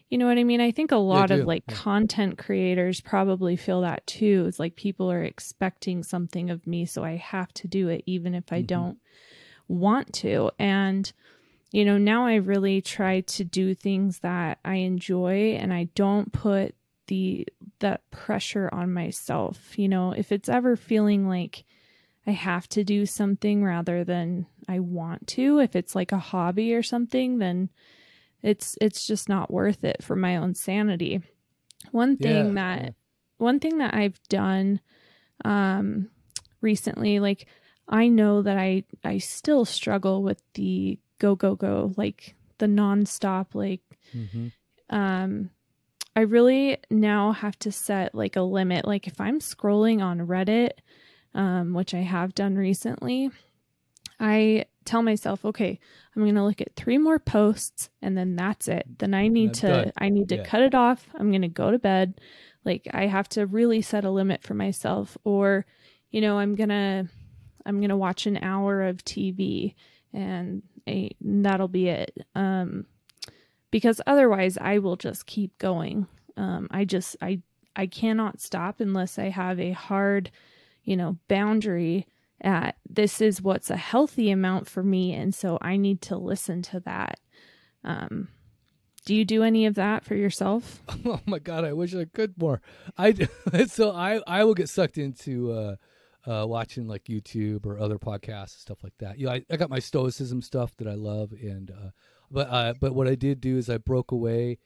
you 0.09 0.17
know 0.17 0.25
what 0.25 0.37
I 0.39 0.43
mean? 0.43 0.59
I 0.61 0.71
think 0.71 0.91
a 0.91 0.97
lot 0.97 1.29
of 1.31 1.45
like 1.45 1.67
yeah. 1.67 1.75
content 1.75 2.37
creators 2.37 2.99
probably 2.99 3.55
feel 3.55 3.81
that 3.81 4.05
too. 4.07 4.45
It's 4.47 4.59
like 4.59 4.75
people 4.75 5.11
are 5.11 5.23
expecting 5.23 6.03
something 6.03 6.49
of 6.49 6.65
me, 6.65 6.85
so 6.85 7.03
I 7.03 7.15
have 7.15 7.53
to 7.55 7.67
do 7.67 7.89
it 7.89 8.03
even 8.05 8.33
if 8.33 8.51
I 8.51 8.61
Mhm. 8.61 8.67
don't 8.67 8.97
want 9.67 10.13
to. 10.13 10.51
And 10.57 11.11
you 11.71 11.85
know, 11.85 11.99
now 11.99 12.25
I 12.25 12.35
really 12.35 12.81
try 12.81 13.21
to 13.21 13.43
do 13.43 13.75
things 13.75 14.19
that 14.19 14.57
I 14.65 14.75
enjoy 14.75 15.55
and 15.59 15.71
I 15.71 15.83
don't 15.93 16.33
put 16.33 16.73
the 17.05 17.47
that 17.79 18.09
pressure 18.09 18.69
on 18.71 18.91
myself. 18.93 19.77
You 19.77 19.87
know, 19.87 20.11
if 20.11 20.31
it's 20.31 20.49
ever 20.49 20.75
feeling 20.75 21.27
like 21.27 21.65
I 22.25 22.31
have 22.31 22.67
to 22.69 22.83
do 22.83 23.05
something 23.05 23.63
rather 23.63 24.03
than 24.03 24.47
I 24.67 24.79
want 24.79 25.27
to, 25.27 25.59
if 25.59 25.75
it's 25.75 25.95
like 25.95 26.11
a 26.11 26.17
hobby 26.17 26.73
or 26.73 26.81
something, 26.83 27.37
then 27.37 27.69
it's 28.41 28.77
it's 28.81 29.05
just 29.05 29.29
not 29.29 29.51
worth 29.51 29.83
it 29.83 30.03
for 30.03 30.15
my 30.15 30.37
own 30.37 30.55
sanity. 30.55 31.21
One 31.91 32.17
thing 32.17 32.47
Yeah, 32.47 32.53
that 32.53 32.95
one 33.37 33.59
thing 33.59 33.77
that 33.79 33.93
I've 33.93 34.19
done 34.29 34.81
um 35.45 36.09
recently 36.61 37.19
like 37.19 37.47
I 37.87 38.07
know 38.07 38.41
that 38.41 38.57
I 38.57 38.83
I 39.03 39.17
still 39.17 39.65
struggle 39.65 40.21
with 40.21 40.41
the 40.53 40.99
go 41.19 41.35
go 41.35 41.55
go 41.55 41.93
like 41.97 42.35
the 42.57 42.65
nonstop 42.65 43.47
like 43.53 43.81
mm-hmm. 44.13 44.47
um 44.89 45.49
I 46.15 46.21
really 46.21 46.77
now 46.89 47.31
have 47.31 47.57
to 47.59 47.71
set 47.71 48.13
like 48.13 48.35
a 48.35 48.41
limit. 48.41 48.85
Like 48.85 49.07
if 49.07 49.21
I'm 49.21 49.39
scrolling 49.39 50.01
on 50.01 50.27
Reddit, 50.27 50.71
um, 51.33 51.73
which 51.73 51.93
I 51.93 51.99
have 51.99 52.35
done 52.35 52.55
recently, 52.55 53.29
I 54.19 54.65
tell 54.89 55.03
myself, 55.03 55.45
okay, 55.45 55.79
I'm 56.15 56.25
gonna 56.25 56.45
look 56.45 56.61
at 56.61 56.75
three 56.75 56.97
more 56.97 57.19
posts 57.19 57.89
and 58.01 58.17
then 58.17 58.35
that's 58.35 58.67
it. 58.67 58.85
Then 58.97 59.13
I 59.13 59.27
need 59.27 59.53
to 59.55 59.67
done. 59.67 59.91
I 59.97 60.09
need 60.09 60.29
to 60.29 60.37
Yeah. 60.37 60.43
cut 60.43 60.61
it 60.63 60.73
off. 60.75 61.07
I'm 61.13 61.31
gonna 61.31 61.47
go 61.47 61.71
to 61.71 61.79
bed. 61.79 62.19
Like 62.65 62.87
I 62.93 63.05
have 63.05 63.29
to 63.29 63.45
really 63.45 63.81
set 63.81 64.03
a 64.03 64.11
limit 64.11 64.43
for 64.43 64.53
myself. 64.55 65.17
Or, 65.23 65.65
you 66.09 66.21
know, 66.21 66.39
I'm 66.39 66.55
gonna 66.55 67.07
I'm 67.65 67.79
gonna 67.81 67.97
watch 67.97 68.25
an 68.25 68.37
hour 68.37 68.81
of 68.83 69.05
TV 69.05 69.75
and, 70.11 70.63
a, 70.87 71.15
and 71.23 71.45
that'll 71.45 71.67
be 71.67 71.87
it. 71.89 72.17
Um 72.35 72.85
because 73.71 74.01
otherwise 74.07 74.57
I 74.57 74.79
will 74.79 74.95
just 74.95 75.27
keep 75.27 75.55
going. 75.59 76.07
Um, 76.35 76.67
I 76.71 76.85
just 76.85 77.15
I 77.21 77.41
I 77.75 77.85
cannot 77.85 78.41
stop 78.41 78.79
unless 78.79 79.19
I 79.19 79.29
have 79.29 79.59
a 79.59 79.71
hard, 79.71 80.31
you 80.83 80.97
know, 80.97 81.17
boundary 81.27 82.07
at 82.41 82.77
this 82.89 83.21
is 83.21 83.41
what's 83.41 83.69
a 83.69 83.77
healthy 83.77 84.31
amount 84.31 84.67
for 84.67 84.83
me, 84.83 85.13
and 85.13 85.33
so 85.33 85.57
I 85.61 85.77
need 85.77 86.01
to 86.03 86.17
listen 86.17 86.61
to 86.63 86.79
that. 86.81 87.19
Um, 87.83 88.27
Do 89.05 89.15
you 89.15 89.25
do 89.25 89.43
any 89.43 89.65
of 89.65 89.75
that 89.75 90.03
for 90.05 90.15
yourself? 90.15 90.81
oh 91.05 91.19
my 91.25 91.39
god, 91.39 91.63
I 91.65 91.73
wish 91.73 91.95
I 91.95 92.05
could 92.05 92.37
more. 92.37 92.61
I 92.97 93.13
so 93.67 93.91
I 93.91 94.21
I 94.27 94.43
will 94.43 94.53
get 94.53 94.69
sucked 94.69 94.97
into 94.97 95.51
uh 95.51 95.75
uh 96.25 96.45
watching 96.45 96.87
like 96.87 97.05
YouTube 97.05 97.65
or 97.65 97.79
other 97.79 97.97
podcasts 97.97 98.53
and 98.55 98.61
stuff 98.61 98.83
like 98.83 98.97
that. 98.99 99.17
You 99.17 99.25
know, 99.27 99.33
I, 99.33 99.45
I 99.49 99.57
got 99.57 99.69
my 99.69 99.79
stoicism 99.79 100.41
stuff 100.41 100.75
that 100.77 100.87
I 100.87 100.95
love 100.95 101.31
and 101.31 101.71
uh 101.71 101.89
but 102.29 102.49
uh 102.49 102.73
but 102.79 102.93
what 102.93 103.07
I 103.07 103.15
did 103.15 103.41
do 103.41 103.57
is 103.57 103.69
I 103.69 103.77
broke 103.77 104.11
away 104.11 104.59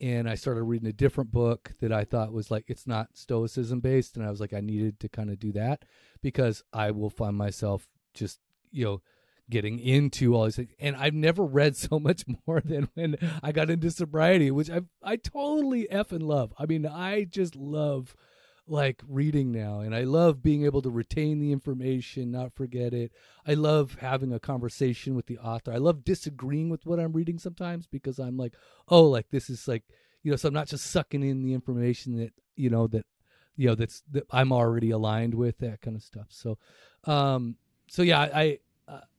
and 0.00 0.28
I 0.28 0.34
started 0.34 0.62
reading 0.64 0.88
a 0.88 0.92
different 0.92 1.32
book 1.32 1.72
that 1.80 1.92
I 1.92 2.04
thought 2.04 2.32
was 2.32 2.50
like 2.50 2.64
it's 2.68 2.86
not 2.86 3.16
stoicism 3.16 3.80
based 3.80 4.16
and 4.16 4.26
I 4.26 4.30
was 4.30 4.40
like 4.40 4.52
I 4.52 4.60
needed 4.60 5.00
to 5.00 5.08
kind 5.08 5.30
of 5.30 5.38
do 5.38 5.52
that 5.52 5.84
because 6.22 6.62
I 6.72 6.90
will 6.90 7.10
find 7.10 7.36
myself 7.36 7.88
just 8.14 8.40
you 8.70 8.84
know 8.84 9.02
getting 9.48 9.78
into 9.78 10.34
all 10.34 10.44
these 10.44 10.56
things. 10.56 10.72
And 10.78 10.96
I've 10.96 11.14
never 11.14 11.44
read 11.44 11.76
so 11.76 11.98
much 12.00 12.24
more 12.46 12.60
than 12.64 12.88
when 12.94 13.16
I 13.42 13.52
got 13.52 13.70
into 13.70 13.90
sobriety, 13.90 14.50
which 14.50 14.70
I 14.70 14.82
I 15.02 15.16
totally 15.16 15.86
effing 15.90 16.22
love. 16.22 16.52
I 16.58 16.66
mean, 16.66 16.86
I 16.86 17.24
just 17.24 17.56
love 17.56 18.14
like 18.68 19.02
reading 19.08 19.52
now 19.52 19.80
and 19.80 19.94
I 19.94 20.02
love 20.02 20.42
being 20.42 20.64
able 20.64 20.82
to 20.82 20.90
retain 20.90 21.38
the 21.38 21.52
information, 21.52 22.30
not 22.30 22.54
forget 22.54 22.92
it. 22.92 23.12
I 23.46 23.54
love 23.54 23.98
having 24.00 24.32
a 24.32 24.40
conversation 24.40 25.14
with 25.14 25.26
the 25.26 25.38
author. 25.38 25.72
I 25.72 25.76
love 25.76 26.04
disagreeing 26.04 26.68
with 26.68 26.84
what 26.84 26.98
I'm 26.98 27.12
reading 27.12 27.38
sometimes 27.38 27.86
because 27.86 28.18
I'm 28.18 28.36
like, 28.36 28.54
"Oh, 28.88 29.04
like 29.04 29.30
this 29.30 29.48
is 29.50 29.68
like, 29.68 29.84
you 30.22 30.30
know, 30.32 30.36
so 30.36 30.48
I'm 30.48 30.54
not 30.54 30.68
just 30.68 30.86
sucking 30.86 31.22
in 31.22 31.42
the 31.42 31.54
information 31.54 32.16
that, 32.18 32.32
you 32.56 32.70
know, 32.70 32.86
that 32.88 33.06
you 33.56 33.66
know 33.68 33.74
that's 33.74 34.02
that 34.10 34.24
I'm 34.30 34.52
already 34.52 34.90
aligned 34.90 35.34
with 35.34 35.58
that 35.58 35.80
kind 35.80 35.96
of 35.96 36.02
stuff. 36.02 36.26
So 36.30 36.58
um 37.04 37.56
so 37.88 38.02
yeah, 38.02 38.20
I 38.20 38.58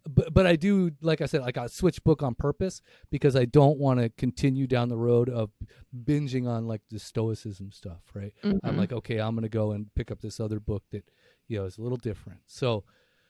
but 0.07 0.33
but 0.33 0.47
I 0.47 0.55
do 0.55 0.91
like 1.01 1.21
I 1.21 1.25
said 1.25 1.41
like 1.41 1.57
I 1.57 1.67
switch 1.67 2.03
book 2.03 2.23
on 2.23 2.35
purpose 2.35 2.81
because 3.11 3.35
I 3.35 3.45
don't 3.45 3.77
want 3.77 3.99
to 3.99 4.09
continue 4.09 4.67
down 4.67 4.89
the 4.89 4.97
road 4.97 5.29
of 5.29 5.51
binging 6.05 6.47
on 6.47 6.67
like 6.67 6.81
the 6.89 6.99
stoicism 6.99 7.71
stuff 7.71 8.01
right 8.13 8.33
mm-hmm. 8.43 8.65
I'm 8.65 8.77
like 8.77 8.93
okay 8.93 9.19
I'm 9.19 9.35
gonna 9.35 9.49
go 9.49 9.71
and 9.71 9.93
pick 9.95 10.11
up 10.11 10.21
this 10.21 10.39
other 10.39 10.59
book 10.59 10.83
that 10.91 11.03
you 11.47 11.59
know 11.59 11.65
is 11.65 11.77
a 11.77 11.81
little 11.81 11.97
different 11.97 12.39
so 12.45 12.83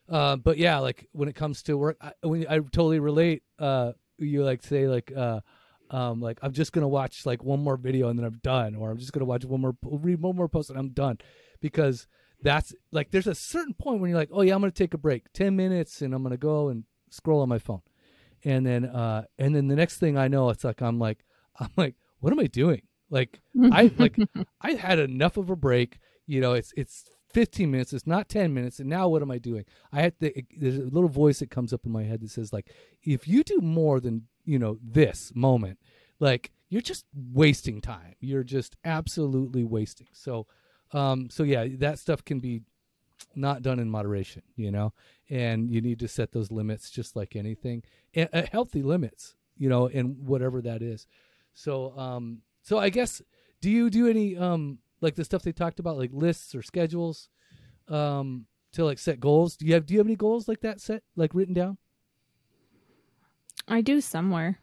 uh, 0.10 0.36
but 0.36 0.58
yeah 0.58 0.78
like 0.78 1.08
when 1.12 1.28
it 1.28 1.36
comes 1.36 1.64
to 1.64 1.78
work 1.78 1.98
I, 2.00 2.12
when 2.22 2.46
I 2.48 2.60
totally 2.60 3.00
relate 3.00 3.44
uh 3.60 3.94
you 4.18 4.44
like 4.44 4.64
say 4.64 4.88
like 4.88 5.12
uh 5.16 5.42
um 5.90 6.22
like 6.22 6.38
I'm 6.44 6.54
just 6.54 6.72
gonna 6.72 6.88
watch 6.88 7.26
like 7.26 7.44
one 7.44 7.64
more 7.64 7.78
video 7.78 8.10
and 8.10 8.20
then 8.20 8.26
I'm 8.26 8.40
done 8.44 8.76
or 8.76 8.92
I'm 8.92 8.98
just 8.98 9.12
gonna 9.12 9.26
watch 9.26 9.44
one 9.44 9.62
more 9.62 9.76
read 9.84 10.22
one 10.22 10.36
more 10.36 10.50
post 10.50 10.70
and 10.70 10.78
I'm 10.78 10.90
done 10.90 11.18
because 11.62 12.08
that's 12.42 12.74
like 12.92 13.12
there's 13.12 13.28
a 13.28 13.36
certain 13.36 13.74
point 13.74 14.00
when 14.00 14.10
you're 14.10 14.20
like, 14.20 14.30
oh 14.32 14.42
yeah, 14.42 14.56
I'm 14.56 14.62
gonna 14.62 14.72
take 14.72 14.94
a 14.94 14.98
break, 14.98 15.32
ten 15.34 15.56
minutes, 15.56 16.02
and 16.02 16.14
I'm 16.14 16.24
gonna 16.24 16.38
go 16.38 16.70
and 16.70 16.84
scroll 17.10 17.42
on 17.42 17.50
my 17.50 17.60
phone, 17.60 17.82
and 18.44 18.66
then 18.66 18.86
uh 18.86 19.24
and 19.38 19.56
then 19.56 19.68
the 19.68 19.76
next 19.76 19.98
thing 19.98 20.18
I 20.18 20.28
know, 20.28 20.50
it's 20.50 20.64
like 20.64 20.82
I'm 20.82 21.00
like 21.00 21.26
I'm 21.60 21.70
like, 21.76 21.96
what 22.20 22.32
am 22.34 22.40
I 22.40 22.48
doing? 22.48 22.84
Like 23.10 23.40
I 23.72 23.92
like 23.98 24.18
I 24.62 24.74
had 24.74 25.00
enough 25.00 25.38
of 25.38 25.50
a 25.50 25.56
break. 25.56 26.00
You 26.26 26.42
know, 26.42 26.54
it's 26.54 26.74
it's 26.76 27.06
15 27.34 27.70
minutes. 27.70 27.94
It's 27.94 28.08
not 28.08 28.30
10 28.30 28.54
minutes. 28.54 28.80
And 28.80 28.90
now 28.90 29.08
what 29.08 29.22
am 29.22 29.32
I 29.32 29.38
doing? 29.38 29.66
I 29.92 30.02
had 30.02 30.20
to. 30.20 30.44
There's 30.58 30.78
a 30.78 30.84
little 30.84 31.10
voice 31.10 31.40
that 31.40 31.50
comes 31.50 31.74
up 31.74 31.86
in 31.86 31.92
my 31.92 32.04
head 32.04 32.22
that 32.22 32.32
says 32.32 32.54
like, 32.54 32.72
if 33.04 33.28
you 33.28 33.44
do 33.44 33.60
more 33.62 34.00
than 34.00 34.24
you 34.46 34.60
know 34.60 34.78
this 34.84 35.32
moment, 35.36 35.80
like 36.20 36.52
you're 36.70 36.82
just 36.82 37.06
wasting 37.14 37.82
time. 37.82 38.16
You're 38.20 38.44
just 38.44 38.76
absolutely 38.84 39.64
wasting. 39.64 40.08
So 40.14 40.48
um, 40.92 41.30
so 41.30 41.44
yeah, 41.44 41.68
that 41.80 42.00
stuff 42.00 42.24
can 42.24 42.40
be 42.40 42.62
not 43.36 43.62
done 43.62 43.80
in 43.80 43.90
moderation, 43.90 44.42
you 44.56 44.72
know, 44.72 44.94
and 45.30 45.70
you 45.70 45.82
need 45.82 46.00
to 46.00 46.08
set 46.08 46.32
those 46.32 46.52
limits 46.52 46.90
just 46.90 47.16
like 47.16 47.36
anything, 47.36 47.84
and, 48.14 48.30
uh, 48.34 48.44
healthy 48.52 48.84
limits, 48.84 49.36
you 49.58 49.70
know, 49.70 49.88
and 49.88 50.18
whatever 50.28 50.62
that 50.62 50.82
is. 50.82 51.08
So, 51.54 51.98
um, 51.98 52.42
so 52.62 52.78
I 52.78 52.90
guess, 52.90 53.22
do 53.62 53.70
you 53.70 53.90
do 53.90 54.08
any, 54.08 54.38
um, 54.38 54.80
like 55.02 55.16
the 55.16 55.26
stuff 55.26 55.44
they 55.44 55.52
talked 55.52 55.80
about, 55.80 55.98
like 55.98 56.12
lists 56.14 56.56
or 56.56 56.62
schedules, 56.62 57.30
um, 57.88 58.46
to 58.74 58.86
like 58.86 59.00
set 59.00 59.20
goals? 59.20 59.56
Do 59.58 59.66
you 59.66 59.74
have, 59.74 59.86
do 59.86 59.94
you 59.94 60.00
have 60.00 60.08
any 60.08 60.16
goals 60.16 60.48
like 60.48 60.62
that 60.62 60.82
set, 60.82 61.04
like 61.16 61.34
written 61.34 61.54
down? 61.54 61.78
I 63.68 63.82
do 63.82 64.02
somewhere. 64.02 64.60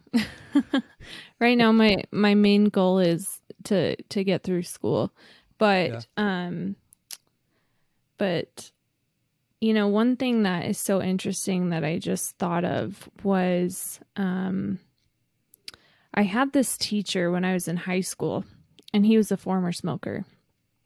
right 1.41 1.59
now 1.59 1.73
my 1.73 2.05
my 2.11 2.35
main 2.35 2.67
goal 2.67 2.99
is 2.99 3.41
to 3.65 3.97
to 4.05 4.25
get 4.25 4.43
through 4.45 4.63
school 4.63 5.13
but 5.65 5.91
yeah. 5.91 6.01
um 6.17 6.77
but 8.19 8.71
you 9.61 9.73
know, 9.73 9.89
one 9.89 10.17
thing 10.17 10.43
that 10.43 10.67
is 10.67 10.77
so 10.77 11.01
interesting 11.01 11.71
that 11.71 11.85
I 11.85 11.99
just 11.99 12.37
thought 12.37 12.67
of 12.67 13.09
was 13.23 13.99
um 14.17 14.79
I 16.13 16.23
had 16.23 16.53
this 16.53 16.77
teacher 16.77 17.31
when 17.31 17.47
I 17.47 17.55
was 17.55 17.67
in 17.67 17.79
high 17.79 18.03
school 18.03 18.45
and 18.93 19.07
he 19.07 19.17
was 19.17 19.33
a 19.33 19.39
former 19.39 19.73
smoker. 19.73 20.27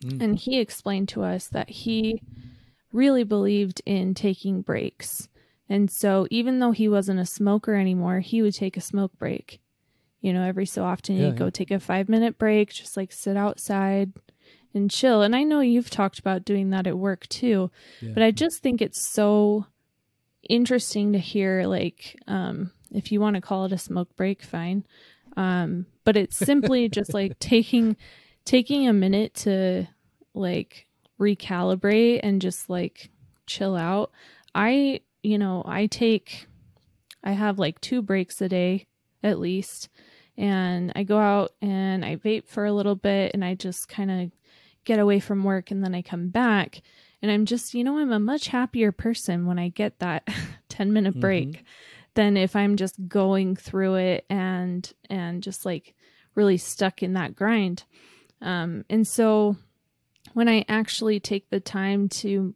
Mm. 0.05 0.23
And 0.23 0.39
he 0.39 0.61
explained 0.61 1.09
to 1.09 1.25
us 1.25 1.49
that 1.49 1.69
he 1.69 2.23
really 2.93 3.25
believed 3.25 3.83
in 3.85 4.15
taking 4.15 4.63
breaks. 4.63 5.29
And 5.69 5.91
so 5.91 6.29
even 6.31 6.61
though 6.61 6.71
he 6.71 6.89
wasn't 6.89 7.19
a 7.19 7.27
smoker 7.27 7.75
anymore, 7.75 8.21
he 8.21 8.43
would 8.43 8.55
take 8.55 8.77
a 8.77 8.81
smoke 8.81 9.19
break. 9.19 9.61
You 10.21 10.33
know, 10.33 10.45
every 10.45 10.67
so 10.67 10.85
often 10.85 11.17
yeah, 11.17 11.25
he'd 11.25 11.33
yeah. 11.33 11.39
go 11.39 11.51
take 11.51 11.73
a 11.73 11.81
5 11.81 12.09
minute 12.09 12.39
break, 12.39 12.73
just 12.73 12.97
like 12.97 13.11
sit 13.11 13.37
outside, 13.37 14.13
and 14.75 14.91
chill. 14.91 15.23
And 15.23 15.35
I 15.35 15.43
know 15.43 15.61
you've 15.61 15.91
talked 15.91 16.19
about 16.19 16.45
doing 16.45 16.71
that 16.71 16.87
at 16.87 16.99
work 16.99 17.29
too, 17.29 17.71
yeah. 18.01 18.13
but 18.15 18.23
I 18.23 18.31
just 18.31 18.63
think 18.63 18.81
it's 18.81 19.13
so 19.13 19.67
interesting 20.49 21.13
to 21.13 21.19
hear 21.19 21.67
like 21.67 22.17
um 22.27 22.71
if 22.91 23.13
you 23.13 23.21
want 23.21 23.35
to 23.35 23.43
call 23.43 23.65
it 23.67 23.73
a 23.73 23.79
smoke 23.79 24.15
break, 24.17 24.43
fine. 24.43 24.85
Um 25.37 25.87
but 26.05 26.17
it's 26.17 26.37
simply 26.51 26.89
just 26.89 27.13
like 27.13 27.39
taking 27.39 27.97
taking 28.45 28.89
a 28.89 28.93
minute 28.93 29.35
to 29.35 29.87
like 30.35 30.87
recalibrate 31.21 32.21
and 32.23 32.41
just 32.41 32.71
like 32.71 33.11
chill 33.47 33.77
out. 33.77 34.11
I, 34.55 35.01
you 35.23 35.39
know, 35.39 35.63
I 35.67 35.87
take 35.87 36.47
I 37.23 37.33
have 37.33 37.59
like 37.59 37.81
two 37.81 38.01
breaks 38.01 38.41
a 38.41 38.49
day 38.49 38.87
at 39.23 39.39
least 39.39 39.89
and 40.37 40.93
I 40.95 41.03
go 41.03 41.19
out 41.19 41.53
and 41.61 42.05
I 42.05 42.17
vape 42.17 42.47
for 42.47 42.65
a 42.65 42.73
little 42.73 42.95
bit 42.95 43.33
and 43.35 43.45
I 43.45 43.55
just 43.55 43.89
kind 43.89 44.11
of 44.11 44.31
get 44.85 44.99
away 44.99 45.21
from 45.21 45.45
work 45.45 45.71
and 45.71 45.85
then 45.85 45.95
I 45.95 46.03
come 46.03 46.29
back 46.29 46.83
and 47.21 47.31
I'm 47.31 47.47
just, 47.47 47.75
you 47.75 47.85
know, 47.85 47.99
I'm 47.99 48.13
a 48.13 48.19
much 48.19 48.49
happier 48.49 48.93
person 48.93 49.47
when 49.47 49.59
I 49.59 49.69
get 49.69 49.99
that 49.99 50.29
10 50.69 50.93
minute 50.93 51.13
mm-hmm. 51.13 51.21
break 51.21 51.49
mm-hmm. 51.49 51.65
than 52.15 52.37
if 52.37 52.55
I'm 52.55 52.77
just 52.77 53.09
going 53.09 53.57
through 53.57 53.97
it 53.97 54.25
and 54.31 54.91
and 55.11 55.43
just 55.43 55.67
like 55.67 55.95
really 56.35 56.57
stuck 56.57 57.03
in 57.03 57.15
that 57.15 57.35
grind. 57.35 57.85
Um 58.41 58.85
and 58.89 59.07
so 59.07 59.57
when 60.35 60.49
I 60.49 60.65
actually 60.69 61.21
take 61.21 61.51
the 61.51 61.61
time 61.61 62.09
to 62.09 62.55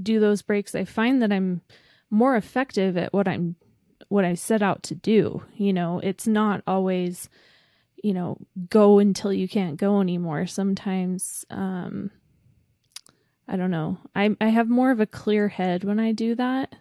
do 0.00 0.20
those 0.20 0.42
breaks, 0.42 0.74
I 0.74 0.84
find 0.84 1.22
that 1.22 1.32
I'm 1.32 1.62
more 2.10 2.36
effective 2.36 2.96
at 2.96 3.12
what 3.12 3.26
I'm 3.26 3.56
what 4.08 4.24
I 4.24 4.34
set 4.34 4.62
out 4.62 4.82
to 4.84 4.94
do. 4.94 5.42
You 5.56 5.72
know, 5.72 6.00
it's 6.02 6.26
not 6.26 6.62
always 6.66 7.30
you 8.02 8.12
know, 8.12 8.36
go 8.68 8.98
until 8.98 9.32
you 9.32 9.48
can't 9.48 9.76
go 9.76 10.00
anymore. 10.00 10.46
Sometimes, 10.46 11.44
um, 11.50 12.10
I 13.48 13.56
don't 13.56 13.70
know. 13.70 13.98
I 14.14 14.36
I 14.40 14.48
have 14.48 14.68
more 14.68 14.90
of 14.90 15.00
a 15.00 15.06
clear 15.06 15.48
head 15.48 15.84
when 15.84 16.00
I 16.00 16.12
do 16.12 16.34
that. 16.34 16.74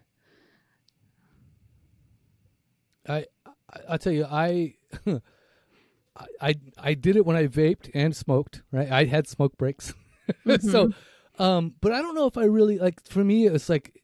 I 3.08 3.26
I 3.88 3.98
tell 3.98 4.14
you, 4.14 4.26
I 4.32 4.74
I 6.42 6.56
I 6.78 6.94
did 6.94 7.16
it 7.16 7.26
when 7.26 7.36
I 7.36 7.48
vaped 7.48 7.90
and 7.94 8.16
smoked. 8.16 8.64
Right, 8.72 8.92
I 8.92 9.06
had 9.06 9.28
smoke 9.28 9.58
breaks. 9.58 9.94
Mm-hmm. 10.46 10.70
so, 10.70 10.92
um, 11.40 11.74
but 11.82 11.92
I 11.92 12.02
don't 12.02 12.16
know 12.16 12.28
if 12.28 12.38
I 12.38 12.46
really 12.46 12.78
like. 12.78 13.06
For 13.06 13.22
me, 13.22 13.48
it's 13.48 13.68
like 13.68 14.02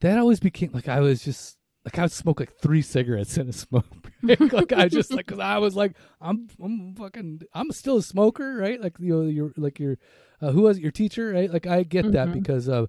that 0.00 0.18
always 0.18 0.38
became 0.38 0.70
like 0.72 0.86
I 0.86 1.00
was 1.00 1.24
just 1.24 1.58
like 1.84 1.98
I 1.98 2.02
would 2.02 2.12
smoke 2.12 2.38
like 2.38 2.52
three 2.60 2.82
cigarettes 2.82 3.36
in 3.38 3.48
a 3.48 3.52
smoke. 3.52 4.05
like 4.52 4.72
I 4.72 4.88
just 4.88 5.12
like 5.12 5.26
because 5.26 5.40
I 5.40 5.58
was 5.58 5.76
like 5.76 5.92
I'm 6.20 6.48
I'm 6.62 6.94
fucking 6.94 7.42
I'm 7.54 7.72
still 7.72 7.98
a 7.98 8.02
smoker, 8.02 8.56
right? 8.56 8.80
Like 8.80 8.96
you 8.98 9.14
know 9.14 9.28
you're 9.28 9.52
like 9.56 9.78
your 9.78 9.98
uh, 10.40 10.52
who 10.52 10.62
was 10.62 10.78
it, 10.78 10.82
your 10.82 10.92
teacher, 10.92 11.32
right? 11.32 11.50
Like 11.50 11.66
I 11.66 11.82
get 11.82 12.04
mm-hmm. 12.04 12.14
that 12.14 12.32
because 12.32 12.68
uh, 12.68 12.86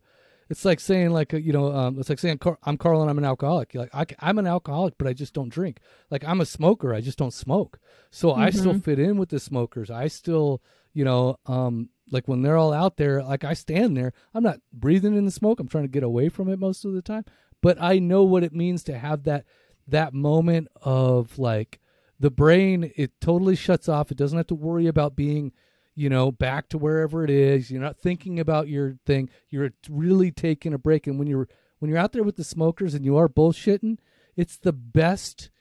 it's 0.49 0.65
like 0.65 0.79
saying 0.79 1.11
like 1.11 1.33
uh, 1.33 1.37
you 1.37 1.53
know 1.53 1.71
um, 1.73 1.99
it's 1.99 2.09
like 2.09 2.19
saying 2.19 2.39
I'm 2.63 2.77
Carl 2.77 3.01
and 3.01 3.09
I'm 3.09 3.17
an 3.17 3.25
alcoholic. 3.25 3.73
You're 3.73 3.83
like 3.83 4.15
I, 4.19 4.29
am 4.29 4.39
an 4.39 4.47
alcoholic, 4.47 4.97
but 4.97 5.07
I 5.07 5.13
just 5.13 5.33
don't 5.33 5.49
drink. 5.49 5.79
Like 6.09 6.23
I'm 6.25 6.41
a 6.41 6.45
smoker, 6.45 6.93
I 6.93 7.01
just 7.01 7.17
don't 7.17 7.33
smoke. 7.33 7.79
So 8.11 8.31
mm-hmm. 8.31 8.41
I 8.41 8.49
still 8.49 8.73
mm-hmm. 8.73 8.79
fit 8.79 8.99
in 8.99 9.17
with 9.17 9.29
the 9.29 9.39
smokers. 9.39 9.89
I 9.89 10.07
still 10.07 10.61
you 10.93 11.05
know 11.05 11.37
um 11.45 11.89
like 12.09 12.27
when 12.27 12.41
they're 12.41 12.57
all 12.57 12.73
out 12.73 12.97
there, 12.97 13.21
like 13.21 13.43
I 13.43 13.53
stand 13.53 13.97
there, 13.97 14.13
I'm 14.33 14.43
not 14.43 14.59
breathing 14.71 15.15
in 15.15 15.25
the 15.25 15.31
smoke. 15.31 15.59
I'm 15.59 15.67
trying 15.67 15.83
to 15.83 15.89
get 15.89 16.03
away 16.03 16.29
from 16.29 16.49
it 16.49 16.59
most 16.59 16.85
of 16.85 16.93
the 16.93 17.01
time 17.01 17.25
but 17.61 17.81
I 17.81 17.99
know 17.99 18.23
what 18.23 18.43
it 18.43 18.53
means 18.53 18.83
to 18.85 18.97
have 18.97 19.23
that 19.23 19.45
that 19.87 20.13
moment 20.13 20.67
of 20.81 21.37
like 21.39 21.79
the 22.19 22.31
brain 22.31 22.91
it 22.95 23.11
totally 23.21 23.55
shuts 23.55 23.87
off. 23.87 24.11
It 24.11 24.17
doesn't 24.17 24.37
have 24.37 24.47
to 24.47 24.55
worry 24.55 24.87
about 24.87 25.15
being, 25.15 25.51
you 25.95 26.09
know, 26.09 26.31
back 26.31 26.69
to 26.69 26.77
wherever 26.77 27.23
it 27.23 27.29
is. 27.29 27.71
You're 27.71 27.81
not 27.81 27.97
thinking 27.97 28.39
about 28.39 28.67
your 28.67 28.97
thing. 29.05 29.29
You're 29.49 29.71
really 29.89 30.31
taking 30.31 30.73
a 30.73 30.77
break 30.77 31.07
and 31.07 31.17
when 31.19 31.27
you're 31.27 31.47
when 31.79 31.89
you're 31.89 31.99
out 31.99 32.11
there 32.11 32.23
with 32.23 32.37
the 32.37 32.43
smokers 32.43 32.93
and 32.93 33.05
you 33.05 33.17
are 33.17 33.29
bullshitting, 33.29 33.97
it's 34.35 34.57
the 34.57 34.73
best 34.73 35.51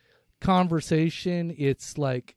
conversation. 0.40 1.54
It's 1.56 1.98
like 1.98 2.36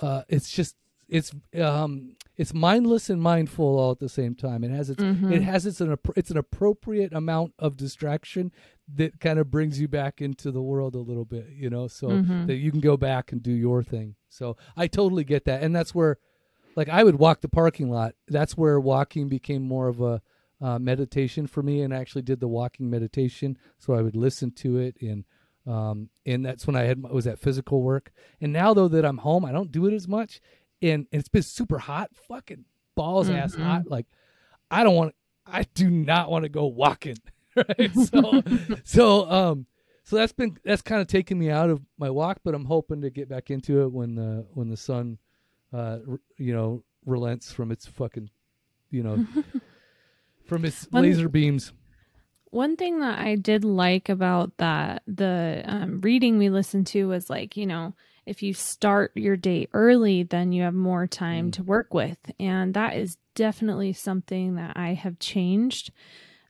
uh, 0.00 0.22
it's 0.28 0.50
just 0.50 0.76
it's 1.10 1.32
um 1.58 2.16
it's 2.36 2.54
mindless 2.54 3.10
and 3.10 3.20
mindful 3.20 3.78
all 3.78 3.90
at 3.90 3.98
the 3.98 4.08
same 4.08 4.34
time. 4.34 4.64
It 4.64 4.70
has 4.70 4.88
its 4.90 5.02
Mhm. 5.02 5.30
it 5.30 5.42
has 5.42 5.66
its 5.66 5.80
an 5.80 5.96
it's 6.16 6.30
an 6.30 6.38
appropriate 6.38 7.12
amount 7.12 7.52
of 7.58 7.76
distraction 7.76 8.52
that 8.94 9.20
kind 9.20 9.38
of 9.38 9.50
brings 9.50 9.80
you 9.80 9.88
back 9.88 10.20
into 10.22 10.50
the 10.50 10.62
world 10.62 10.94
a 10.94 10.98
little 11.00 11.24
bit, 11.24 11.48
you 11.50 11.68
know, 11.68 11.86
so 11.88 12.08
Mhm. 12.18 12.46
that 12.46 12.56
you 12.56 12.70
can 12.70 12.80
go 12.80 12.96
back 12.96 13.32
and 13.32 13.42
do 13.42 13.52
your 13.52 13.82
thing. 13.82 14.14
So 14.28 14.56
I 14.76 14.86
totally 14.86 15.24
get 15.24 15.44
that, 15.44 15.62
and 15.62 15.74
that's 15.76 15.94
where, 15.94 16.18
like, 16.76 16.88
I 16.88 17.04
would 17.04 17.16
walk 17.16 17.40
the 17.40 17.48
parking 17.48 17.90
lot. 17.90 18.14
That's 18.28 18.56
where 18.56 18.80
walking 18.80 19.28
became 19.28 19.62
more 19.62 19.88
of 19.88 20.00
a 20.00 20.22
uh, 20.62 20.78
meditation 20.78 21.46
for 21.46 21.62
me, 21.62 21.80
and 21.82 21.94
I 21.94 21.96
actually 21.98 22.20
did 22.22 22.38
the 22.40 22.48
walking 22.48 22.90
meditation. 22.90 23.56
So 23.78 23.94
I 23.94 24.02
would 24.02 24.14
listen 24.16 24.50
to 24.52 24.76
it, 24.78 24.96
and 25.00 25.24
um, 25.66 26.08
and 26.26 26.44
that's 26.44 26.66
when 26.66 26.74
I 26.76 26.82
had 26.82 27.02
was 27.02 27.26
at 27.26 27.38
physical 27.38 27.82
work. 27.82 28.12
And 28.40 28.52
now 28.52 28.72
though 28.74 28.88
that 28.88 29.04
I'm 29.04 29.18
home, 29.18 29.44
I 29.44 29.52
don't 29.52 29.70
do 29.70 29.86
it 29.86 29.92
as 29.94 30.08
much, 30.08 30.40
and, 30.82 31.06
and 31.12 31.20
it's 31.20 31.28
been 31.28 31.42
super 31.42 31.78
hot, 31.78 32.10
fucking 32.28 32.64
balls 32.94 33.28
ass 33.30 33.54
Mhm. 33.56 33.62
hot. 33.62 33.86
Like 33.90 34.06
I 34.70 34.82
don't 34.84 34.94
want, 34.96 35.14
I 35.46 35.64
do 35.74 35.90
not 35.90 36.30
want 36.30 36.44
to 36.44 36.48
go 36.48 36.66
walking. 36.66 37.16
Right, 37.56 37.90
so 37.96 38.42
so 38.84 39.28
um 39.30 39.66
so 40.04 40.14
that's 40.16 40.32
been 40.32 40.56
that's 40.64 40.82
kind 40.82 41.00
of 41.00 41.08
taken 41.08 41.36
me 41.36 41.50
out 41.50 41.68
of 41.68 41.82
my 41.98 42.08
walk, 42.08 42.38
but 42.44 42.54
I'm 42.54 42.64
hoping 42.64 43.02
to 43.02 43.10
get 43.10 43.28
back 43.28 43.50
into 43.50 43.82
it 43.82 43.90
when 43.92 44.14
the 44.14 44.46
when 44.54 44.68
the 44.68 44.76
sun, 44.76 45.18
uh, 45.72 45.98
r- 46.08 46.20
you 46.38 46.52
know, 46.54 46.84
relents 47.04 47.52
from 47.52 47.72
its 47.72 47.86
fucking, 47.86 48.30
you 48.90 49.02
know, 49.02 49.26
from 50.44 50.64
its 50.64 50.86
One- 50.90 51.02
laser 51.02 51.28
beams. 51.28 51.72
One 52.52 52.76
thing 52.76 52.98
that 53.00 53.18
I 53.20 53.36
did 53.36 53.64
like 53.64 54.08
about 54.08 54.56
that, 54.58 55.02
the 55.06 55.62
um, 55.66 56.00
reading 56.00 56.36
we 56.38 56.50
listened 56.50 56.86
to 56.88 57.06
was 57.08 57.30
like, 57.30 57.56
you 57.56 57.66
know, 57.66 57.94
if 58.30 58.44
you 58.44 58.54
start 58.54 59.10
your 59.16 59.36
day 59.36 59.66
early, 59.72 60.22
then 60.22 60.52
you 60.52 60.62
have 60.62 60.72
more 60.72 61.08
time 61.08 61.48
Mm. 61.48 61.52
to 61.54 61.64
work 61.64 61.92
with. 61.92 62.30
And 62.38 62.74
that 62.74 62.94
is 62.94 63.18
definitely 63.34 63.92
something 63.92 64.54
that 64.54 64.76
I 64.76 64.94
have 64.94 65.18
changed. 65.18 65.90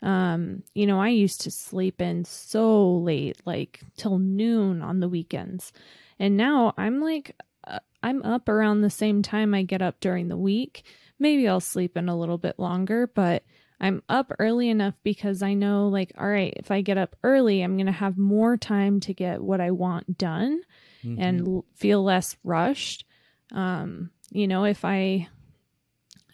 Um, 0.03 0.63
you 0.75 0.87
know, 0.87 1.01
I 1.01 1.09
used 1.09 1.41
to 1.43 1.51
sleep 1.51 2.03
in 2.03 2.27
so 2.27 2.97
late, 2.99 3.41
like 3.47 3.81
till 3.97 4.19
noon 4.19 4.83
on 4.83 5.01
the 5.01 5.09
weekends. 5.09 5.73
And 6.19 6.37
now 6.37 6.75
I'm 6.77 7.01
like, 7.01 7.35
uh, 7.67 7.79
I'm 8.03 8.23
up 8.25 8.47
around 8.51 8.83
the 8.83 8.91
same 8.91 9.23
time 9.23 9.55
I 9.55 9.63
get 9.63 9.81
up 9.81 10.01
during 10.01 10.29
the 10.29 10.37
week. 10.37 10.85
Maybe 11.19 11.49
I'll 11.49 11.61
sleep 11.61 11.97
in 11.97 12.11
a 12.11 12.19
little 12.19 12.39
bit 12.39 12.59
longer, 12.59 13.07
but 13.07 13.43
I'm 13.81 14.03
up 14.11 14.33
early 14.39 14.69
enough 14.69 14.97
because 15.03 15.43
I 15.43 15.55
know, 15.55 15.89
like, 15.89 16.13
all 16.19 16.29
right, 16.29 16.53
if 16.57 16.71
I 16.71 16.83
get 16.83 16.99
up 16.99 17.17
early, 17.23 17.63
I'm 17.63 17.77
going 17.77 17.87
to 17.87 17.93
have 17.93 18.19
more 18.19 18.59
time 18.59 19.01
to 19.01 19.15
get 19.15 19.43
what 19.43 19.63
I 19.63 19.71
want 19.71 20.19
done 20.19 20.61
Mhm. 21.05 21.19
and 21.19 21.47
l- 21.49 21.65
feel 21.75 22.03
less 22.03 22.37
rushed. 22.45 23.05
Um, 23.53 24.11
you 24.31 24.47
know, 24.47 24.65
if 24.65 24.85
I 24.85 25.29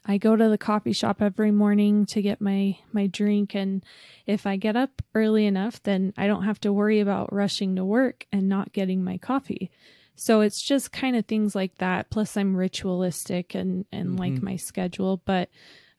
I 0.08 0.18
go 0.18 0.36
to 0.36 0.48
the 0.48 0.58
coffee 0.58 0.92
shop 0.92 1.20
every 1.20 1.50
morning 1.50 2.06
to 2.06 2.22
get 2.22 2.40
my 2.40 2.78
my 2.92 3.06
drink 3.08 3.54
and 3.56 3.84
if 4.24 4.46
I 4.46 4.56
get 4.56 4.76
up 4.76 5.02
early 5.14 5.46
enough, 5.46 5.82
then 5.82 6.12
I 6.16 6.26
don't 6.28 6.44
have 6.44 6.60
to 6.60 6.72
worry 6.72 7.00
about 7.00 7.32
rushing 7.32 7.74
to 7.76 7.84
work 7.84 8.26
and 8.30 8.48
not 8.48 8.72
getting 8.72 9.02
my 9.02 9.18
coffee. 9.18 9.70
So 10.14 10.40
it's 10.42 10.62
just 10.62 10.92
kind 10.92 11.16
of 11.16 11.26
things 11.26 11.54
like 11.54 11.76
that. 11.78 12.08
Plus 12.10 12.36
I'm 12.36 12.54
ritualistic 12.56 13.54
and 13.54 13.84
and 13.90 14.18
like 14.18 14.34
Mhm. 14.34 14.42
my 14.42 14.56
schedule, 14.56 15.22
but 15.24 15.50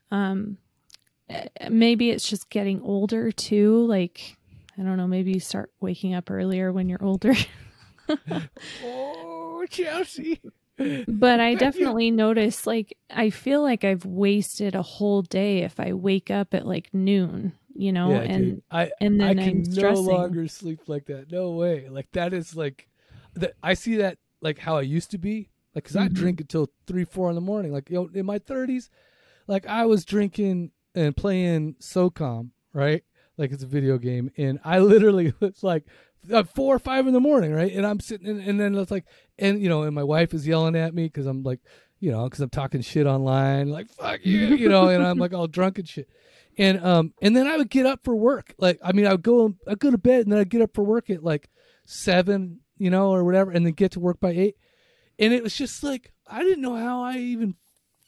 um 0.10 0.58
eh, 1.30 1.48
maybe 1.70 2.10
it's 2.10 2.30
just 2.30 2.50
getting 2.50 2.82
older 2.82 3.32
too, 3.32 3.86
like 3.88 4.38
I 4.78 4.84
don't 4.84 4.96
know, 4.98 5.08
maybe 5.08 5.34
you 5.34 5.40
start 5.42 5.72
waking 5.82 6.14
up 6.14 6.32
earlier 6.32 6.72
when 6.72 6.88
you're 6.88 7.04
older. 7.04 7.34
oh, 8.84 9.66
Chelsea. 9.70 10.40
But 11.08 11.40
I 11.40 11.56
definitely 11.56 12.12
notice 12.12 12.68
like 12.68 12.96
I 13.10 13.30
feel 13.32 13.62
like 13.64 13.84
I've 13.84 14.06
wasted 14.06 14.76
a 14.76 14.82
whole 14.84 15.22
day 15.24 15.60
if 15.60 15.80
I 15.80 15.94
wake 15.94 16.30
up 16.30 16.54
at 16.54 16.68
like 16.68 16.94
noon, 16.94 17.54
you 17.74 17.92
know, 17.92 18.12
yeah, 18.12 18.22
and 18.22 18.44
dude. 18.52 18.64
I 18.72 18.92
and 19.02 19.20
I 19.20 19.34
then 19.34 19.40
can 19.40 19.58
I'm 19.60 19.64
no 19.64 19.72
stressing. 19.72 20.14
longer 20.14 20.48
sleep 20.48 20.82
like 20.88 21.06
that. 21.08 21.32
No 21.32 21.52
way. 21.52 21.90
Like 21.90 22.12
that 22.12 22.34
is 22.34 22.56
like 22.56 22.90
that. 23.34 23.54
I 23.64 23.74
see 23.74 23.96
that 23.98 24.20
like 24.42 24.60
how 24.60 24.78
I 24.78 24.82
used 24.82 25.10
to 25.12 25.18
be. 25.18 25.50
Like, 25.74 25.86
cause 25.86 25.96
I 25.96 26.08
Mhm. 26.08 26.14
drink 26.14 26.42
until 26.42 26.70
three, 26.88 27.06
four 27.06 27.30
in 27.30 27.36
the 27.36 27.42
morning. 27.42 27.72
Like, 27.72 27.90
you 27.90 27.96
know, 27.96 28.10
in 28.14 28.26
my 28.26 28.40
thirties, 28.40 28.90
like 29.48 29.66
I 29.68 29.86
was 29.86 30.06
drinking 30.06 30.72
and 30.96 31.16
playing 31.16 31.76
SOCOM, 31.80 32.50
right? 32.74 33.04
Like 33.38 33.52
it's 33.52 33.64
a 33.64 33.68
video 33.68 33.98
game, 34.00 34.32
and 34.38 34.60
I 34.64 34.80
literally 34.80 35.34
was 35.40 35.64
like 35.64 35.86
uh, 36.32 36.44
four 36.44 36.76
or 36.76 36.80
five 36.80 37.08
in 37.08 37.14
the 37.14 37.20
morning, 37.20 37.54
right? 37.54 37.72
And 37.72 37.86
I'm 37.86 38.00
sitting, 38.00 38.28
and, 38.28 38.42
and 38.42 38.60
then 38.60 38.76
it's 38.76 38.92
like, 38.92 39.06
and 39.38 39.62
you 39.62 39.70
know, 39.70 39.84
and 39.84 39.96
my 39.96 40.04
wife 40.04 40.34
is 40.34 40.48
yelling 40.48 40.76
at 40.76 40.94
me 40.94 41.06
because 41.06 41.26
I'm 41.26 41.44
like, 41.44 41.60
you 42.00 42.12
know, 42.12 42.26
because 42.26 42.40
I'm 42.42 42.50
talking 42.50 42.82
shit 42.82 43.08
online, 43.08 43.70
like 43.70 43.90
fuck 43.90 44.20
you, 44.24 44.40
you 44.56 44.70
know, 44.70 44.90
and 44.90 45.04
I'm 45.04 45.18
like 45.18 45.34
all 45.34 45.48
drunk 45.48 45.80
and 45.80 45.88
shit. 45.88 46.10
And 46.58 46.84
um 46.84 47.14
and 47.22 47.36
then 47.36 47.48
I 47.48 47.58
would 47.58 47.70
get 47.70 47.86
up 47.86 48.04
for 48.04 48.16
work. 48.16 48.56
Like 48.58 48.80
I 48.84 48.92
mean 48.92 49.06
I 49.06 49.12
would 49.12 49.24
go 49.24 49.54
I'd 49.68 49.80
go 49.80 49.92
to 49.92 49.98
bed 49.98 50.22
and 50.22 50.32
then 50.32 50.40
I'd 50.40 50.50
get 50.50 50.62
up 50.62 50.74
for 50.74 50.84
work 50.84 51.10
at 51.10 51.24
like 51.24 51.50
seven, 51.86 52.62
you 52.78 52.90
know, 52.90 53.12
or 53.12 53.24
whatever, 53.24 53.52
and 53.52 53.66
then 53.66 53.74
get 53.74 53.92
to 53.92 54.00
work 54.00 54.20
by 54.20 54.32
eight. 54.32 54.56
And 55.20 55.34
it 55.34 55.44
was 55.44 55.56
just 55.56 55.84
like 55.84 56.14
I 56.28 56.44
didn't 56.44 56.62
know 56.62 56.76
how 56.76 57.04
I 57.04 57.18
even 57.18 57.56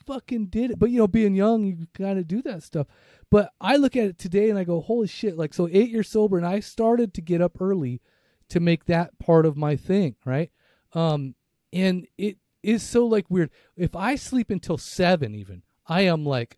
fucking 0.09 0.47
did 0.47 0.71
it. 0.71 0.79
But 0.79 0.89
you 0.89 0.97
know, 0.97 1.07
being 1.07 1.35
young, 1.35 1.63
you 1.63 1.87
kind 1.93 2.17
of 2.17 2.27
do 2.27 2.41
that 2.41 2.63
stuff. 2.63 2.87
But 3.29 3.51
I 3.61 3.75
look 3.75 3.95
at 3.95 4.07
it 4.07 4.17
today 4.17 4.49
and 4.49 4.57
I 4.57 4.63
go, 4.63 4.81
holy 4.81 5.07
shit! 5.07 5.37
Like 5.37 5.53
so, 5.53 5.69
eight 5.71 5.89
years 5.89 6.09
sober, 6.09 6.37
and 6.37 6.47
I 6.47 6.59
started 6.59 7.13
to 7.13 7.21
get 7.21 7.41
up 7.41 7.61
early 7.61 8.01
to 8.49 8.59
make 8.59 8.85
that 8.85 9.17
part 9.19 9.45
of 9.45 9.55
my 9.55 9.75
thing, 9.75 10.15
right? 10.25 10.51
Um, 10.93 11.35
and 11.71 12.07
it 12.17 12.37
is 12.63 12.81
so 12.81 13.05
like 13.05 13.25
weird. 13.29 13.51
If 13.77 13.95
I 13.95 14.15
sleep 14.15 14.49
until 14.49 14.77
seven, 14.77 15.35
even 15.35 15.61
I 15.87 16.01
am 16.01 16.25
like, 16.25 16.57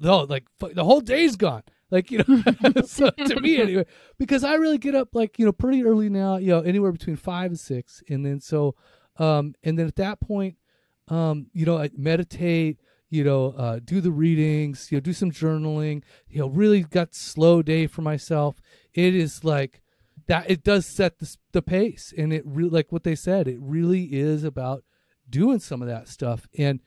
no, 0.00 0.20
like 0.20 0.46
the 0.58 0.84
whole 0.84 1.02
day's 1.02 1.36
gone. 1.36 1.64
Like 1.90 2.10
you 2.10 2.22
know, 2.26 2.42
so 2.86 3.10
to 3.10 3.40
me 3.40 3.60
anyway, 3.60 3.86
because 4.18 4.44
I 4.44 4.54
really 4.54 4.78
get 4.78 4.94
up 4.94 5.10
like 5.12 5.38
you 5.38 5.44
know 5.44 5.52
pretty 5.52 5.84
early 5.84 6.08
now. 6.08 6.36
You 6.36 6.48
know, 6.48 6.60
anywhere 6.60 6.92
between 6.92 7.16
five 7.16 7.50
and 7.50 7.60
six, 7.60 8.02
and 8.08 8.24
then 8.24 8.40
so, 8.40 8.74
um, 9.18 9.54
and 9.62 9.78
then 9.78 9.86
at 9.86 9.96
that 9.96 10.20
point, 10.20 10.56
um, 11.08 11.46
you 11.52 11.66
know, 11.66 11.78
I 11.78 11.90
meditate. 11.96 12.78
You 13.10 13.24
know, 13.24 13.54
uh, 13.56 13.80
do 13.82 14.02
the 14.02 14.10
readings. 14.10 14.88
You 14.90 14.98
know, 14.98 15.00
do 15.00 15.14
some 15.14 15.30
journaling. 15.30 16.02
You 16.28 16.40
know, 16.40 16.48
really 16.48 16.82
got 16.82 17.14
slow 17.14 17.62
day 17.62 17.86
for 17.86 18.02
myself. 18.02 18.60
It 18.92 19.14
is 19.14 19.44
like 19.44 19.80
that. 20.26 20.50
It 20.50 20.62
does 20.62 20.86
set 20.86 21.18
the 21.18 21.34
the 21.52 21.62
pace, 21.62 22.12
and 22.16 22.32
it 22.32 22.42
really 22.44 22.70
like 22.70 22.92
what 22.92 23.04
they 23.04 23.14
said. 23.14 23.48
It 23.48 23.58
really 23.60 24.04
is 24.12 24.44
about 24.44 24.84
doing 25.30 25.58
some 25.58 25.80
of 25.80 25.88
that 25.88 26.08
stuff, 26.08 26.46
and 26.58 26.80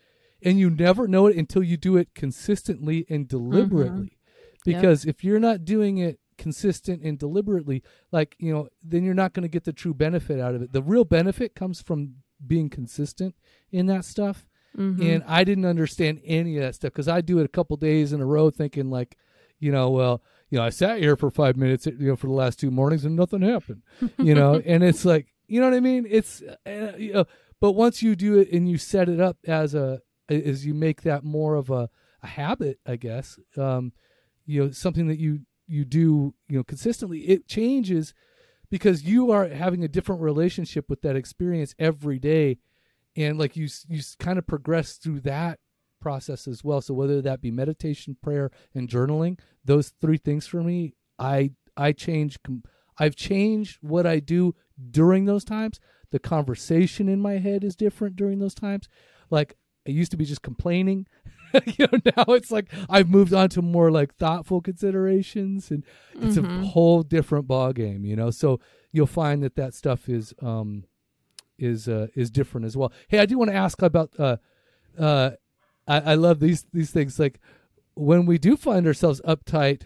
and 0.43 0.59
you 0.59 0.69
never 0.69 1.07
know 1.07 1.28
it 1.28 1.36
until 1.38 1.63
you 1.63 1.78
do 1.78 1.97
it 1.97 2.09
consistently 2.13 3.05
and 3.09 3.28
deliberately. 3.28 4.17
Because 4.63 5.05
if 5.05 5.24
you're 5.24 5.39
not 5.39 5.65
doing 5.65 5.97
it 5.97 6.19
consistent 6.38 7.01
and 7.03 7.17
deliberately, 7.17 7.84
like 8.11 8.36
you 8.39 8.53
know, 8.53 8.67
then 8.84 9.03
you're 9.03 9.13
not 9.13 9.34
going 9.34 9.43
to 9.43 9.49
get 9.49 9.63
the 9.63 9.74
true 9.74 9.93
benefit 9.93 10.39
out 10.39 10.53
of 10.55 10.61
it. 10.61 10.72
The 10.72 10.84
real 10.84 11.03
benefit 11.05 11.55
comes 11.55 11.82
from 11.82 12.15
being 12.45 12.69
consistent 12.69 13.35
in 13.71 13.85
that 13.87 14.05
stuff 14.05 14.47
Mhm. 14.77 15.01
and 15.01 15.23
I 15.27 15.43
didn't 15.43 15.65
understand 15.65 16.21
any 16.25 16.55
of 16.57 16.63
that 16.63 16.75
stuff 16.75 16.93
because 16.93 17.07
I 17.09 17.19
do 17.21 17.39
it 17.39 17.45
a 17.45 17.49
couple 17.49 17.75
days 17.77 18.13
in 18.13 18.21
a 18.21 18.25
row, 18.25 18.49
thinking 18.49 18.89
like, 18.89 19.17
you 19.59 19.69
know, 19.71 19.89
well, 19.89 20.23
you 20.49 20.57
know, 20.57 20.63
I 20.63 20.69
sat 20.69 20.99
here 20.99 21.15
for 21.17 21.29
five 21.29 21.57
minutes, 21.57 21.85
you 21.85 22.07
know, 22.07 22.15
for 22.15 22.27
the 22.27 22.33
last 22.33 22.57
two 22.59 22.71
mornings 22.71 23.03
and 23.05 23.15
nothing 23.15 23.41
happened, 23.41 23.81
you 24.17 24.33
know, 24.33 24.55
and 24.65 24.81
it's 24.83 25.03
like, 25.05 25.27
you 25.47 25.59
know 25.59 25.69
what 25.69 25.75
I 25.75 25.81
mean? 25.81 26.07
It's, 26.09 26.41
uh, 26.65 26.93
you 26.97 27.13
know, 27.13 27.25
but 27.59 27.73
once 27.73 28.01
you 28.01 28.15
do 28.15 28.39
it 28.39 28.49
and 28.51 28.69
you 28.69 28.77
set 28.77 29.09
it 29.09 29.19
up 29.19 29.37
as 29.45 29.75
a, 29.75 30.01
as 30.29 30.65
you 30.65 30.73
make 30.73 31.01
that 31.01 31.23
more 31.25 31.55
of 31.55 31.69
a, 31.69 31.89
a 32.23 32.27
habit, 32.27 32.79
I 32.85 32.95
guess, 32.95 33.37
um, 33.57 33.91
you 34.45 34.63
know, 34.63 34.71
something 34.71 35.07
that 35.07 35.19
you 35.19 35.41
you 35.67 35.85
do, 35.85 36.33
you 36.49 36.57
know, 36.57 36.63
consistently, 36.63 37.19
it 37.29 37.47
changes 37.47 38.13
because 38.72 39.03
you 39.03 39.30
are 39.32 39.49
having 39.49 39.84
a 39.84 39.88
different 39.88 40.22
relationship 40.22 40.89
with 40.89 41.01
that 41.03 41.15
experience 41.15 41.76
every 41.78 42.17
day. 42.17 42.57
And 43.15 43.38
like 43.38 43.55
you 43.55 43.67
you 43.88 44.01
kind 44.17 44.39
of 44.39 44.47
progress 44.47 44.93
through 44.93 45.19
that 45.22 45.59
process 45.99 46.47
as 46.47 46.63
well. 46.63 46.82
So 46.82 46.93
whether 46.93 47.22
that 47.22 47.41
be 47.41 47.51
meditation 47.51 48.17
prayer 48.24 48.49
and 48.74 48.89
journaling 48.89 49.38
those 49.63 49.93
three 50.01 50.17
things 50.17 50.47
for 50.47 50.63
me 50.63 50.95
i 51.19 51.51
i 51.78 51.91
change 51.91 52.39
i've 52.97 53.15
changed 53.15 53.78
what 53.82 54.07
i 54.07 54.19
do 54.19 54.55
during 54.89 55.26
those 55.26 55.45
times. 55.45 55.80
The 56.11 56.19
conversation 56.19 57.07
in 57.07 57.22
my 57.22 57.38
head 57.38 57.63
is 57.63 57.76
different 57.76 58.15
during 58.15 58.39
those 58.39 58.55
times. 58.55 58.89
Like 59.30 59.55
i 59.88 59.91
used 59.91 60.11
to 60.11 60.17
be 60.17 60.26
just 60.26 60.41
complaining 60.41 61.07
you 61.77 61.87
know 61.91 61.99
now 62.17 62.33
it's 62.33 62.51
like 62.51 62.67
i've 62.89 63.09
moved 63.09 63.33
on 63.33 63.49
to 63.49 63.61
more 63.61 63.91
like 63.91 64.13
thoughtful 64.15 64.61
considerations 64.61 65.71
and 65.71 65.83
it's 66.13 66.37
a 66.37 66.41
Mhm. 66.41 66.65
whole 66.67 67.03
different 67.03 67.47
ball 67.47 67.73
game 67.73 68.05
you 68.05 68.15
know 68.15 68.29
so 68.31 68.59
you'll 68.91 69.07
find 69.07 69.41
that 69.43 69.55
that 69.55 69.73
stuff 69.73 70.07
is 70.09 70.33
um 70.41 70.83
is 71.57 71.87
uh, 71.87 72.07
is 72.15 72.31
different 72.31 72.65
as 72.65 72.75
well. 72.75 72.91
Hey, 73.07 73.19
I 73.19 73.27
do 73.27 73.37
want 73.37 73.51
to 73.51 73.55
ask 73.55 73.81
about 73.83 74.09
uh 74.17 74.37
uh 74.97 75.31
I, 75.87 75.99
I 75.99 76.13
love 76.15 76.39
these 76.39 76.65
these 76.73 76.89
things 76.89 77.19
like 77.19 77.39
when 77.93 78.25
we 78.25 78.39
do 78.39 78.57
find 78.57 78.87
ourselves 78.87 79.21
uptight 79.27 79.83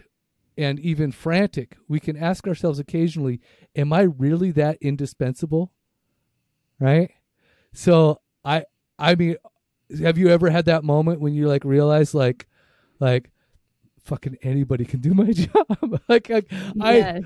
and 0.56 0.80
even 0.80 1.12
frantic, 1.12 1.76
we 1.86 2.00
can 2.00 2.16
ask 2.16 2.48
ourselves 2.48 2.78
occasionally, 2.78 3.40
am 3.74 3.92
I 3.92 4.02
really 4.02 4.52
that 4.52 4.78
indispensable? 4.80 5.70
right? 6.80 7.10
So 7.72 8.20
I 8.44 8.64
I 8.98 9.14
mean, 9.14 9.36
have 10.02 10.18
you 10.18 10.28
ever 10.28 10.50
had 10.50 10.64
that 10.66 10.84
moment 10.84 11.20
when 11.20 11.34
you 11.34 11.48
like 11.48 11.64
realize 11.64 12.14
like 12.14 12.46
like 13.00 13.30
fucking 14.04 14.36
anybody 14.42 14.84
can 14.84 15.00
do 15.00 15.14
my 15.14 15.32
job? 15.32 16.00
like, 16.08 16.28
like 16.28 16.46
Yes. 16.74 17.22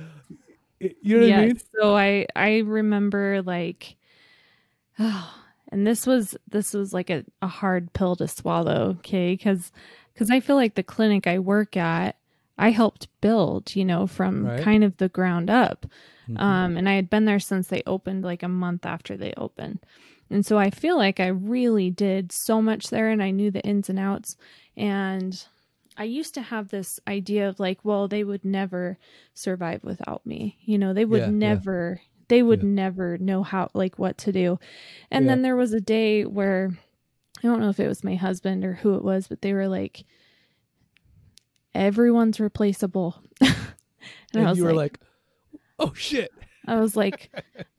I 0.80 0.90
you 1.02 1.18
know 1.18 1.26
what 1.26 1.34
I 1.34 1.38
yes. 1.42 1.46
mean? 1.48 1.60
So 1.78 1.96
I 1.96 2.26
I 2.36 2.58
remember 2.58 3.42
like 3.42 3.96
oh 4.98 5.34
and 5.72 5.86
this 5.86 6.06
was 6.06 6.36
this 6.48 6.74
was 6.74 6.92
like 6.92 7.10
a, 7.10 7.24
a 7.42 7.46
hard 7.46 7.92
pill 7.92 8.16
to 8.16 8.28
swallow, 8.28 8.96
okay? 8.98 9.36
Cuz 9.36 9.72
cuz 10.16 10.30
I 10.30 10.40
feel 10.40 10.56
like 10.56 10.74
the 10.74 10.82
clinic 10.82 11.26
I 11.26 11.38
work 11.38 11.76
at 11.76 12.16
I 12.58 12.70
helped 12.70 13.08
build, 13.22 13.74
you 13.74 13.84
know, 13.86 14.06
from 14.06 14.46
Right. 14.46 14.60
kind 14.62 14.84
of 14.84 14.96
the 14.98 15.08
ground 15.08 15.48
up. 15.48 15.86
Mhm. 16.28 16.40
Um, 16.40 16.76
and 16.76 16.88
I 16.88 16.92
had 16.94 17.08
been 17.08 17.24
there 17.24 17.40
since 17.40 17.68
they 17.68 17.82
opened, 17.86 18.22
like 18.22 18.42
a 18.42 18.48
month 18.48 18.84
after 18.84 19.16
they 19.16 19.32
opened. 19.36 19.78
And 20.30 20.46
so 20.46 20.56
I 20.58 20.70
feel 20.70 20.96
like 20.96 21.18
I 21.18 21.26
really 21.26 21.90
did 21.90 22.30
so 22.32 22.62
much 22.62 22.88
there 22.88 23.10
and 23.10 23.22
I 23.22 23.30
knew 23.32 23.50
the 23.50 23.62
ins 23.62 23.88
and 23.88 23.98
outs. 23.98 24.36
And 24.76 25.44
I 25.96 26.04
used 26.04 26.34
to 26.34 26.42
have 26.42 26.68
this 26.68 27.00
idea 27.08 27.48
of 27.48 27.58
like, 27.58 27.84
well, 27.84 28.06
they 28.06 28.22
would 28.22 28.44
never 28.44 28.96
survive 29.34 29.82
without 29.82 30.24
me. 30.24 30.56
You 30.62 30.78
know, 30.78 30.94
they 30.94 31.04
would 31.04 31.22
Yeah, 31.22 31.26
yeah. 31.26 31.32
never, 31.32 32.00
they 32.28 32.42
would 32.42 32.62
Yeah. 32.62 32.68
never 32.68 33.18
know 33.18 33.42
how, 33.42 33.70
like, 33.74 33.98
what 33.98 34.16
to 34.18 34.32
do. 34.32 34.58
And 35.10 35.24
Yeah. 35.26 35.32
then 35.32 35.42
there 35.42 35.56
was 35.56 35.72
a 35.72 35.80
day 35.80 36.24
where 36.24 36.70
I 37.38 37.46
don't 37.48 37.60
know 37.60 37.70
if 37.70 37.80
it 37.80 37.88
was 37.88 38.04
my 38.04 38.14
husband 38.14 38.64
or 38.64 38.74
who 38.74 38.94
it 38.94 39.02
was, 39.02 39.26
but 39.26 39.42
they 39.42 39.52
were 39.52 39.66
like, 39.68 40.04
everyone's 41.74 42.40
replaceable. 42.40 43.20
and, 43.40 43.54
and 44.34 44.46
I 44.46 44.50
was 44.50 44.58
you 44.58 44.64
were 44.64 44.74
like, 44.74 44.98
like, 45.00 45.60
oh 45.78 45.94
shit. 45.94 46.32
I 46.66 46.78
was 46.78 46.96
like, 46.96 47.30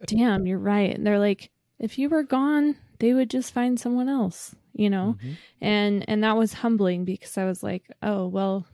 damn, 0.06 0.46
you're 0.46 0.58
right. 0.58 0.94
And 0.94 1.06
they're 1.06 1.20
like, 1.20 1.50
if 1.82 1.98
you 1.98 2.08
were 2.10 2.24
gone, 2.24 2.76
they 3.00 3.14
would 3.14 3.30
just 3.30 3.54
find 3.54 3.80
someone 3.80 4.08
else, 4.08 4.56
you 4.74 4.90
know? 4.90 5.18
Mhm. 5.22 5.36
And 5.60 6.06
and 6.10 6.24
that 6.24 6.38
was 6.38 6.54
humbling 6.54 7.04
because 7.04 7.38
I 7.38 7.46
was 7.46 7.64
like, 7.64 7.90
oh, 8.02 8.28
well, 8.28 8.66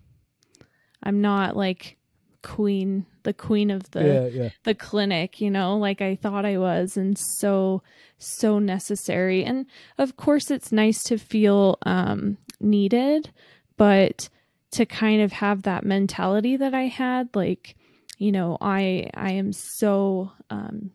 I'm 1.01 1.21
not 1.21 1.55
like 1.55 1.97
queen, 2.43 3.05
the 3.23 3.33
queen 3.33 3.71
of 3.71 3.89
the 3.91 4.05
yeah, 4.05 4.43
yeah. 4.43 4.49
the 4.63 4.75
clinic, 4.75 5.41
you 5.41 5.49
know, 5.49 5.77
like 5.77 6.01
I 6.01 6.15
thought 6.15 6.45
I 6.45 6.57
was 6.57 6.97
and 6.97 7.17
so 7.17 7.81
so 8.17 8.59
necessary. 8.59 9.43
And 9.43 9.65
of 9.97 10.17
course 10.17 10.51
it's 10.51 10.71
nice 10.71 11.03
to 11.05 11.17
feel 11.17 11.77
um 11.83 12.37
needed, 12.59 13.31
but 13.77 14.29
to 14.71 14.85
kind 14.85 15.21
of 15.21 15.31
have 15.31 15.63
that 15.63 15.85
mentality 15.85 16.57
that 16.57 16.73
I 16.73 16.83
had 16.87 17.29
like 17.35 17.75
you 18.17 18.31
know, 18.31 18.57
I 18.59 19.09
I 19.13 19.31
am 19.31 19.53
so 19.53 20.31
um 20.49 20.91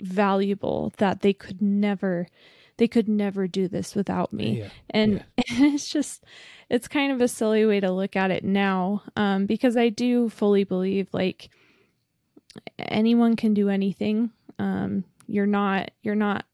valuable 0.00 0.92
that 0.98 1.20
they 1.20 1.32
could 1.32 1.60
never 1.62 2.26
they 2.78 2.88
could 2.88 3.08
never 3.08 3.46
do 3.46 3.68
this 3.68 3.94
without 3.94 4.32
me 4.32 4.60
Yeah. 4.60 4.68
and 4.90 5.24
it's 5.38 5.88
just 5.90 6.24
it's 6.70 6.88
kind 6.88 7.12
of 7.12 7.20
a 7.20 7.28
silly 7.28 7.66
way 7.66 7.80
to 7.80 7.90
look 7.92 8.16
at 8.16 8.30
it 8.30 8.42
now 8.44 9.02
um, 9.16 9.46
because 9.46 9.76
i 9.76 9.88
do 9.90 10.28
fully 10.28 10.64
believe 10.64 11.08
like 11.12 11.50
anyone 12.78 13.36
can 13.36 13.54
do 13.54 13.68
anything 13.68 14.30
um, 14.58 15.04
you're 15.26 15.46
not 15.46 15.90
you're 16.02 16.14
not 16.14 16.44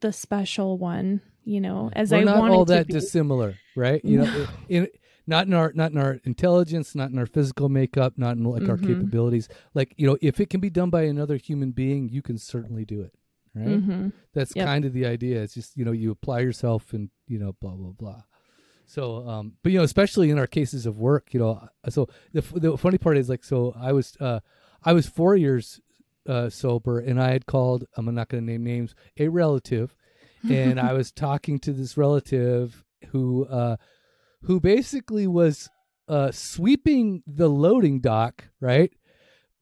the 0.00 0.12
special 0.12 0.78
one 0.78 1.20
you 1.44 1.60
know 1.60 1.90
as 1.92 2.10
We're 2.10 2.18
i 2.18 2.24
not 2.24 2.38
wanted 2.38 2.54
all 2.54 2.66
to 2.66 2.72
that 2.74 2.86
be. 2.86 2.92
dissimilar, 2.94 3.54
right? 3.76 4.04
You 4.04 4.18
know, 4.18 4.46
in 4.68 4.88
not 5.30 5.46
in 5.46 5.54
our 5.54 5.72
not 5.74 5.92
in 5.92 5.98
our 5.98 6.14
intelligence, 6.24 6.94
not 6.94 7.10
in 7.10 7.18
our 7.18 7.24
physical 7.26 7.68
makeup, 7.70 8.14
not 8.18 8.36
in 8.36 8.44
like 8.44 8.68
our 8.68 8.76
Mhm. 8.76 8.86
capabilities. 8.86 9.48
Like 9.72 9.94
you 9.96 10.06
know, 10.06 10.18
if 10.20 10.40
it 10.40 10.50
can 10.50 10.60
be 10.60 10.68
done 10.70 10.90
by 10.90 11.02
another 11.04 11.36
human 11.36 11.70
being, 11.70 12.08
you 12.10 12.20
can 12.20 12.36
certainly 12.36 12.84
do 12.84 13.00
it, 13.00 13.14
right? 13.54 13.80
Mhm. 13.80 14.12
That's 14.34 14.54
Yep. 14.54 14.66
kind 14.66 14.84
of 14.84 14.92
the 14.92 15.06
idea. 15.06 15.42
It's 15.42 15.54
just 15.54 15.76
you 15.78 15.84
know 15.86 15.92
you 15.92 16.10
apply 16.10 16.40
yourself 16.40 16.92
and 16.92 17.08
you 17.26 17.38
know 17.38 17.52
blah 17.60 17.76
blah 17.76 17.92
blah. 17.92 18.22
So, 18.86 19.26
um, 19.28 19.52
but 19.62 19.70
you 19.72 19.78
know, 19.78 19.84
especially 19.84 20.30
in 20.30 20.38
our 20.38 20.48
cases 20.48 20.84
of 20.84 20.98
work, 20.98 21.32
you 21.32 21.38
know, 21.40 21.68
so 21.88 22.08
the 22.32 22.40
f- 22.40 22.52
the 22.56 22.76
funny 22.76 22.98
part 22.98 23.16
is 23.16 23.28
like, 23.28 23.44
so 23.44 23.72
I 23.76 23.92
was 23.92 24.16
uh, 24.20 24.40
I 24.82 24.92
was 24.92 25.06
four 25.06 25.36
years 25.36 25.80
uh, 26.26 26.50
sober, 26.50 26.98
and 26.98 27.20
I 27.22 27.30
had 27.30 27.46
called. 27.46 27.84
I'm 27.96 28.12
not 28.14 28.28
going 28.28 28.44
to 28.44 28.50
name 28.52 28.64
names. 28.64 28.94
A 29.16 29.28
relative, 29.28 29.94
and 30.48 30.80
I 30.90 30.92
was 30.92 31.12
talking 31.12 31.60
to 31.60 31.72
this 31.72 31.96
relative 31.96 32.84
who 33.12 33.46
uh, 33.46 33.76
who 34.44 34.60
basically 34.60 35.26
was 35.26 35.68
uh, 36.08 36.30
sweeping 36.32 37.22
the 37.26 37.48
loading 37.48 38.00
dock, 38.00 38.48
right? 38.60 38.92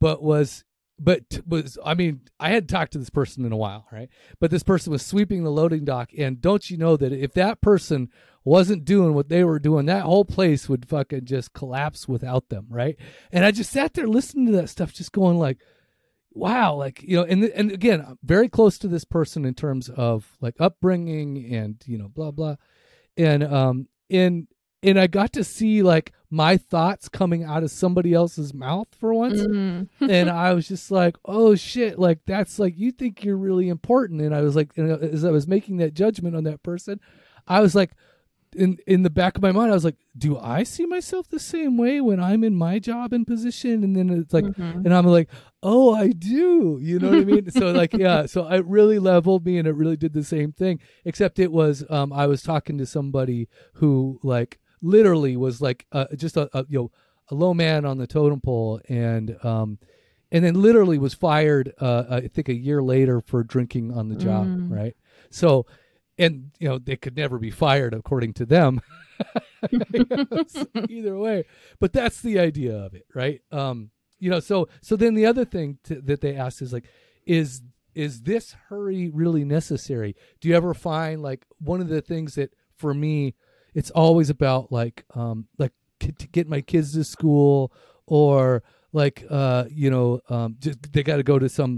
But 0.01 0.23
was 0.23 0.65
but 0.99 1.41
was 1.47 1.79
I 1.85 1.95
mean 1.95 2.23
I 2.41 2.51
hadn't 2.51 2.69
talked 2.69 2.93
to 2.93 2.99
this 2.99 3.11
person 3.11 3.45
in 3.45 3.53
a 3.53 3.57
while, 3.57 3.87
right? 3.93 4.09
But 4.41 4.51
this 4.51 4.63
person 4.63 4.93
was 4.93 5.05
sweeping 5.05 5.45
the 5.45 5.51
loading 5.51 5.85
dock, 5.85 6.11
and 6.17 6.41
don't 6.41 6.69
you 6.71 6.77
know 6.77 6.97
that 6.97 7.13
if 7.13 7.35
that 7.35 7.61
person 7.61 8.09
wasn't 8.45 8.85
doing 8.85 9.15
what 9.15 9.29
they 9.29 9.45
were 9.45 9.59
doing, 9.59 9.87
that 9.87 10.05
whole 10.05 10.25
place 10.25 10.69
would 10.69 10.89
fucking 10.89 11.25
just 11.27 11.53
collapse 11.53 12.09
without 12.09 12.49
them, 12.49 12.67
right? 12.71 12.97
And 13.31 13.45
I 13.45 13.51
just 13.51 13.71
sat 13.71 13.95
there 13.95 14.09
listening 14.09 14.47
to 14.47 14.53
that 14.53 14.71
stuff, 14.71 14.93
just 14.93 15.13
going 15.13 15.39
like, 15.39 15.59
wow, 16.33 16.75
like 16.75 17.03
you 17.03 17.17
know, 17.17 17.25
and 17.25 17.45
and 17.45 17.71
again, 17.71 18.17
very 18.23 18.49
close 18.49 18.79
to 18.79 18.89
this 18.89 19.05
person 19.05 19.45
in 19.45 19.55
terms 19.55 19.89
of 19.89 20.37
like 20.41 20.55
upbringing 20.59 21.55
and 21.55 21.83
you 21.87 21.99
know 21.99 22.09
blah 22.09 22.31
blah, 22.31 22.57
and 23.17 23.45
um 23.45 23.89
and 24.11 24.49
and 24.83 24.99
I 24.99 25.07
got 25.07 25.33
to 25.35 25.45
see 25.45 25.83
like 25.83 26.13
my 26.31 26.57
thoughts 26.57 27.09
coming 27.09 27.43
out 27.43 27.63
of 27.63 27.71
somebody 27.71 28.13
else's 28.13 28.53
mouth 28.55 28.89
for 28.99 29.13
once 29.15 29.41
Mhm. 29.41 29.89
and 30.01 30.29
I 30.31 30.53
was 30.53 30.69
just 30.75 30.91
like, 30.91 31.17
"Oh 31.25 31.55
shit!" 31.55 31.99
Like 31.99 32.21
that's 32.27 32.59
like 32.59 32.79
you 32.79 32.93
think 32.93 33.25
you're 33.25 33.37
really 33.37 33.69
important, 33.69 34.21
and 34.21 34.35
I 34.35 34.43
was 34.43 34.55
like, 34.55 34.71
and 34.77 34.91
as 35.03 35.25
I 35.25 35.31
was 35.31 35.47
making 35.49 35.79
that 35.79 35.95
judgment 35.95 36.37
on 36.37 36.45
that 36.45 36.63
person, 36.63 37.01
I 37.47 37.61
was 37.61 37.75
like, 37.75 37.91
in 38.55 38.79
in 38.87 39.03
the 39.03 39.11
back 39.11 39.37
of 39.37 39.43
my 39.43 39.53
mind, 39.53 39.71
I 39.71 39.75
was 39.75 39.85
like, 39.85 39.97
"Do 40.17 40.39
I 40.39 40.63
see 40.65 40.87
myself 40.87 41.29
the 41.29 41.39
same 41.41 41.77
way 41.77 42.01
when 42.01 42.21
I'm 42.21 42.45
in 42.45 42.55
my 42.55 42.79
job 42.79 43.13
and 43.13 43.27
position?" 43.27 43.83
And 43.85 43.97
then 43.97 44.09
it's 44.11 44.33
like, 44.33 44.45
Mhm. 44.45 44.85
and 44.85 44.93
I'm 44.95 45.07
like, 45.07 45.29
"Oh, 45.63 45.95
I 45.95 46.09
do." 46.09 46.79
You 46.81 46.99
know 46.99 47.09
what 47.11 47.19
I 47.21 47.25
mean? 47.25 47.51
so 47.51 47.73
like, 47.73 47.93
yeah. 48.07 48.27
So 48.27 48.47
it 48.49 48.65
really 48.67 48.99
leveled 48.99 49.45
me, 49.47 49.57
and 49.59 49.67
it 49.67 49.73
really 49.75 49.97
did 49.97 50.13
the 50.13 50.25
same 50.25 50.53
thing. 50.53 50.79
Except 51.07 51.39
it 51.39 51.53
was, 51.53 51.85
um, 51.91 52.13
I 52.13 52.27
was 52.27 52.43
talking 52.43 52.77
to 52.79 52.87
somebody 52.87 53.49
who 53.75 54.19
like 54.23 54.59
literally 54.83 55.37
was 55.37 55.61
like, 55.61 55.87
uh, 55.93 56.07
just 56.17 56.37
a, 56.37 56.49
a 56.57 56.65
you 56.69 56.79
know 56.79 56.91
a 57.31 57.35
low 57.35 57.53
man 57.55 57.85
on 57.85 57.99
the 57.99 58.07
totem 58.07 58.41
pole, 58.41 58.81
and 58.89 59.37
um, 59.45 59.79
and 60.33 60.45
then 60.45 60.61
literally 60.61 60.99
was 60.99 61.15
fired. 61.15 61.73
Uh, 61.81 62.05
I 62.11 62.29
think 62.29 62.49
a 62.49 62.55
year 62.55 62.83
later 62.83 63.21
for 63.21 63.43
drinking 63.43 63.93
on 63.93 64.09
the 64.09 64.17
job, 64.17 64.47
Mm. 64.47 64.71
right? 64.75 64.97
So, 65.31 65.67
and 66.19 66.51
you 66.59 66.69
know 66.69 66.79
they 66.79 66.97
could 66.97 67.17
never 67.17 67.39
be 67.39 67.51
fired 67.51 67.93
according 67.95 68.33
to 68.35 68.47
them. 68.47 68.81
Either 70.89 71.17
way, 71.19 71.45
but 71.81 71.93
that's 71.93 72.21
the 72.21 72.39
idea 72.39 72.77
of 72.77 72.95
it, 72.95 73.07
right? 73.15 73.41
Um, 73.51 73.91
you 74.19 74.31
know, 74.31 74.41
so 74.41 74.69
so 74.81 74.97
then 74.97 75.15
the 75.15 75.27
other 75.27 75.45
thing 75.45 75.79
to, 75.85 76.01
that 76.03 76.21
they 76.21 76.35
asked 76.37 76.63
is 76.63 76.73
like, 76.73 76.85
is 77.27 77.63
is 77.95 78.23
this 78.23 78.55
hurry 78.69 79.09
really 79.11 79.45
necessary? 79.45 80.15
Do 80.41 80.49
you 80.49 80.55
ever 80.55 80.73
find 80.75 81.21
like 81.23 81.45
one 81.59 81.81
of 81.81 81.89
the 81.89 82.01
things 82.01 82.35
that 82.37 82.53
for 82.77 82.95
me, 82.95 83.35
it's 83.79 83.91
always 84.03 84.29
about 84.31 84.63
like 84.81 85.05
um 85.15 85.47
like 85.63 85.73
k- 86.01 86.13
to 86.23 86.27
get 86.37 86.47
my 86.55 86.61
kids 86.73 86.89
to 86.95 87.05
school 87.05 87.71
or 88.07 88.63
like 88.93 89.25
uh 89.31 89.65
you 89.71 89.89
know 89.95 90.21
um 90.35 90.57
just 90.65 90.79
they 90.93 91.03
got 91.03 91.17
to 91.19 91.23
go 91.33 91.39
to 91.39 91.49
some 91.49 91.73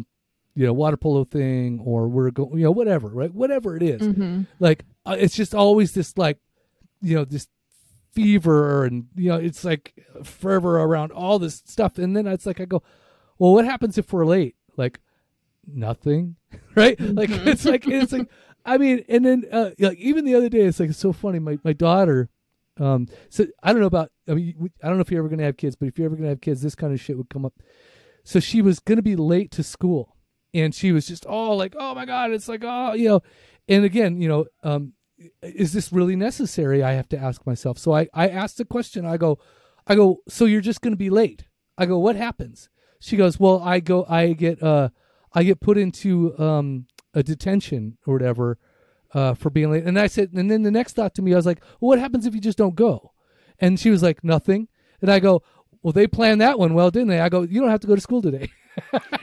you 0.58 0.64
know 0.66 0.72
water 0.82 0.96
polo 0.96 1.24
thing 1.24 1.80
or 1.84 2.08
we're 2.08 2.30
going 2.30 2.50
you 2.58 2.64
know 2.66 2.70
whatever 2.80 3.08
right? 3.20 3.32
Whatever 3.42 3.76
it 3.76 3.82
is. 3.94 4.00
Mhm. 4.02 4.46
like 4.66 4.84
uh, 5.08 5.16
it's 5.24 5.34
just 5.42 5.54
always 5.54 5.92
this 5.92 6.16
like 6.18 6.38
you 7.08 7.14
know 7.16 7.24
this 7.24 7.46
fever 8.12 8.84
and 8.84 9.06
you 9.14 9.28
know 9.30 9.36
it's 9.36 9.64
like 9.64 9.94
fervor 10.24 10.78
around 10.80 11.12
all 11.12 11.38
this 11.38 11.62
stuff. 11.66 11.98
And 11.98 12.16
then 12.16 12.26
it's 12.26 12.46
like 12.46 12.60
i 12.60 12.64
go 12.64 12.82
well 13.38 13.52
what 13.52 13.64
happens 13.64 13.98
if 13.98 14.12
we're 14.12 14.26
late? 14.26 14.56
Like 14.76 15.00
nothing. 15.66 16.36
Right? 16.76 16.98
Like 17.00 17.30
Mhm. 17.30 17.46
it's 17.46 17.64
like 17.64 17.86
it's 17.86 18.12
like 18.12 18.28
i 18.64 18.78
mean 18.78 19.04
and 19.08 19.24
then 19.24 19.44
uh 19.52 19.70
like 19.78 19.98
even 19.98 20.24
the 20.24 20.34
other 20.34 20.48
day 20.48 20.60
it's 20.60 20.80
like 20.80 20.90
it's 20.90 20.98
so 20.98 21.12
funny. 21.12 21.38
My 21.38 21.58
my 21.64 21.72
daughter 21.72 22.28
um 22.78 23.06
so 23.28 23.46
i 23.62 23.72
don't 23.72 23.80
know 23.80 23.86
about 23.86 24.10
i 24.28 24.34
mean 24.34 24.70
i 24.82 24.88
don't 24.88 24.96
know 24.96 25.02
if 25.02 25.10
you're 25.10 25.20
ever 25.20 25.28
gonna 25.28 25.44
have 25.44 25.56
kids 25.56 25.76
but 25.76 25.88
if 25.88 25.98
you're 25.98 26.06
ever 26.06 26.16
gonna 26.16 26.28
have 26.28 26.40
kids 26.40 26.62
this 26.62 26.74
kind 26.74 26.92
of 26.92 27.00
shit 27.00 27.16
would 27.16 27.30
come 27.30 27.44
up. 27.44 27.54
So 28.24 28.40
she 28.40 28.62
was 28.62 28.80
gonna 28.80 29.02
be 29.02 29.16
late 29.16 29.50
to 29.52 29.62
school 29.62 30.16
and 30.54 30.74
she 30.74 30.92
was 30.92 31.06
just 31.06 31.26
all 31.26 31.56
like 31.56 31.74
oh 31.78 31.94
my 31.94 32.04
god 32.04 32.30
it's 32.32 32.48
like 32.48 32.62
oh 32.64 32.94
you 32.94 33.08
know. 33.08 33.22
And 33.68 33.84
again 33.84 34.20
you 34.20 34.28
know 34.28 34.46
um 34.62 34.94
is 35.42 35.74
this 35.74 35.92
really 35.92 36.16
necessary? 36.16 36.82
I 36.82 36.92
have 36.92 37.08
to 37.10 37.18
ask 37.18 37.44
myself. 37.46 37.78
So 37.78 37.92
i 37.94 38.08
i 38.14 38.28
asked 38.28 38.58
the 38.58 38.64
question. 38.64 39.04
I 39.04 39.16
go 39.16 39.38
i 39.86 39.94
go 39.94 40.18
so 40.28 40.44
you're 40.44 40.60
just 40.60 40.82
to 40.82 40.96
be 40.96 41.10
late? 41.10 41.44
I 41.76 41.86
go 41.86 41.98
what 41.98 42.16
happens? 42.16 42.68
She 43.00 43.16
goes 43.16 43.40
well 43.40 43.60
i 43.62 43.80
go 43.80 44.04
i 44.08 44.32
get 44.34 44.62
uh 44.62 44.90
i 45.32 45.42
get 45.42 45.60
put 45.60 45.78
into 45.78 46.38
um 46.38 46.86
a 47.14 47.22
detention 47.22 47.98
or 48.06 48.14
whatever 48.14 48.58
uh 49.14 49.34
for 49.34 49.50
being 49.50 49.70
late. 49.70 49.84
And 49.84 49.98
i 49.98 50.06
said 50.06 50.32
and 50.32 50.50
then 50.50 50.62
the 50.62 50.70
next 50.70 50.94
thought 50.94 51.14
to 51.14 51.22
me 51.22 51.32
i 51.32 51.36
was 51.36 51.46
like 51.46 51.60
well 51.80 51.90
what 51.90 51.98
happens 51.98 52.26
if 52.26 52.34
you 52.34 52.40
just 52.40 52.58
don't 52.58 52.74
go? 52.74 53.12
And 53.58 53.78
she 53.78 53.90
was 53.90 54.02
like 54.02 54.24
nothing. 54.24 54.68
And 55.00 55.10
i 55.10 55.18
go 55.20 55.42
well 55.82 55.92
they 55.92 56.06
planned 56.06 56.40
that 56.40 56.58
one 56.58 56.74
well 56.74 56.90
didn't 56.90 57.08
they? 57.08 57.20
I 57.20 57.28
go 57.28 57.42
you 57.42 57.60
don't 57.60 57.70
have 57.70 57.80
to 57.80 57.86
go 57.86 57.94
to 57.94 58.00
school 58.00 58.22
today. 58.22 58.50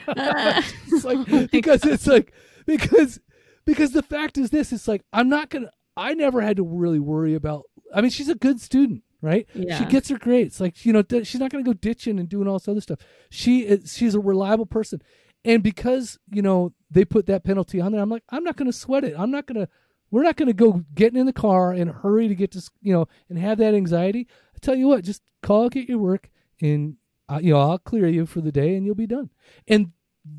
It's 0.90 1.06
like 1.06 1.52
because 1.52 1.86
it's 1.86 2.08
like 2.08 2.34
because 2.66 3.20
because 3.66 3.92
the 3.92 4.02
fact 4.02 4.38
is 4.38 4.50
this 4.50 4.74
it's 4.74 4.88
like 4.88 5.04
i'm 5.14 5.30
not 5.30 5.50
gonna 5.50 5.70
i 5.96 6.14
never 6.14 6.42
had 6.42 6.58
to 6.58 6.64
really 6.64 7.00
worry 7.00 7.36
about 7.36 7.64
i 7.94 8.02
mean 8.02 8.10
she's 8.10 8.30
a 8.30 8.36
good 8.36 8.60
student 8.60 9.04
right? 9.22 9.48
Yeah. 9.54 9.80
she 9.80 9.86
gets 9.86 10.10
her 10.10 10.18
grades. 10.18 10.62
Like 10.62 10.86
you 10.86 10.94
know 10.94 11.04
she's 11.24 11.40
not 11.40 11.52
gonna 11.52 11.64
go 11.64 11.74
ditching 11.74 12.20
and 12.20 12.30
doing 12.30 12.48
all 12.48 12.58
this 12.60 12.68
other 12.68 12.82
stuff. 12.82 13.00
She 13.30 13.62
is 13.62 13.96
she's 13.96 14.16
a 14.16 14.20
reliable 14.20 14.66
person 14.66 15.02
and 15.46 15.64
because 15.64 16.18
you 16.32 16.42
know 16.42 16.74
they 16.92 17.06
put 17.06 17.26
that 17.28 17.44
penalty 17.44 17.80
on 17.82 17.92
there 17.92 18.02
i'm 18.02 18.10
like 18.10 18.24
i'm 18.30 18.44
not 18.44 18.56
gonna 18.58 18.72
sweat 18.74 19.04
it. 19.04 19.16
I'm 19.18 19.32
not 19.32 19.46
gonna 19.46 19.68
we're 20.10 20.24
not 20.24 20.38
gonna 20.38 20.54
go 20.54 20.84
getting 20.96 21.20
in 21.20 21.26
the 21.26 21.34
car 21.34 21.74
and 21.74 21.90
hurry 21.92 22.28
to 22.28 22.36
get 22.36 22.52
to 22.52 22.62
you 22.82 22.94
know 22.94 23.08
and 23.30 23.38
have 23.38 23.58
that 23.58 23.74
anxiety. 23.74 24.28
I 24.56 24.60
tell 24.62 24.76
you 24.76 24.88
what 24.88 25.04
just 25.04 25.22
call 25.44 25.70
get 25.70 25.90
your 25.90 26.00
work 26.00 26.30
and 26.62 26.96
uh, 27.30 27.40
you 27.42 27.54
know 27.54 27.60
i'll 27.60 27.78
clear 27.78 28.08
you 28.08 28.26
for 28.26 28.42
the 28.42 28.52
day 28.52 28.76
and 28.76 28.86
you'll 28.86 28.96
be 28.96 29.08
done. 29.08 29.30
And 29.68 29.92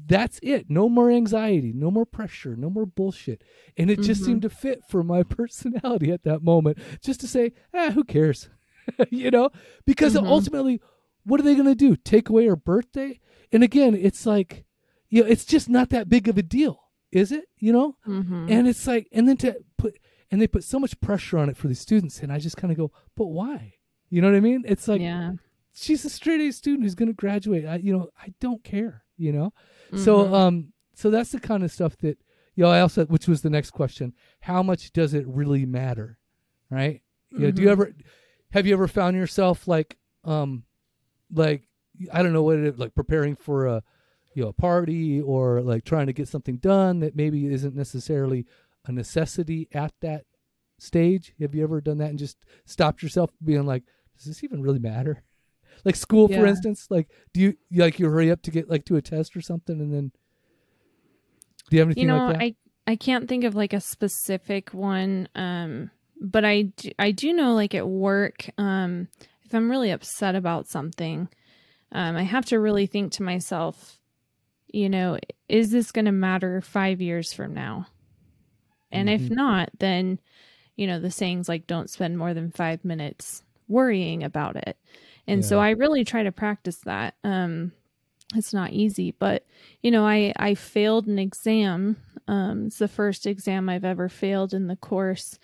that's 0.07 0.39
it. 0.43 0.69
No 0.71 0.89
more 0.89 1.11
anxiety 1.11 1.73
no 1.75 1.91
more 1.91 2.07
pressure 2.07 2.57
no 2.57 2.69
more 2.71 2.87
bullshit. 2.87 3.43
And 3.77 3.91
it 3.91 4.01
just 4.01 4.23
Mhm. 4.23 4.25
seemed 4.25 4.43
to 4.43 4.51
fit 4.51 4.83
for 4.89 5.03
my 5.03 5.23
personality 5.39 6.11
at 6.13 6.25
that 6.25 6.43
moment 6.43 6.79
just 7.03 7.21
to 7.21 7.27
say 7.29 7.53
ah 7.75 7.91
who 7.91 8.05
cares? 8.05 8.49
You 9.11 9.31
know? 9.31 9.51
Because 9.85 10.15
Mhm. 10.15 10.27
ultimately 10.27 10.81
what 11.25 11.41
are 11.41 11.43
they 11.43 11.55
going 11.55 11.67
to 11.67 11.75
do? 11.75 11.95
Take 11.95 12.31
away 12.31 12.47
her 12.47 12.57
birthday? 12.57 13.21
And 13.53 13.63
again 13.63 13.95
it's 13.95 14.25
like 14.25 14.65
you 15.09 15.23
know 15.23 15.29
it's 15.29 15.45
just 15.45 15.69
not 15.69 15.89
that 15.91 16.09
big 16.09 16.29
of 16.29 16.37
a 16.39 16.43
deal 16.43 16.81
is 17.13 17.33
it 17.33 17.47
you 17.59 17.73
know 17.73 17.97
Mhm. 18.07 18.51
and 18.51 18.69
it's 18.69 18.87
like 18.87 19.09
and 19.13 19.27
then 19.29 19.37
to 19.39 19.57
put 19.77 19.99
and 20.31 20.41
they 20.41 20.47
put 20.47 20.65
so 20.65 20.79
much 20.79 21.01
pressure 21.01 21.39
on 21.39 21.49
it 21.49 21.57
for 21.57 21.69
the 21.69 21.75
students 21.75 22.21
and 22.21 22.31
i 22.33 22.39
just 22.39 22.57
kind 22.57 22.71
of 22.71 22.77
go 22.77 22.93
but 23.17 23.27
why 23.27 23.75
you 24.11 24.21
know 24.21 24.29
what 24.31 24.37
i 24.37 24.41
mean 24.41 24.63
it's 24.67 24.87
like 24.89 25.01
yeah. 25.01 25.33
she's 25.73 26.05
a 26.05 26.11
straight 26.11 26.41
A 26.41 26.53
student 26.53 26.83
who's 26.85 26.95
going 26.95 27.09
to 27.09 27.15
graduate. 27.15 27.65
I, 27.65 27.77
you 27.77 27.93
know, 27.97 28.09
I 28.21 28.35
don't 28.41 28.63
care. 28.65 29.05
You 29.17 29.33
know, 29.33 29.53
so 29.97 30.25
Mhm. 30.27 30.33
um, 30.35 30.73
so 30.95 31.11
that's 31.11 31.31
the 31.33 31.41
kind 31.41 31.63
of 31.65 31.71
stuff 31.73 31.97
that 31.99 32.19
you 32.55 32.63
know. 32.65 32.71
I 32.71 32.81
also, 32.81 33.05
which 33.07 33.27
was 33.29 33.43
the 33.43 33.51
next 33.51 33.71
question: 33.73 34.15
How 34.41 34.63
much 34.63 34.93
does 34.93 35.13
it 35.15 35.27
really 35.27 35.67
matter? 35.67 36.19
Right? 36.71 37.03
You 37.31 37.39
know, 37.41 37.51
do 37.51 37.63
you 37.63 37.69
Mhm. 37.69 37.73
ever 37.73 37.93
have 38.53 38.65
you 38.67 38.73
ever 38.75 38.87
found 38.89 39.17
yourself 39.17 39.67
like 39.67 39.99
um, 40.25 40.65
like 41.33 41.69
I 42.13 42.23
don't 42.23 42.33
know 42.33 42.43
what 42.45 42.59
it 42.59 42.65
is, 42.65 42.79
like 42.79 42.95
preparing 42.95 43.35
for 43.37 43.67
a 43.67 43.83
you 44.35 44.43
know 44.43 44.49
a 44.51 44.53
party 44.53 45.21
or 45.21 45.61
like 45.63 45.85
trying 45.85 46.07
to 46.07 46.13
get 46.13 46.29
something 46.29 46.57
done 46.59 47.01
that 47.01 47.17
maybe 47.17 47.47
isn't 47.47 47.75
necessarily 47.75 48.47
a 48.87 48.93
necessity 48.93 49.69
at 49.73 49.93
that 50.01 50.25
stage. 50.79 51.35
Have 51.41 51.55
you 51.55 51.63
ever 51.65 51.81
done 51.81 51.99
that 51.99 52.11
and 52.11 52.19
just 52.19 52.39
stopped 52.65 53.03
yourself 53.03 53.31
being 53.45 53.67
like, 53.67 53.83
does 54.17 54.27
this 54.27 54.45
even 54.45 54.63
really 54.63 54.79
matter? 54.79 55.23
Like 55.85 55.95
school, 55.95 56.27
for 56.27 56.45
instance, 56.45 56.89
like 56.91 57.09
do 57.33 57.41
you 57.41 57.57
you- 57.71 57.83
like 57.83 58.01
you 58.01 58.11
hurry 58.11 58.33
up 58.33 58.43
to 58.43 58.51
get 58.51 58.69
like 58.69 58.85
to 58.87 58.97
a 58.97 59.03
test 59.03 59.37
or 59.37 59.41
something, 59.41 59.81
and 59.81 59.95
then 59.95 60.11
do 61.71 61.77
you 61.77 61.81
have 61.81 61.89
anything 61.89 62.03
you 62.03 62.09
know 62.09 62.27
like 62.27 62.39
that? 62.39 62.43
i 62.43 62.57
i 62.93 62.97
can't 62.97 63.29
think 63.29 63.45
of 63.45 63.55
like 63.55 63.73
a 63.73 63.81
specific 63.81 64.71
one 64.75 65.29
um 65.35 65.91
but 66.21 66.45
i 66.45 66.63
do, 66.63 66.91
i 66.99 67.11
do 67.11 67.33
know 67.33 67.55
like 67.55 67.75
at 67.75 67.87
work 67.87 68.49
um 68.59 69.09
if 69.45 69.55
i'm 69.55 69.71
really 69.71 69.91
upset 69.91 70.35
about 70.35 70.67
something 70.67 71.29
um 71.93 72.17
i 72.17 72.23
have 72.23 72.45
to 72.47 72.59
really 72.59 72.87
think 72.87 73.13
to 73.13 73.23
myself 73.23 73.98
you 74.73 74.89
know 74.89 75.19
is 75.49 75.71
this 75.71 75.93
going 75.93 76.05
to 76.05 76.13
matter 76.13 76.61
5 76.61 77.01
years 77.01 77.33
from 77.33 77.55
now? 77.55 77.87
And 78.93 79.09
if 79.09 79.23
Mhm. 79.29 79.37
not 79.37 79.71
then 79.79 80.19
you 80.77 80.87
know 80.87 81.01
the 81.01 81.11
sayings 81.11 81.49
like 81.49 81.67
don't 81.67 81.91
spend 81.91 82.17
more 82.19 82.35
than 82.35 82.51
5 82.51 82.85
minutes 82.85 83.43
worrying 83.69 84.23
about 84.25 84.57
it. 84.57 84.77
And 85.27 85.45
so 85.45 85.59
i 85.61 85.71
really 85.71 86.05
try 86.05 86.23
to 86.23 86.33
practice 86.33 86.79
that. 86.85 87.15
Um 87.25 87.73
it's 88.35 88.53
not 88.53 88.73
easy 88.73 89.13
but 89.13 89.47
you 89.83 89.91
know 89.91 90.07
i 90.07 90.33
i 90.37 90.55
failed 90.55 91.07
an 91.07 91.19
exam. 91.19 91.97
Um 92.29 92.67
it's 92.67 92.79
the 92.79 92.89
first 92.89 93.27
exam 93.27 93.69
i've 93.69 93.85
ever 93.87 94.09
failed 94.09 94.53
in 94.55 94.67
the 94.67 94.77
course 94.77 95.39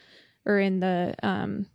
or 0.45 0.59
in 0.59 0.81
the 0.81 1.15
um 1.23 1.67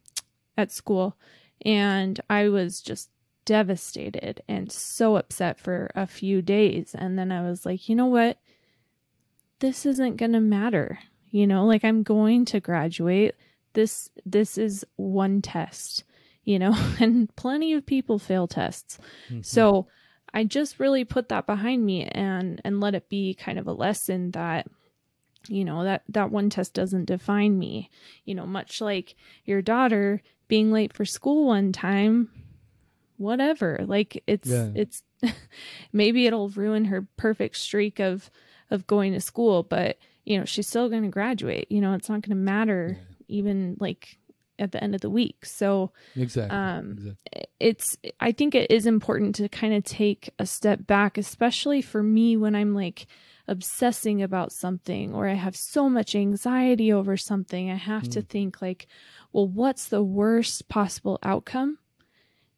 at 0.58 0.72
school. 0.72 1.18
And 1.66 2.20
i 2.30 2.48
was 2.50 2.82
just 2.82 3.10
devastated 3.50 4.44
and 4.48 4.72
so 4.72 5.16
upset 5.16 5.60
for 5.60 5.90
a 5.96 6.06
few 6.06 6.40
days. 6.44 6.94
And 6.96 7.18
then 7.18 7.32
i 7.32 7.42
was 7.42 7.66
like 7.66 7.90
you 7.90 7.96
know 7.96 8.06
what? 8.06 8.38
This 9.60 9.88
isn't 9.88 10.18
going 10.18 10.34
to 10.34 10.40
matter. 10.40 11.00
You 11.32 11.48
know 11.48 11.66
like 11.66 11.84
i'm 11.84 12.04
going 12.04 12.46
to 12.46 12.60
graduate. 12.60 13.34
This 13.74 14.10
this 14.26 14.58
is 14.58 14.86
one 14.98 15.42
test 15.42 16.04
you 16.44 16.58
know 16.60 16.74
and 17.00 17.36
plenty 17.36 17.74
of 17.74 17.86
people 17.86 18.20
fail 18.20 18.48
tests. 18.48 19.00
Mhm. 19.32 19.44
so 19.44 19.88
I 20.32 20.44
just 20.44 20.80
really 20.80 21.06
put 21.06 21.30
that 21.30 21.48
behind 21.48 21.84
me 21.84 22.04
and 22.06 22.62
and 22.64 22.80
let 22.80 22.94
it 22.94 23.10
be 23.10 23.34
kind 23.34 23.58
of 23.58 23.68
a 23.68 23.74
lesson 23.74 24.30
that 24.32 24.68
you 25.48 25.66
know 25.66 25.84
that 25.84 26.04
that 26.10 26.30
one 26.32 26.50
test 26.52 26.74
doesn't 26.76 27.06
define 27.06 27.58
me. 27.58 27.90
You 28.26 28.36
know, 28.36 28.46
much 28.46 28.80
like 28.80 29.16
your 29.46 29.62
daughter 29.64 30.22
being 30.48 30.72
late 30.72 30.94
for 30.94 31.06
school 31.06 31.48
one 31.48 31.72
time, 31.72 32.30
whatever. 33.20 33.80
Like 33.86 34.24
it's 34.26 34.50
Yeah. 34.50 34.70
it's 34.76 35.04
maybe 35.94 36.26
it'll 36.26 36.50
ruin 36.50 36.86
her 36.86 37.08
perfect 37.18 37.58
streak 37.58 38.00
of 38.00 38.32
of 38.72 38.88
going 38.88 39.14
to 39.14 39.22
school, 39.22 39.64
but 39.64 39.98
you 40.26 40.38
know, 40.38 40.46
she's 40.46 40.68
still 40.68 40.90
going 40.90 41.04
to 41.04 41.10
graduate. 41.10 41.68
You 41.72 41.82
know, 41.82 41.94
it's 41.94 42.10
not 42.10 42.22
going 42.22 42.38
to 42.38 42.44
matter 42.44 42.98
even 43.28 43.78
like 43.80 44.18
at 44.60 44.72
the 44.72 44.84
end 44.84 44.94
of 44.94 45.02
the 45.02 45.10
week. 45.10 45.46
So, 45.46 45.92
exactly. 46.16 46.56
um, 46.56 46.92
exactly. 46.98 47.44
it's 47.60 47.98
i 48.20 48.32
think 48.32 48.56
it 48.56 48.70
is 48.72 48.86
important 48.86 49.36
to 49.36 49.50
kind 49.50 49.74
of 49.74 49.84
take 49.84 50.30
a 50.40 50.46
step 50.46 50.86
back 50.88 51.18
especially 51.18 51.82
for 51.82 52.02
me 52.02 52.38
when 52.38 52.56
i'm 52.56 52.74
like 52.74 53.06
obsessing 53.48 54.22
about 54.22 54.52
something 54.52 55.14
or 55.14 55.28
i 55.28 55.34
have 55.34 55.56
so 55.56 55.90
much 55.90 56.16
anxiety 56.16 56.94
over 56.94 57.18
something 57.18 57.70
i 57.72 57.76
have 57.76 58.08
to 58.08 58.22
think 58.22 58.62
like 58.62 58.88
well 59.34 59.48
what's 59.48 59.88
the 59.90 60.04
worst 60.04 60.70
possible 60.70 61.18
outcome 61.24 61.78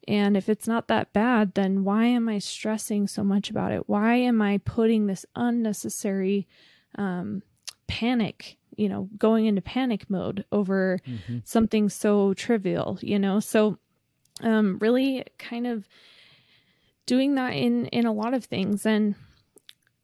and 0.07 0.35
if 0.35 0.49
it's 0.49 0.67
not 0.67 0.87
that 0.87 1.13
bad 1.13 1.53
then 1.53 1.83
why 1.83 2.05
am 2.05 2.27
i 2.27 2.39
stressing 2.39 3.07
so 3.07 3.23
much 3.23 3.49
about 3.49 3.71
it? 3.71 3.87
Why 3.87 4.15
am 4.15 4.41
i 4.41 4.57
putting 4.59 5.07
this 5.07 5.25
unnecessary 5.35 6.47
um, 6.95 7.43
panic 7.87 8.57
you 8.77 8.87
know 8.89 9.09
going 9.17 9.45
into 9.45 9.61
panic 9.61 10.09
mode 10.09 10.45
over 10.51 10.99
Mhm. 11.07 11.45
something 11.45 11.89
so 11.89 12.33
trivial 12.33 12.97
you 13.01 13.19
know? 13.19 13.39
So 13.39 13.77
um 14.41 14.79
really 14.79 15.23
kind 15.37 15.67
of 15.67 15.87
doing 17.05 17.35
that 17.35 17.51
in 17.53 17.85
in 17.87 18.05
a 18.05 18.13
lot 18.13 18.33
of 18.33 18.45
things. 18.45 18.85
And 18.85 19.15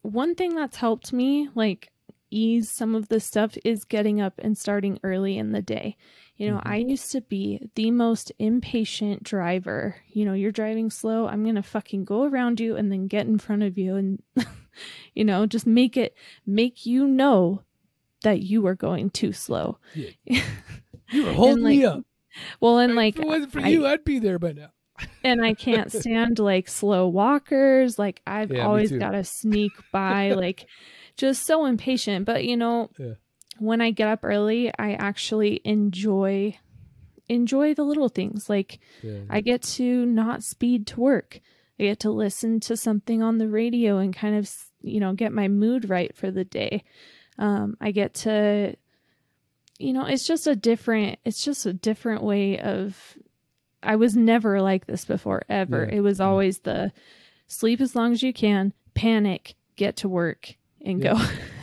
one 0.01 0.35
thing 0.35 0.55
that's 0.55 0.77
helped 0.77 1.11
me 1.13 1.49
like 1.55 1.89
ease 2.29 2.69
some 2.69 2.93
of 2.93 3.07
the 3.07 3.19
stuff 3.19 3.57
is 3.63 3.85
getting 3.85 4.19
up 4.19 4.33
and 4.39 4.57
starting 4.57 4.99
early 5.03 5.37
in 5.37 5.53
the 5.53 5.61
day 5.61 5.95
you 6.37 6.49
know 6.51 6.57
Mhm. 6.57 6.61
i 6.67 6.75
used 6.77 7.11
to 7.11 7.21
be 7.21 7.59
the 7.75 7.91
most 7.91 8.31
impatient 8.39 9.23
driver 9.23 9.95
you 10.07 10.23
know 10.25 10.33
you're 10.33 10.51
driving 10.51 10.89
slow 10.89 11.27
i'm 11.27 11.43
gonna 11.43 11.63
fucking 11.63 12.05
go 12.05 12.23
around 12.23 12.59
you 12.59 12.75
and 12.75 12.91
then 12.91 13.07
get 13.07 13.25
in 13.27 13.37
front 13.39 13.63
of 13.63 13.77
you 13.77 13.95
and 13.95 14.21
you 15.13 15.23
know 15.25 15.45
just 15.45 15.65
make 15.67 15.97
it 15.97 16.15
make 16.45 16.85
you 16.85 17.07
know 17.07 17.61
that 18.23 18.41
you 18.41 18.65
are 18.67 18.75
going 18.75 19.09
too 19.09 19.31
slow 19.33 19.77
You 21.11 21.23
were 21.23 21.31
holding 21.33 21.63
me 21.63 21.85
up. 21.85 22.03
well 22.59 22.79
and 22.79 22.95
like 22.95 23.15
if 23.15 23.21
it 23.21 23.27
wasn't 23.27 23.51
for 23.53 23.59
I- 23.61 23.69
you, 23.69 23.87
I'd 23.87 24.03
be 24.03 24.19
there 24.19 24.37
by 24.39 24.51
now. 24.51 24.71
and 25.23 25.43
I 25.43 25.53
can't 25.53 25.91
stand 25.91 26.37
like 26.39 26.67
slow 26.67 27.07
walkers. 27.07 27.97
Like 27.97 28.21
I've 28.27 28.51
Yeah, 28.51 28.65
always 28.65 28.91
got 28.91 29.11
to 29.11 29.23
sneak 29.23 29.71
by, 29.91 30.31
like 30.33 30.65
just 31.15 31.45
so 31.45 31.65
impatient. 31.65 32.25
But 32.25 32.43
you 32.45 32.57
know, 32.57 32.89
Yeah. 32.99 33.13
When 33.59 33.81
I 33.81 33.91
get 33.91 34.07
up 34.07 34.19
early, 34.23 34.71
I 34.77 34.93
actually 34.93 35.61
enjoy 35.63 36.57
enjoy 37.29 37.73
the 37.73 37.83
little 37.83 38.09
things. 38.09 38.49
Like 38.49 38.79
Yeah. 39.01 39.19
I 39.29 39.41
get 39.41 39.61
to 39.63 40.05
not 40.05 40.43
speed 40.43 40.87
to 40.87 40.99
work. 41.01 41.41
I 41.79 41.83
get 41.83 41.99
to 42.01 42.09
listen 42.09 42.59
to 42.61 42.77
something 42.77 43.21
on 43.21 43.37
the 43.37 43.49
radio 43.49 43.97
and 43.97 44.15
kind 44.15 44.35
of, 44.35 44.49
you 44.81 44.99
know, 44.99 45.13
get 45.13 45.31
my 45.31 45.47
mood 45.47 45.89
right 45.89 46.15
for 46.15 46.31
the 46.31 46.45
day. 46.45 46.83
Um, 47.37 47.77
I 47.81 47.91
get 47.91 48.13
to, 48.15 48.75
you 49.77 49.93
know, 49.93 50.05
it's 50.05 50.25
just 50.25 50.47
a 50.47 50.55
different, 50.55 51.19
it's 51.23 51.43
just 51.43 51.65
a 51.65 51.73
different 51.73 52.23
way 52.23 52.59
of, 52.59 53.17
I 53.83 53.95
was 53.95 54.15
never 54.15 54.59
like 54.61 54.87
this 54.87 55.05
before, 55.05 55.43
ever. 55.49 55.87
Yeah, 55.87 55.97
It 55.97 55.99
was 55.99 56.19
always 56.19 56.59
the 56.59 56.91
sleep 57.45 57.79
as 57.79 57.95
long 57.95 58.11
as 58.11 58.23
you 58.23 58.33
can, 58.33 58.73
panic, 58.95 59.53
get 59.75 59.97
to 59.97 60.09
work, 60.09 60.55
and 60.83 61.03
Yeah. 61.03 61.13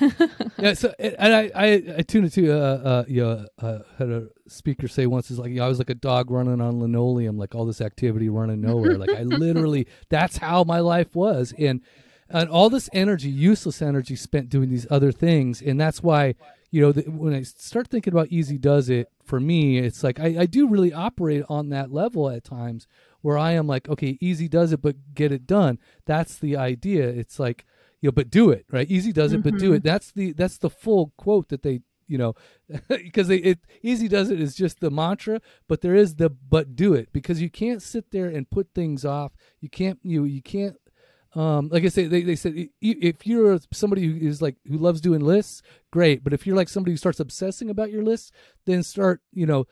go. 0.01 0.09
yeah, 0.59 0.75
so 0.75 0.93
and 0.99 1.35
I 1.35 1.51
I, 1.55 1.67
I 1.99 2.03
tuned 2.03 2.25
into 2.27 2.53
uh, 2.53 2.57
uh 2.57 3.05
you 3.09 3.23
know, 3.23 3.47
uh, 3.61 3.79
had 3.99 4.11
a 4.11 4.29
speaker 4.49 4.89
say 4.89 5.07
once 5.07 5.31
is 5.31 5.39
like 5.39 5.51
you 5.51 5.57
know, 5.57 5.67
I 5.67 5.69
was 5.69 5.79
like 5.79 5.91
a 5.91 5.95
dog 5.95 6.31
running 6.31 6.61
on 6.61 6.81
linoleum, 6.81 7.39
like 7.39 7.55
all 7.55 7.65
this 7.65 7.81
activity 7.81 8.29
running 8.29 8.61
nowhere. 8.61 8.99
like 8.99 9.11
I 9.11 9.23
literally 9.23 9.87
that's 10.09 10.39
how 10.39 10.65
my 10.65 10.81
life 10.81 11.15
was, 11.15 11.55
and 11.59 11.81
and 12.29 12.49
all 12.51 12.71
this 12.71 12.89
energy, 12.93 13.29
useless 13.31 13.81
energy, 13.83 14.17
spent 14.17 14.49
doing 14.49 14.71
these 14.71 14.87
other 14.91 15.13
things, 15.13 15.63
and 15.63 15.81
that's 15.81 16.03
why 16.03 16.35
you 16.71 16.81
know 16.81 16.93
the, 16.93 17.03
when 17.03 17.33
I 17.35 17.43
start 17.43 17.89
thinking 17.89 18.13
about 18.13 18.29
easy 18.29 18.59
does 18.59 18.89
it 18.89 19.09
for 19.25 19.41
me, 19.41 19.79
it's 19.79 20.03
like 20.03 20.19
I, 20.19 20.37
I 20.41 20.47
do 20.47 20.67
really 20.67 20.93
operate 20.93 21.45
on 21.49 21.69
that 21.71 21.93
level 21.93 22.29
at 22.29 22.45
times 22.45 22.87
where 23.23 23.39
I 23.39 23.53
am 23.53 23.67
like 23.67 23.89
okay, 23.89 24.19
easy 24.21 24.49
does 24.49 24.73
it, 24.73 24.83
but 24.83 25.15
get 25.15 25.33
it 25.33 25.47
done. 25.47 25.79
That's 26.05 26.37
the 26.37 26.57
idea. 26.57 27.09
It's 27.09 27.39
like 27.39 27.65
you 28.05 28.09
know, 28.09 28.13
but 28.13 28.29
do 28.29 28.51
it, 28.51 28.67
right? 28.71 28.91
Easy 28.91 29.13
does 29.15 29.33
it, 29.33 29.43
but 29.43 29.57
do 29.57 29.71
Mhm. 29.71 29.77
it. 29.77 29.83
That's 29.83 30.13
the 30.13 30.33
that's 30.35 30.59
the 30.59 30.69
full 30.69 31.15
quote 31.17 31.49
that 31.49 31.63
they, 31.63 31.81
you 32.07 32.19
know, 32.19 32.35
because 32.89 33.31
it 33.31 33.61
easy 33.83 34.09
does 34.09 34.29
it 34.29 34.39
is 34.43 34.55
just 34.55 34.81
the 34.81 34.91
mantra, 34.91 35.41
but 35.69 35.81
there 35.81 35.95
is 35.95 36.17
the 36.17 36.29
but 36.29 36.77
do 36.77 36.93
it 36.93 37.09
because 37.15 37.41
you 37.41 37.49
can't 37.49 37.81
sit 37.81 38.11
there 38.11 38.29
and 38.29 38.51
put 38.51 38.75
things 38.75 39.07
off. 39.07 39.33
You 39.63 39.71
can't 39.71 39.99
you 40.03 40.25
you 40.25 40.43
can't 40.43 40.77
um, 41.35 41.71
like 41.73 41.83
I 41.85 41.89
say, 41.89 42.05
they, 42.05 42.23
they 42.23 42.37
said 42.37 42.69
if 42.83 43.27
you're 43.27 43.59
somebody 43.73 44.07
who 44.07 44.29
is 44.29 44.43
like 44.43 44.57
who 44.69 44.77
loves 44.77 45.01
doing 45.01 45.21
lists, 45.23 45.63
great. 45.91 46.23
But 46.23 46.35
if 46.35 46.47
you're 46.47 46.57
like 46.57 46.69
somebody 46.69 46.93
who 46.93 46.99
starts 46.99 47.21
obsessing 47.21 47.71
about 47.71 47.91
your 47.91 48.03
lists, 48.03 48.33
then 48.67 48.83
start 48.83 49.23
you 49.33 49.47
know 49.47 49.67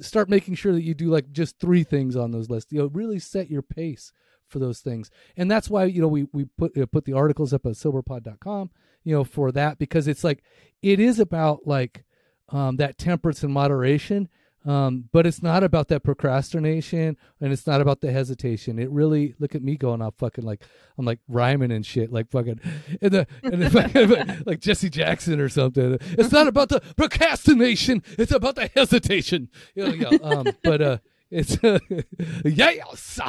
start 0.00 0.30
making 0.30 0.54
sure 0.54 0.72
that 0.72 0.82
you 0.82 0.94
do 0.94 1.10
like 1.10 1.30
just 1.30 1.58
three 1.60 1.84
things 1.84 2.16
on 2.16 2.30
those 2.30 2.48
lists. 2.48 2.72
You 2.72 2.78
know, 2.78 2.86
really 2.86 3.18
set 3.18 3.50
your 3.50 3.62
pace 3.62 4.12
for 4.50 4.58
those 4.58 4.80
things, 4.80 5.10
and 5.36 5.50
that's 5.50 5.70
why 5.70 5.84
you 5.84 6.00
know 6.00 6.08
we 6.08 6.26
we 6.32 6.44
put 6.44 6.76
uh, 6.76 6.86
put 6.86 7.04
the 7.04 7.12
articles 7.12 7.52
up 7.52 7.66
at 7.66 7.72
soberpod.com, 7.72 8.70
you 9.04 9.14
know, 9.14 9.24
for 9.24 9.52
that 9.52 9.78
because 9.78 10.08
it's 10.08 10.24
like 10.24 10.42
it 10.82 11.00
is 11.00 11.18
about 11.18 11.66
like 11.66 12.04
um, 12.50 12.76
that 12.76 12.98
temperance 12.98 13.42
and 13.42 13.52
moderation. 13.52 14.28
Um, 14.66 15.08
but 15.10 15.26
it's 15.26 15.42
not 15.42 15.64
about 15.64 15.88
that 15.88 16.02
procrastination 16.02 17.16
and 17.40 17.50
it's 17.50 17.66
not 17.66 17.80
about 17.80 18.02
the 18.02 18.12
hesitation. 18.12 18.78
It 18.78 18.90
really 18.90 19.34
look 19.38 19.54
at 19.54 19.62
me 19.62 19.78
going 19.78 20.02
off 20.02 20.16
fucking 20.18 20.44
like 20.44 20.62
I'm 20.98 21.06
like 21.06 21.20
rhyming 21.28 21.72
and 21.72 21.84
shit, 21.84 22.12
like 22.12 22.30
fucking 22.30 22.60
and 23.00 23.10
the, 23.10 23.26
and 23.42 23.62
the 23.62 24.42
like 24.46 24.60
Jesse 24.60 24.90
Jackson 24.90 25.40
or 25.40 25.48
something. 25.48 25.96
It's 26.02 26.30
not 26.30 26.46
about 26.46 26.68
the 26.68 26.80
procrastination, 26.94 28.02
it's 28.18 28.32
about 28.32 28.56
the 28.56 28.70
hesitation. 28.74 29.48
You 29.74 29.88
know, 29.88 29.94
yeah, 29.94 30.18
um, 30.22 30.48
but 30.62 30.82
uh 30.82 30.98
it's 31.30 31.56
yes. 32.44 33.20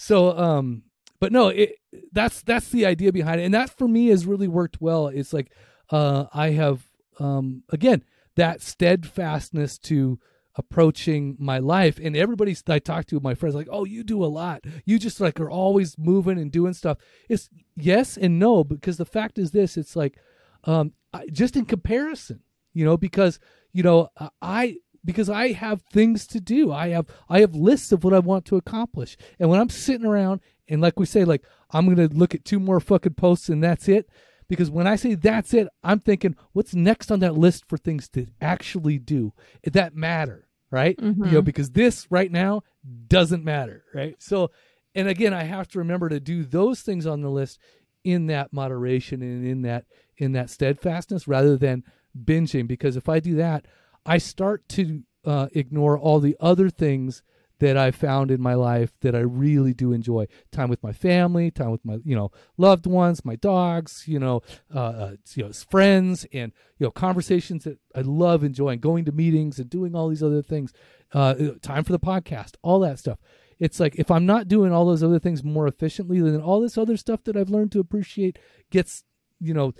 So 0.00 0.38
um 0.38 0.84
but 1.20 1.32
no, 1.32 1.48
it 1.48 1.74
that's 2.12 2.42
that's 2.42 2.68
the 2.68 2.86
idea 2.86 3.12
behind 3.12 3.40
it. 3.40 3.44
And 3.44 3.54
that 3.54 3.70
for 3.70 3.88
me 3.88 4.06
has 4.08 4.26
really 4.26 4.46
worked 4.46 4.80
well. 4.80 5.08
It's 5.08 5.32
like 5.32 5.52
uh 5.90 6.26
I 6.32 6.50
have 6.50 6.84
um 7.18 7.64
again 7.70 8.04
that 8.36 8.62
steadfastness 8.62 9.76
to 9.78 10.20
approaching 10.54 11.36
my 11.38 11.58
life 11.58 12.00
and 12.02 12.16
everybody 12.16 12.56
i 12.68 12.80
talk 12.80 13.06
to 13.06 13.20
my 13.20 13.32
friends 13.32 13.54
like 13.54 13.68
oh 13.70 13.84
you 13.84 14.02
do 14.02 14.24
a 14.24 14.26
lot 14.26 14.64
you 14.84 14.98
just 14.98 15.20
like 15.20 15.38
are 15.38 15.48
always 15.50 15.96
moving 15.96 16.36
and 16.36 16.50
doing 16.50 16.72
stuff 16.72 16.98
it's 17.28 17.48
yes 17.76 18.16
and 18.16 18.40
no 18.40 18.64
because 18.64 18.96
the 18.96 19.04
fact 19.04 19.38
is 19.38 19.52
this 19.52 19.76
it's 19.76 19.94
like 19.94 20.18
um 20.64 20.92
I, 21.14 21.26
just 21.26 21.54
in 21.54 21.64
comparison 21.64 22.40
you 22.74 22.84
know 22.84 22.96
because 22.96 23.38
you 23.72 23.84
know 23.84 24.08
i 24.42 24.78
because 25.04 25.28
i 25.28 25.52
have 25.52 25.82
things 25.92 26.26
to 26.26 26.40
do 26.40 26.72
i 26.72 26.88
have 26.88 27.06
i 27.28 27.40
have 27.40 27.54
lists 27.54 27.92
of 27.92 28.04
what 28.04 28.14
i 28.14 28.18
want 28.18 28.44
to 28.44 28.56
accomplish 28.56 29.16
and 29.38 29.48
when 29.48 29.60
i'm 29.60 29.70
sitting 29.70 30.06
around 30.06 30.40
and 30.68 30.80
like 30.80 30.98
we 30.98 31.06
say 31.06 31.24
like 31.24 31.44
i'm 31.70 31.88
gonna 31.88 32.08
look 32.08 32.34
at 32.34 32.44
two 32.44 32.60
more 32.60 32.80
fucking 32.80 33.14
posts 33.14 33.48
and 33.48 33.62
that's 33.62 33.88
it 33.88 34.08
because 34.48 34.70
when 34.70 34.86
I 34.86 34.96
say 34.96 35.14
that's 35.14 35.52
it, 35.54 35.68
I'm 35.84 36.00
thinking 36.00 36.34
what's 36.52 36.74
next 36.74 37.10
on 37.12 37.20
that 37.20 37.36
list 37.36 37.66
for 37.68 37.76
things 37.76 38.08
to 38.10 38.26
actually 38.40 38.98
do 38.98 39.32
that 39.62 39.94
matter, 39.94 40.48
right? 40.70 40.98
You 41.00 41.12
mm-hmm. 41.12 41.32
know, 41.32 41.42
because 41.42 41.70
this 41.70 42.06
right 42.10 42.32
now 42.32 42.62
doesn't 43.08 43.44
matter, 43.44 43.84
right? 43.94 44.16
So, 44.18 44.50
and 44.94 45.06
again, 45.06 45.34
I 45.34 45.44
have 45.44 45.68
to 45.68 45.78
remember 45.78 46.08
to 46.08 46.18
do 46.18 46.44
those 46.44 46.80
things 46.80 47.06
on 47.06 47.20
the 47.20 47.30
list 47.30 47.58
in 48.04 48.26
that 48.28 48.52
moderation 48.52 49.20
and 49.20 49.46
in 49.46 49.62
that 49.62 49.84
in 50.16 50.32
that 50.32 50.50
steadfastness 50.50 51.28
rather 51.28 51.56
than 51.56 51.84
binging 52.24 52.66
because 52.66 52.96
if 52.96 53.08
I 53.08 53.20
do 53.20 53.36
that, 53.36 53.66
I 54.08 54.16
start 54.16 54.66
to 54.70 55.02
uh, 55.26 55.48
ignore 55.52 55.98
all 55.98 56.18
the 56.18 56.36
other 56.40 56.70
things 56.70 57.22
that 57.60 57.76
I 57.76 57.90
found 57.90 58.30
in 58.30 58.40
my 58.40 58.54
life 58.54 58.92
that 59.00 59.14
I 59.14 59.18
really 59.18 59.74
do 59.74 59.92
enjoy. 59.92 60.28
Time 60.50 60.70
with 60.70 60.82
my 60.82 60.92
family, 60.92 61.50
time 61.50 61.70
with 61.70 61.84
my 61.84 61.98
you 62.04 62.16
know 62.16 62.30
loved 62.56 62.86
ones, 62.86 63.24
my 63.24 63.36
dogs, 63.36 64.04
you 64.06 64.18
know, 64.18 64.40
uh, 64.74 64.78
uh, 64.78 65.16
you 65.34 65.44
know, 65.44 65.52
friends, 65.52 66.24
and 66.32 66.52
you 66.78 66.86
know 66.86 66.90
conversations 66.90 67.64
that 67.64 67.78
I 67.94 68.00
love 68.00 68.44
enjoying. 68.44 68.80
Going 68.80 69.04
to 69.04 69.12
meetings 69.12 69.58
and 69.58 69.68
doing 69.68 69.94
all 69.94 70.08
these 70.08 70.22
other 70.22 70.42
things. 70.42 70.72
Uh, 71.12 71.34
time 71.60 71.84
for 71.84 71.92
the 71.92 71.98
podcast, 71.98 72.54
all 72.62 72.80
that 72.80 72.98
stuff. 72.98 73.18
It's 73.58 73.78
like 73.80 73.96
if 73.96 74.10
I'm 74.10 74.24
not 74.24 74.48
doing 74.48 74.72
all 74.72 74.86
those 74.86 75.02
other 75.02 75.18
things 75.18 75.44
more 75.44 75.66
efficiently, 75.66 76.20
then 76.20 76.40
all 76.40 76.60
this 76.60 76.78
other 76.78 76.96
stuff 76.96 77.24
that 77.24 77.36
I've 77.36 77.50
learned 77.50 77.72
to 77.72 77.80
appreciate 77.80 78.38
gets 78.70 79.04
you 79.38 79.52
know 79.52 79.74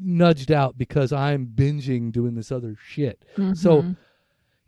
nudged 0.00 0.50
out 0.52 0.78
because 0.78 1.12
I'm 1.12 1.46
binging 1.46 2.12
doing 2.12 2.34
this 2.34 2.52
other 2.52 2.76
shit. 2.82 3.24
So 3.54 3.82
Mhm. 3.82 3.96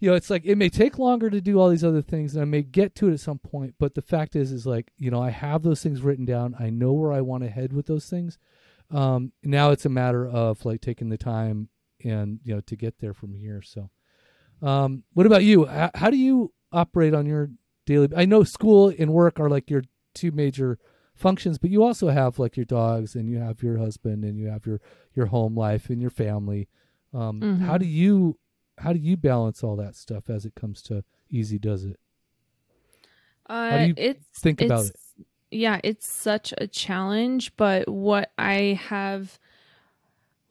you 0.00 0.10
know, 0.10 0.16
it's 0.16 0.28
like 0.28 0.44
it 0.44 0.56
may 0.58 0.68
take 0.68 0.98
longer 0.98 1.30
to 1.30 1.40
do 1.40 1.58
all 1.58 1.70
these 1.70 1.84
other 1.84 2.02
things, 2.02 2.34
and 2.34 2.42
I 2.42 2.44
may 2.44 2.62
get 2.62 2.94
to 2.96 3.08
it 3.08 3.12
at 3.14 3.20
some 3.20 3.38
point. 3.38 3.74
But 3.78 3.94
the 3.94 4.02
fact 4.02 4.36
is, 4.36 4.52
is 4.52 4.66
like 4.66 4.92
you 4.98 5.10
know, 5.10 5.22
I 5.22 5.30
have 5.30 5.62
those 5.62 5.82
things 5.82 6.02
written 6.02 6.24
down. 6.26 6.54
I 6.58 6.68
know 6.70 6.92
where 6.92 7.12
I 7.12 7.20
want 7.22 7.42
to 7.44 7.48
head 7.50 7.72
with 7.72 7.86
those 7.86 8.08
things. 8.10 8.38
Um, 8.90 9.32
now 9.42 9.70
it's 9.70 9.86
a 9.86 9.88
matter 9.88 10.26
of 10.28 10.64
like 10.64 10.80
taking 10.82 11.08
the 11.08 11.16
time 11.16 11.68
and 12.04 12.40
you 12.44 12.54
know 12.54 12.60
to 12.62 12.76
get 12.76 12.98
there 12.98 13.14
from 13.14 13.32
here. 13.34 13.62
So, 13.62 13.88
um, 14.60 15.04
what 15.14 15.26
about 15.26 15.44
you? 15.44 15.64
How, 15.64 15.90
how 15.94 16.10
do 16.10 16.16
you 16.18 16.52
operate 16.70 17.14
on 17.14 17.24
your 17.24 17.50
daily? 17.86 18.08
I 18.14 18.26
know 18.26 18.44
school 18.44 18.92
and 18.98 19.10
work 19.12 19.40
are 19.40 19.48
like 19.48 19.70
your 19.70 19.84
two 20.14 20.32
major 20.32 20.78
functions, 21.14 21.58
but 21.58 21.70
you 21.70 21.82
also 21.82 22.08
have 22.08 22.38
like 22.38 22.56
your 22.56 22.66
dogs, 22.66 23.14
and 23.14 23.28
you 23.28 23.38
have 23.38 23.62
your 23.62 23.78
husband, 23.78 24.24
and 24.24 24.38
you 24.38 24.48
have 24.48 24.66
your 24.66 24.80
your 25.14 25.26
home 25.26 25.56
life 25.56 25.90
and 25.90 26.00
your 26.00 26.10
family. 26.10 26.68
Um, 27.12 27.40
How 27.66 27.78
Mhm. 27.78 27.80
do 27.80 27.86
you 27.86 28.38
how 28.78 28.92
do 28.92 28.98
you 28.98 29.16
balance 29.16 29.62
all 29.62 29.76
that 29.76 29.94
stuff 29.94 30.28
as 30.28 30.44
it 30.44 30.54
comes 30.56 30.82
to 30.82 31.04
easy 31.30 31.58
does 31.60 31.84
it? 31.84 31.98
Uh, 33.48 33.78
do 33.78 33.84
you 33.84 33.94
it's, 33.96 34.40
think 34.40 34.60
about 34.60 34.86
it 34.86 34.96
Yeah, 35.50 35.80
it's 35.84 36.06
such 36.10 36.52
a 36.58 36.66
challenge, 36.66 37.54
but 37.56 37.88
what 37.88 38.32
I 38.38 38.78
have 38.88 39.38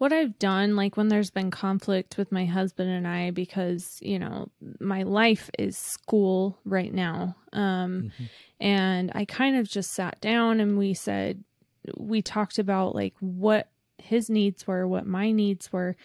what 0.03 0.11
I've 0.11 0.37
done 0.37 0.75
like 0.75 0.97
when 0.97 1.07
there's 1.07 1.29
been 1.31 1.49
conflict 1.49 2.17
with 2.17 2.29
my 2.29 2.43
husband 2.43 2.89
and 2.89 3.07
I 3.07 3.31
because, 3.31 3.99
you 4.01 4.19
know, 4.19 4.49
my 4.81 5.03
life 5.03 5.49
is 5.57 5.77
school 5.77 6.59
right 6.65 6.93
now. 6.93 7.37
Um 7.53 8.11
Mhm. 8.11 8.29
and 8.59 9.11
I 9.15 9.23
kind 9.23 9.55
of 9.55 9.65
just 9.69 9.91
sat 9.93 10.19
down 10.19 10.59
and 10.59 10.77
we 10.77 10.93
said 10.93 11.45
we 11.95 12.21
talked 12.21 12.59
about 12.59 12.93
like 12.95 13.13
what 13.21 13.69
his 13.97 14.29
needs 14.29 14.67
were, 14.67 14.85
what 14.85 15.05
my 15.07 15.31
needs 15.31 15.71
were, 15.71 15.95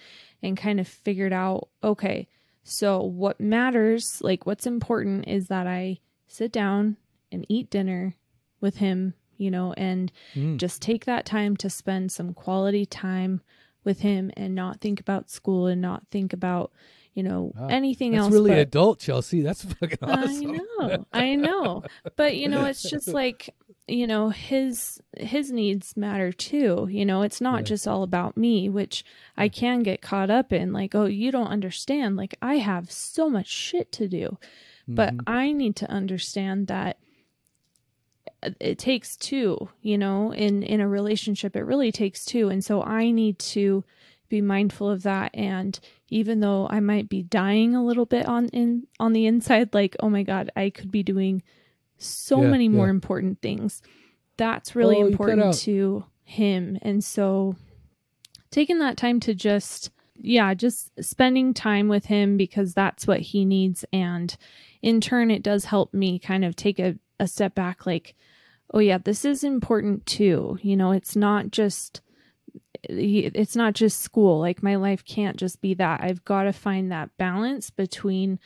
and 0.45 0.57
kind 0.57 0.79
of 0.79 0.87
figured 0.87 1.33
out 1.33 1.69
okay, 1.83 2.29
so 2.63 3.01
what 3.03 3.41
matters, 3.41 4.21
like 4.23 4.47
what's 4.47 4.65
important 4.67 5.27
is 5.27 5.49
that 5.49 5.67
I 5.67 5.99
sit 6.29 6.53
down 6.53 6.99
and 7.33 7.45
eat 7.49 7.69
dinner 7.69 8.15
with 8.61 8.77
him, 8.77 9.15
you 9.39 9.51
know, 9.51 9.73
and 9.77 10.13
Mm. 10.37 10.57
just 10.57 10.81
take 10.83 11.05
that 11.07 11.27
time 11.27 11.57
to 11.57 11.69
spend 11.69 12.13
some 12.13 12.33
quality 12.33 12.87
time 12.87 13.41
with 13.85 14.01
him 14.01 14.31
and 14.37 14.55
not 14.55 14.81
think 14.81 15.01
about 15.01 15.31
school 15.31 15.67
and 15.67 15.81
not 15.81 16.03
think 16.11 16.33
about, 16.33 16.73
you 17.15 17.23
know, 17.23 17.53
Wow. 17.57 17.69
anything 17.69 18.13
That's 18.13 18.25
else. 18.25 18.33
really 18.35 18.51
but- 18.51 18.59
adult, 18.59 18.99
Chelsea. 19.01 19.41
That's 19.41 19.65
fucking 19.75 19.99
awesome 20.03 20.51
I 20.51 20.87
know, 20.87 21.07
I 21.13 21.35
know, 21.37 21.83
but 22.17 22.37
you 22.37 22.49
know, 22.49 22.65
it's 22.65 22.83
just 22.89 23.09
like 23.23 23.55
you 23.91 24.07
know 24.07 24.29
his 24.29 25.01
his 25.17 25.51
needs 25.51 25.97
matter 25.97 26.31
too. 26.31 26.87
You 26.91 27.07
know, 27.07 27.23
it's 27.23 27.41
not 27.41 27.61
Yeah. 27.61 27.63
just 27.65 27.89
all 27.89 28.03
about 28.03 28.37
me, 28.37 28.69
which 28.69 29.05
I 29.37 29.49
can 29.49 29.83
get 29.83 30.03
caught 30.03 30.29
up 30.31 30.53
in. 30.53 30.73
Like, 30.75 30.95
oh, 30.95 31.07
you 31.07 31.31
don't 31.33 31.47
understand. 31.47 32.17
Like, 32.17 32.37
I 32.43 32.57
have 32.57 32.91
so 32.93 33.31
much 33.31 33.47
shit 33.49 33.91
to 33.93 34.07
do, 34.07 34.37
but 34.87 35.15
Mhm. 35.17 35.21
I 35.27 35.53
need 35.53 35.75
to 35.77 35.91
understand 35.91 36.67
that 36.67 36.99
Uh, 38.43 38.51
it 38.61 38.79
takes 38.79 39.17
two. 39.17 39.69
You 39.83 39.99
know, 39.99 40.33
in 40.33 40.63
in 40.63 40.81
a 40.81 40.89
relationship, 40.89 41.57
it 41.57 41.63
really 41.63 41.93
takes 41.93 42.25
two, 42.25 42.49
and 42.49 42.65
so 42.65 42.83
I 42.83 43.11
need 43.11 43.39
to 43.41 43.85
be 44.29 44.41
mindful 44.43 44.91
of 44.91 45.03
that. 45.05 45.31
And 45.35 45.79
even 46.11 46.41
though 46.41 46.67
I 46.71 46.81
might 46.81 47.09
be 47.09 47.23
dying 47.23 47.75
a 47.75 47.85
little 47.85 48.07
bit 48.07 48.27
on 48.27 48.49
in 48.49 48.87
on 49.01 49.13
the 49.13 49.27
inside 49.27 49.73
like 49.75 49.97
oh 50.01 50.09
my 50.11 50.23
god 50.23 50.51
I 50.57 50.71
could 50.71 50.91
be 50.91 51.03
doing 51.03 51.43
so 51.97 52.43
Yeah, 52.43 52.49
many 52.49 52.69
more 52.69 52.87
yeah. 52.87 52.91
important 52.91 53.41
things. 53.41 53.83
That's 54.37 54.77
really 54.77 55.01
important 55.01 55.55
to 55.61 56.05
him. 56.25 56.79
And 56.83 57.03
so 57.03 57.57
taking 58.51 58.79
that 58.81 58.97
time 58.97 59.19
to 59.21 59.35
just 59.35 59.91
yeah 60.21 60.53
just 60.55 60.91
spending 61.03 61.55
time 61.55 61.89
with 61.89 62.07
him 62.07 62.37
because 62.37 62.75
that's 62.75 63.07
what 63.07 63.21
he 63.21 63.45
needs. 63.45 63.85
And 63.93 64.37
in 64.83 65.01
turn 65.01 65.31
it 65.31 65.43
does 65.43 65.65
help 65.67 65.93
me 65.95 66.19
kind 66.19 66.45
of 66.45 66.55
take 66.55 66.79
a, 66.79 66.97
a 67.21 67.27
step 67.27 67.55
back 67.55 67.87
like 67.87 68.15
oh 68.75 68.79
yeah 68.79 68.99
this 68.99 69.25
is 69.25 69.45
important 69.45 70.07
too. 70.07 70.59
You 70.63 70.77
know 70.77 70.93
it's 70.93 71.17
not 71.17 71.51
just 71.51 72.01
it's 72.85 73.57
not 73.57 73.75
just 73.75 74.01
school. 74.01 74.39
Like 74.41 74.63
my 74.63 74.77
life 74.77 75.05
can't 75.05 75.37
just 75.37 75.61
be 75.61 75.75
that. 75.75 76.01
I've 76.03 76.25
got 76.25 76.45
to 76.45 76.53
find 76.53 76.93
that 76.93 77.17
balance 77.17 77.71
between 77.71 78.39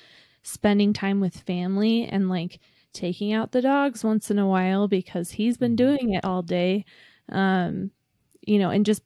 spending 0.43 0.93
time 0.93 1.21
with 1.21 1.37
family 1.37 2.05
and 2.05 2.29
like 2.29 2.61
taking 2.93 3.33
out 3.33 3.53
the 3.53 3.63
dogs 3.63 4.05
once 4.05 4.31
in 4.31 4.39
a 4.39 4.47
while 4.47 4.89
because 4.89 5.33
he's 5.33 5.57
been 5.57 5.77
doing 5.77 6.13
it 6.13 6.25
all 6.27 6.43
day 6.43 6.85
um 7.31 7.91
you 8.43 8.59
know 8.59 8.69
and 8.69 8.85
just 8.85 9.03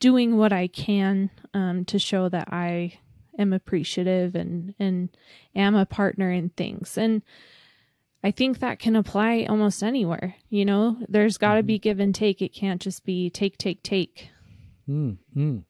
doing 0.00 0.36
what 0.36 0.52
i 0.52 0.66
can 0.66 1.30
um 1.54 1.84
to 1.84 1.96
show 1.96 2.28
that 2.28 2.48
i 2.50 2.92
am 3.40 3.52
appreciative 3.52 4.34
and 4.34 4.74
and 4.78 5.08
am 5.54 5.74
a 5.74 5.86
partner 5.86 6.30
in 6.30 6.50
things. 6.50 6.96
And 6.96 7.22
I 8.22 8.30
think 8.30 8.58
that 8.58 8.78
can 8.78 8.96
apply 8.96 9.46
almost 9.48 9.82
anywhere. 9.82 10.34
You 10.50 10.64
know, 10.64 10.98
there's 11.08 11.38
got 11.38 11.54
to 11.54 11.60
Mm-hmm. 11.60 11.66
be 11.66 11.78
give 11.78 12.00
and 12.00 12.14
take. 12.14 12.42
It 12.42 12.50
can't 12.54 12.80
just 12.80 13.04
be 13.04 13.30
take, 13.30 13.56
take, 13.58 13.82
take. 13.82 14.28
Mm, 14.88 15.18
mm. 15.36 15.64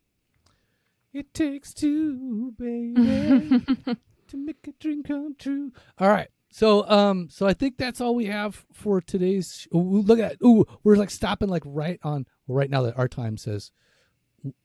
It 1.12 1.34
takes 1.34 1.74
two, 1.74 2.52
baby, 2.58 2.94
to 4.28 4.36
make 4.36 4.66
a 4.68 4.72
dream 4.78 5.02
come 5.02 5.34
true. 5.38 5.72
All 5.98 6.08
right. 6.08 6.28
So, 6.52 6.88
um, 6.88 7.28
so 7.30 7.46
I 7.46 7.52
think 7.52 7.76
that's 7.78 8.00
all 8.00 8.14
we 8.14 8.26
have 8.26 8.64
for 8.72 9.00
today's. 9.00 9.54
Sh- 9.60 9.66
ooh, 9.74 10.02
look 10.02 10.18
at 10.18 10.36
ooh, 10.44 10.64
we're 10.82 10.96
like 10.96 11.10
stopping 11.10 11.48
like 11.48 11.62
right 11.64 11.98
on 12.02 12.26
right 12.48 12.70
now 12.70 12.82
that 12.82 12.96
our 12.98 13.08
time 13.08 13.36
says 13.36 13.70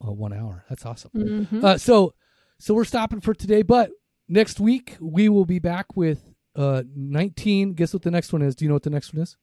uh, 0.04 0.10
one 0.12 0.32
hour. 0.32 0.64
That's 0.68 0.84
awesome. 0.86 1.10
Mhm. 1.14 1.62
Uh, 1.64 1.78
so, 1.78 2.14
so 2.58 2.74
we're 2.74 2.84
stopping 2.84 3.20
for 3.20 3.34
today, 3.34 3.62
but 3.62 3.90
next 4.28 4.58
week 4.60 4.96
we 5.00 5.28
will 5.28 5.44
be 5.46 5.58
back 5.60 5.96
with 5.96 6.32
uh 6.56 6.82
19. 6.94 7.74
Guess 7.74 7.92
what 7.92 8.02
the 8.02 8.10
next 8.10 8.32
one 8.32 8.42
is? 8.42 8.54
Do 8.54 8.64
you 8.64 8.68
know 8.68 8.74
what 8.74 8.82
the 8.82 8.90
next 8.90 9.14
one 9.14 9.22
is? 9.22 9.36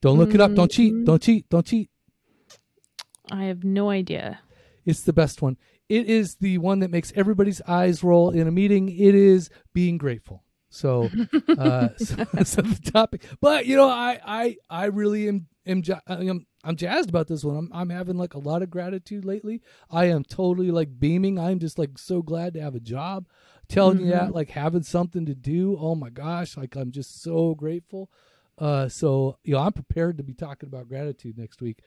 Don't 0.00 0.18
look 0.18 0.34
it 0.34 0.40
up. 0.40 0.52
Don't 0.54 0.70
cheat. 0.70 0.92
Mm. 0.92 1.04
Don't 1.04 1.22
cheat. 1.22 1.48
Don't 1.48 1.64
cheat. 1.64 1.88
I 3.30 3.44
have 3.44 3.64
no 3.64 3.88
idea. 3.88 4.40
It's 4.84 5.02
the 5.02 5.12
best 5.12 5.40
one. 5.40 5.56
It 5.88 6.06
is 6.06 6.36
the 6.36 6.58
one 6.58 6.80
that 6.80 6.90
makes 6.90 7.12
everybody's 7.14 7.62
eyes 7.62 8.02
roll 8.02 8.30
in 8.30 8.48
a 8.48 8.50
meeting. 8.50 8.88
It 8.88 9.14
is 9.14 9.48
being 9.72 9.98
grateful. 9.98 10.42
So, 10.70 11.10
uh, 11.56 11.88
so, 11.98 12.24
so 12.44 12.62
the 12.62 12.90
topic. 12.90 13.24
But 13.40 13.66
you 13.66 13.76
know, 13.76 13.88
I 13.88 14.18
I 14.24 14.56
I 14.68 14.84
really 14.86 15.28
am 15.28 15.46
am 15.66 15.82
I 16.08 16.14
am 16.24 16.46
I'm 16.64 16.76
jazzed 16.76 17.10
about 17.10 17.28
this 17.28 17.44
one. 17.44 17.56
I'm 17.56 17.70
I'm 17.72 17.90
having 17.90 18.16
like 18.16 18.34
a 18.34 18.38
lot 18.38 18.62
of 18.62 18.70
gratitude 18.70 19.24
lately. 19.24 19.62
I 19.90 20.06
am 20.06 20.24
totally 20.24 20.70
like 20.70 20.98
beaming. 20.98 21.38
I'm 21.38 21.58
just 21.58 21.78
like 21.78 21.98
so 21.98 22.22
glad 22.22 22.54
to 22.54 22.60
have 22.60 22.74
a 22.74 22.80
job. 22.80 23.26
Telling 23.72 24.00
you 24.00 24.10
that, 24.10 24.34
like 24.34 24.50
having 24.50 24.82
something 24.82 25.26
to 25.26 25.34
do. 25.34 25.76
Oh 25.80 25.94
my 25.94 26.10
gosh, 26.10 26.56
like 26.56 26.76
I'm 26.76 26.90
just 26.92 27.22
so 27.22 27.54
grateful. 27.54 28.10
Uh, 28.58 28.88
so 28.88 29.36
you 29.44 29.54
know, 29.54 29.60
I'm 29.60 29.72
prepared 29.72 30.18
to 30.18 30.22
be 30.22 30.34
talking 30.34 30.68
about 30.68 30.88
gratitude 30.88 31.38
next 31.38 31.60
week. 31.62 31.78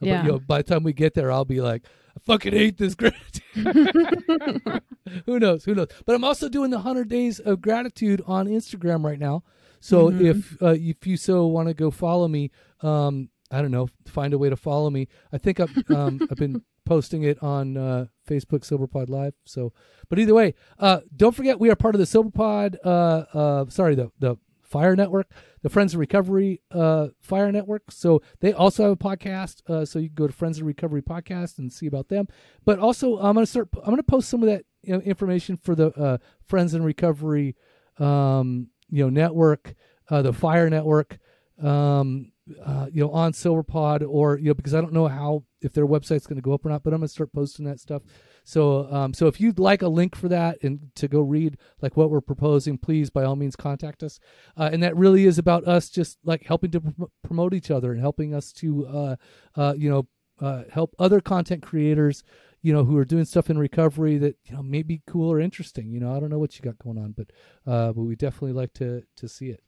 But, 0.00 0.08
Yeah. 0.08 0.24
you 0.24 0.32
know, 0.32 0.38
by 0.40 0.58
the 0.58 0.64
time 0.64 0.82
we 0.82 0.92
get 0.92 1.14
there, 1.14 1.30
I'll 1.30 1.44
be 1.44 1.60
like, 1.60 1.84
I 2.16 2.20
fucking 2.20 2.52
hate 2.52 2.78
this 2.78 2.94
gratitude. 3.00 3.42
who 5.26 5.38
knows? 5.38 5.64
Who 5.64 5.74
knows? 5.74 5.88
But 6.04 6.14
I'm 6.16 6.24
also 6.24 6.48
doing 6.48 6.70
the 6.70 6.78
100 6.78 7.08
days 7.08 7.38
of 7.38 7.60
gratitude 7.60 8.22
on 8.26 8.46
Instagram 8.46 9.04
right 9.04 9.18
now. 9.18 9.44
So 9.80 10.10
Mhm. 10.10 10.20
if 10.22 10.62
uh, 10.62 10.74
if 10.78 11.06
you 11.06 11.16
so 11.16 11.46
want 11.46 11.68
to 11.68 11.74
go 11.74 11.90
follow 11.90 12.26
me, 12.26 12.50
um, 12.80 13.28
I 13.50 13.60
don't 13.62 13.70
know, 13.70 13.88
find 14.06 14.32
a 14.32 14.38
way 14.38 14.48
to 14.48 14.56
follow 14.56 14.88
me. 14.90 15.08
I 15.32 15.38
think 15.38 15.60
I've 15.60 15.90
um, 15.90 16.26
I've 16.30 16.38
been 16.38 16.62
posting 16.84 17.22
it 17.22 17.42
on 17.42 17.76
uh, 17.76 18.06
Facebook 18.28 18.60
SoberPod 18.60 19.08
Live. 19.08 19.34
So, 19.44 19.72
but 20.08 20.18
either 20.18 20.34
way, 20.34 20.54
uh, 20.78 21.00
don't 21.16 21.34
forget 21.34 21.60
we 21.60 21.70
are 21.70 21.76
part 21.76 21.94
of 21.94 21.98
the 21.98 22.06
SoberPod. 22.06 22.76
Uh, 22.84 22.88
uh, 23.36 23.64
sorry, 23.68 23.94
the 23.94 24.10
the 24.18 24.36
Fire 24.62 24.96
Network, 24.96 25.30
the 25.62 25.68
Friends 25.68 25.94
of 25.94 26.00
Recovery 26.00 26.60
uh, 26.72 27.08
Fire 27.20 27.52
Network. 27.52 27.92
So 27.92 28.22
they 28.40 28.52
also 28.52 28.82
have 28.82 28.92
a 28.92 28.96
podcast. 28.96 29.62
Uh, 29.70 29.84
so 29.84 30.00
you 30.00 30.08
can 30.08 30.16
go 30.16 30.26
to 30.26 30.32
Friends 30.32 30.58
of 30.58 30.66
Recovery 30.66 31.00
podcast 31.00 31.58
and 31.58 31.72
see 31.72 31.86
about 31.86 32.08
them. 32.08 32.26
But 32.64 32.78
also, 32.80 33.18
I'm 33.18 33.34
gonna 33.34 33.46
start. 33.46 33.68
I'm 33.84 33.90
gonna 33.90 34.02
post 34.02 34.28
some 34.28 34.42
of 34.42 34.48
that 34.48 34.64
you 34.82 34.94
know, 34.94 35.00
information 35.00 35.56
for 35.56 35.74
the 35.74 35.88
uh, 35.98 36.18
Friends 36.44 36.74
in 36.74 36.82
Recovery, 36.82 37.56
um, 37.98 38.68
you 38.90 39.04
know, 39.04 39.10
network, 39.10 39.74
uh, 40.10 40.22
the 40.22 40.32
Fire 40.32 40.68
Network, 40.68 41.18
um, 41.62 42.32
uh, 42.64 42.86
you 42.92 43.02
know, 43.02 43.10
on 43.10 43.32
SoberPod 43.32 44.04
or 44.08 44.38
you 44.38 44.48
know, 44.48 44.54
because 44.54 44.74
I 44.74 44.80
don't 44.80 44.92
know 44.92 45.08
how 45.08 45.44
if 45.62 45.72
their 45.72 45.86
website's 45.86 46.26
going 46.26 46.36
to 46.36 46.42
go 46.42 46.52
up 46.52 46.64
or 46.64 46.68
not. 46.68 46.82
But 46.82 46.92
I'm 46.92 47.00
gonna 47.00 47.08
start 47.08 47.32
posting 47.32 47.64
that 47.66 47.80
stuff. 47.80 48.02
So, 48.44 48.92
um, 48.92 49.14
so 49.14 49.26
if 49.26 49.40
you'd 49.40 49.58
like 49.58 49.80
a 49.80 49.88
link 49.88 50.14
for 50.14 50.28
that 50.28 50.62
and 50.62 50.90
to 50.96 51.08
go 51.08 51.20
read 51.22 51.56
like 51.80 51.96
what 51.96 52.10
we're 52.10 52.20
proposing, 52.20 52.76
please 52.76 53.08
by 53.08 53.24
all 53.24 53.36
means 53.36 53.56
contact 53.56 54.02
us. 54.02 54.20
Uh, 54.56 54.68
and 54.72 54.82
that 54.82 54.96
really 54.96 55.24
is 55.24 55.38
about 55.38 55.66
us 55.66 55.88
just 55.88 56.18
like 56.24 56.44
helping 56.44 56.70
to 56.72 56.80
prom- 56.80 57.10
promote 57.22 57.54
each 57.54 57.70
other 57.70 57.92
and 57.92 58.00
helping 58.00 58.34
us 58.34 58.52
to, 58.52 58.86
uh, 58.86 59.16
uh, 59.56 59.74
you 59.76 59.88
know, 59.90 60.06
uh, 60.40 60.64
help 60.70 60.94
other 60.98 61.20
content 61.20 61.62
creators, 61.62 62.22
you 62.60 62.72
know, 62.72 62.84
who 62.84 62.98
are 62.98 63.04
doing 63.04 63.24
stuff 63.24 63.48
in 63.48 63.58
recovery 63.58 64.18
that 64.18 64.36
you 64.44 64.54
know 64.54 64.62
may 64.62 64.82
be 64.82 65.00
cool 65.06 65.30
or 65.30 65.40
interesting. 65.40 65.90
You 65.90 66.00
know, 66.00 66.14
I 66.14 66.20
don't 66.20 66.30
know 66.30 66.38
what 66.38 66.56
you 66.56 66.62
got 66.62 66.78
going 66.78 66.98
on, 66.98 67.12
but 67.12 67.30
uh, 67.66 67.92
but 67.92 68.02
we 68.02 68.16
definitely 68.16 68.52
like 68.52 68.72
to 68.74 69.04
to 69.16 69.28
see 69.28 69.46
it. 69.46 69.62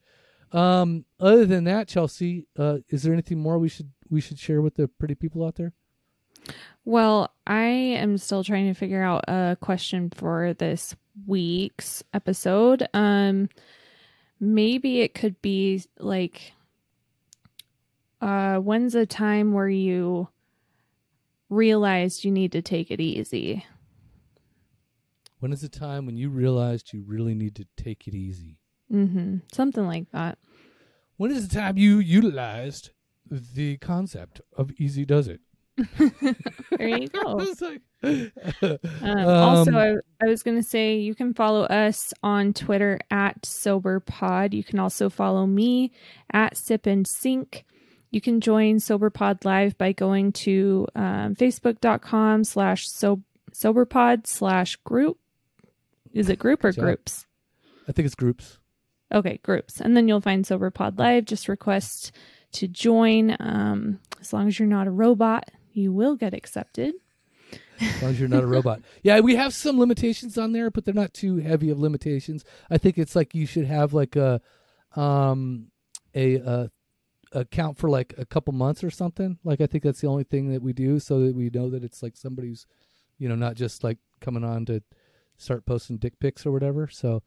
Um, 0.53 1.05
other 1.19 1.45
than 1.45 1.65
that, 1.65 1.89
Chelsea, 1.89 2.47
uh, 2.59 2.79
is 2.89 3.03
there 3.03 3.13
anything 3.13 3.39
more 3.41 3.59
we 3.59 3.69
should 3.69 3.91
we 4.09 4.21
should 4.21 4.39
share 4.39 4.63
with 4.63 4.77
the 4.77 4.89
pretty 4.89 5.15
people 5.15 5.45
out 5.45 5.57
there? 5.57 5.73
Well, 6.85 7.35
I 7.47 7.65
am 7.65 8.19
still 8.19 8.45
trying 8.45 8.67
to 8.73 8.79
figure 8.79 9.03
out 9.03 9.25
a 9.27 9.57
question 9.61 10.11
for 10.11 10.55
this 10.55 10.95
week's 11.27 12.05
episode. 12.15 12.87
Um 12.95 13.49
maybe 14.39 15.01
it 15.01 15.15
could 15.15 15.41
be 15.41 15.83
like 15.99 16.53
uh 18.21 18.59
when's 18.59 18.95
a 18.95 19.07
time 19.07 19.53
where 19.53 19.69
you 19.69 20.29
realized 21.49 22.25
you 22.25 22.31
need 22.31 22.53
to 22.53 22.63
take 22.63 22.91
it 22.91 23.01
easy? 23.01 23.65
When 25.39 25.53
is 25.53 25.61
the 25.61 25.69
time 25.69 26.07
when 26.07 26.17
you 26.17 26.31
realized 26.31 26.93
you 26.93 27.03
really 27.07 27.35
need 27.35 27.55
to 27.57 27.67
take 27.77 28.09
it 28.09 28.15
easy? 28.15 28.59
Mhm. 28.93 29.43
Something 29.53 29.87
like 29.87 30.11
that. 30.13 30.39
When 31.17 31.31
is 31.31 31.49
the 31.49 31.55
time 31.55 31.77
you 31.79 31.99
utilized 31.99 32.91
the 33.31 33.77
concept 33.79 34.41
of 34.57 34.71
easy 34.79 35.05
does 35.05 35.29
it? 35.29 35.41
There 36.79 36.89
you 36.89 37.09
go. 37.09 37.39
Like- 37.61 37.83
Um, 38.03 38.31
Um, 39.03 39.27
also, 39.29 39.73
I, 39.77 39.95
I 40.25 40.29
was 40.29 40.43
going 40.43 40.57
to 40.57 40.63
say 40.63 40.97
you 40.99 41.15
can 41.15 41.35
follow 41.35 41.63
us 41.65 42.13
on 42.23 42.53
Twitter 42.53 42.99
at 43.11 43.43
SoberPod. 43.43 44.53
You 44.53 44.63
can 44.63 44.79
also 44.79 45.09
follow 45.11 45.47
me 45.47 45.93
at 46.33 46.57
Sip 46.57 46.87
and 46.87 47.07
Sink. 47.07 47.65
You 48.11 48.21
can 48.21 48.41
join 48.41 48.77
SoberPod 48.77 49.45
Live 49.45 49.77
by 49.77 49.93
going 49.93 50.33
to 50.33 50.87
um, 50.95 51.35
facebook.com 51.35 52.45
slash 52.45 52.89
so- 52.89 53.23
SoberPod 53.53 54.27
slash 54.27 54.77
group. 54.77 55.19
Is 56.13 56.29
it 56.29 56.39
group 56.39 56.63
or 56.65 56.73
groups? 56.73 57.27
I 57.89 57.93
think 57.93 58.07
it's 58.07 58.15
groups. 58.15 58.59
Okay, 59.13 59.39
groups. 59.43 59.81
And 59.81 59.97
then 59.97 60.09
you'll 60.09 60.21
find 60.21 60.45
SoberPod 60.45 60.99
Live. 60.99 61.25
Just 61.25 61.49
request 61.49 62.13
to 62.53 62.67
join. 62.67 63.37
Um, 63.39 64.01
as 64.21 64.33
long 64.33 64.49
as 64.49 64.59
you're 64.59 64.69
not 64.69 64.87
a 64.87 64.91
robot, 64.91 65.51
you 65.73 65.93
will 65.93 66.17
get 66.17 66.35
accepted. 66.35 66.95
As 67.81 68.03
long 68.03 68.11
as 68.13 68.21
you're 68.21 68.29
not 68.29 68.43
a 68.43 68.47
robot. 68.47 68.81
Yeah, 69.03 69.21
we 69.21 69.37
have 69.37 69.55
some 69.55 69.79
limitations 69.79 70.39
on 70.39 70.53
there, 70.53 70.71
but 70.71 70.85
they're 70.85 70.95
not 70.95 71.15
too 71.15 71.37
heavy 71.37 71.71
of 71.71 71.79
limitations. 71.79 72.45
I 72.71 72.79
think 72.79 72.99
it's 72.99 73.15
like 73.15 73.35
you 73.35 73.47
should 73.47 73.67
have 73.67 73.93
like 73.93 74.17
a 74.17 74.41
um 74.95 75.71
a 76.15 76.41
uh 76.41 76.69
account 77.33 77.77
for 77.77 77.91
like 77.91 78.15
a 78.17 78.25
couple 78.25 78.55
months 78.55 78.83
or 78.83 78.91
something. 78.91 79.39
Like 79.45 79.61
I 79.61 79.67
think 79.67 79.85
that's 79.85 80.01
the 80.01 80.09
only 80.09 80.25
thing 80.25 80.51
that 80.53 80.63
we 80.63 80.73
do 80.73 80.99
so 80.99 81.21
that 81.21 81.37
we 81.37 81.51
know 81.51 81.69
that 81.71 81.85
it's 81.85 82.03
like 82.03 82.17
somebody 82.17 82.49
who's 82.49 82.67
you 83.19 83.29
know 83.29 83.35
not 83.35 83.55
just 83.55 83.85
like 83.85 83.99
coming 84.21 84.43
on 84.45 84.65
to 84.67 84.83
start 85.37 85.67
posting 85.67 85.99
dick 85.99 86.19
pics 86.19 86.47
or 86.47 86.53
whatever. 86.53 86.89
So 86.89 87.23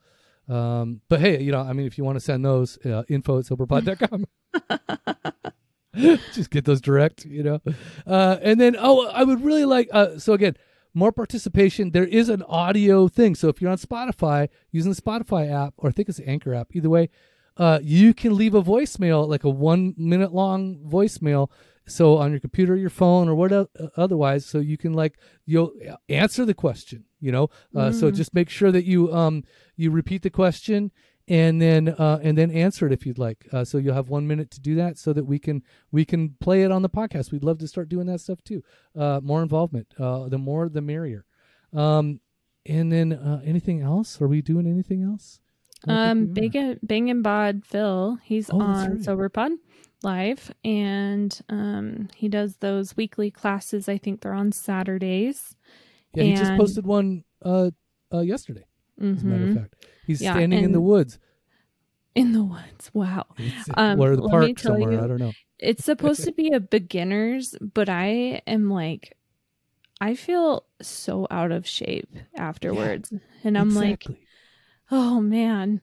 um 0.50 1.00
but 1.08 1.20
hey, 1.20 1.42
you 1.42 1.52
know, 1.52 1.60
I 1.60 1.72
mean 1.72 1.86
if 1.86 1.96
you 1.96 2.04
want 2.04 2.16
to 2.16 2.20
send 2.20 2.44
those 2.44 2.78
uh, 2.84 3.04
info 3.08 3.38
at 3.38 3.44
soberpod.com. 3.44 4.26
just 6.32 6.50
get 6.50 6.64
those 6.64 6.80
direct, 6.80 7.24
you 7.24 7.42
know. 7.42 7.60
Uh, 8.06 8.38
and 8.42 8.60
then, 8.60 8.76
oh, 8.78 9.08
I 9.08 9.24
would 9.24 9.44
really 9.44 9.64
like. 9.64 9.88
Uh, 9.92 10.18
so 10.18 10.32
again, 10.32 10.56
more 10.94 11.12
participation. 11.12 11.90
There 11.90 12.06
is 12.06 12.28
an 12.28 12.42
audio 12.44 13.08
thing. 13.08 13.34
So 13.34 13.48
if 13.48 13.60
you're 13.60 13.70
on 13.70 13.78
Spotify 13.78 14.48
using 14.70 14.92
the 14.92 15.00
Spotify 15.00 15.50
app, 15.50 15.74
or 15.76 15.88
I 15.88 15.92
think 15.92 16.08
it's 16.08 16.18
the 16.18 16.28
Anchor 16.28 16.54
app, 16.54 16.74
either 16.74 16.88
way, 16.88 17.10
uh, 17.56 17.80
you 17.82 18.14
can 18.14 18.36
leave 18.36 18.54
a 18.54 18.62
voicemail, 18.62 19.28
like 19.28 19.44
a 19.44 19.50
one 19.50 19.94
minute 19.96 20.32
long 20.32 20.76
voicemail. 20.88 21.50
So 21.86 22.18
on 22.18 22.30
your 22.30 22.40
computer, 22.40 22.76
your 22.76 22.90
phone, 22.90 23.28
or 23.28 23.34
what 23.34 23.68
otherwise, 23.96 24.46
so 24.46 24.58
you 24.60 24.76
can 24.76 24.92
like 24.92 25.18
you'll 25.44 25.72
answer 26.08 26.44
the 26.44 26.54
question. 26.54 27.04
You 27.20 27.32
know, 27.32 27.50
uh, 27.76 27.90
so 27.92 28.10
Mm. 28.10 28.14
just 28.16 28.32
make 28.34 28.48
sure 28.48 28.70
that 28.72 28.84
you 28.84 29.12
um 29.12 29.44
you 29.76 29.90
repeat 29.90 30.22
the 30.22 30.30
question 30.30 30.90
and 31.28 31.60
then 31.60 31.88
uh, 31.88 32.18
and 32.22 32.36
then 32.38 32.50
answer 32.50 32.86
it 32.86 32.92
if 32.92 33.04
you'd 33.06 33.18
like. 33.18 33.46
Uh, 33.52 33.64
so 33.64 33.78
you'll 33.78 33.94
have 33.94 34.08
one 34.08 34.26
minute 34.26 34.50
to 34.52 34.60
do 34.60 34.74
that, 34.76 34.98
so 34.98 35.12
that 35.12 35.24
we 35.24 35.38
can 35.38 35.62
we 35.90 36.04
can 36.04 36.36
play 36.40 36.62
it 36.62 36.70
on 36.72 36.82
the 36.82 36.88
podcast. 36.88 37.32
We'd 37.32 37.44
love 37.44 37.58
to 37.58 37.68
start 37.68 37.88
doing 37.88 38.06
that 38.06 38.20
stuff 38.20 38.42
too. 38.44 38.62
Uh, 38.96 39.20
more 39.22 39.42
involvement, 39.42 39.88
uh, 39.98 40.28
the 40.28 40.38
more 40.38 40.68
the 40.68 40.80
merrier. 40.80 41.24
Um, 41.72 42.20
and 42.66 42.90
then 42.92 43.12
uh, 43.12 43.40
anything 43.44 43.80
else? 43.80 44.20
Are 44.20 44.28
we 44.28 44.42
doing 44.42 44.66
anything 44.66 45.02
else? 45.02 45.40
Um. 45.88 46.26
Big 46.26 46.54
and 46.56 46.78
Bang 46.82 47.08
and 47.10 47.22
Bod 47.22 47.64
Phil, 47.64 48.18
he's 48.22 48.50
Oh, 48.50 48.60
on 48.60 48.90
right. 48.92 49.00
SoberPod 49.00 49.50
live, 50.02 50.52
and 50.64 51.40
um, 51.48 52.08
he 52.14 52.28
does 52.28 52.56
those 52.56 52.96
weekly 52.96 53.30
classes. 53.30 53.88
I 53.88 53.98
think 53.98 54.20
they're 54.20 54.32
on 54.32 54.52
Saturdays. 54.52 55.56
Yeah, 56.14 56.24
he 56.24 56.32
just 56.32 56.56
posted 56.56 56.86
one 56.86 57.24
uh, 57.44 57.70
uh, 58.12 58.20
yesterday. 58.20 58.64
As 59.00 59.22
a 59.22 59.26
matter 59.26 59.44
of 59.44 59.50
Mhm. 59.50 59.54
fact, 59.54 59.76
he's 60.06 60.20
Yeah, 60.20 60.32
standing 60.34 60.62
in 60.64 60.72
the 60.72 60.80
woods. 60.80 61.18
In 62.14 62.32
the 62.32 62.42
woods. 62.44 62.90
Wow. 62.92 63.26
Um, 63.74 64.00
or 64.00 64.16
the 64.16 64.28
park 64.28 64.58
somewhere. 64.58 64.92
you- 64.92 65.00
I 65.00 65.06
don't 65.06 65.18
know. 65.20 65.32
It's 65.58 65.84
supposed 65.84 66.24
to 66.24 66.32
be 66.32 66.52
a 66.52 66.60
beginner's, 66.60 67.54
but 67.60 67.88
I 67.88 68.42
am 68.46 68.68
like, 68.70 69.16
I 70.00 70.14
feel 70.14 70.64
so 70.82 71.26
out 71.30 71.52
of 71.52 71.66
shape 71.66 72.08
afterwards. 72.34 73.12
And 73.44 73.56
I'm 73.56 73.74
like, 73.74 74.04
oh 74.90 75.20
man, 75.20 75.80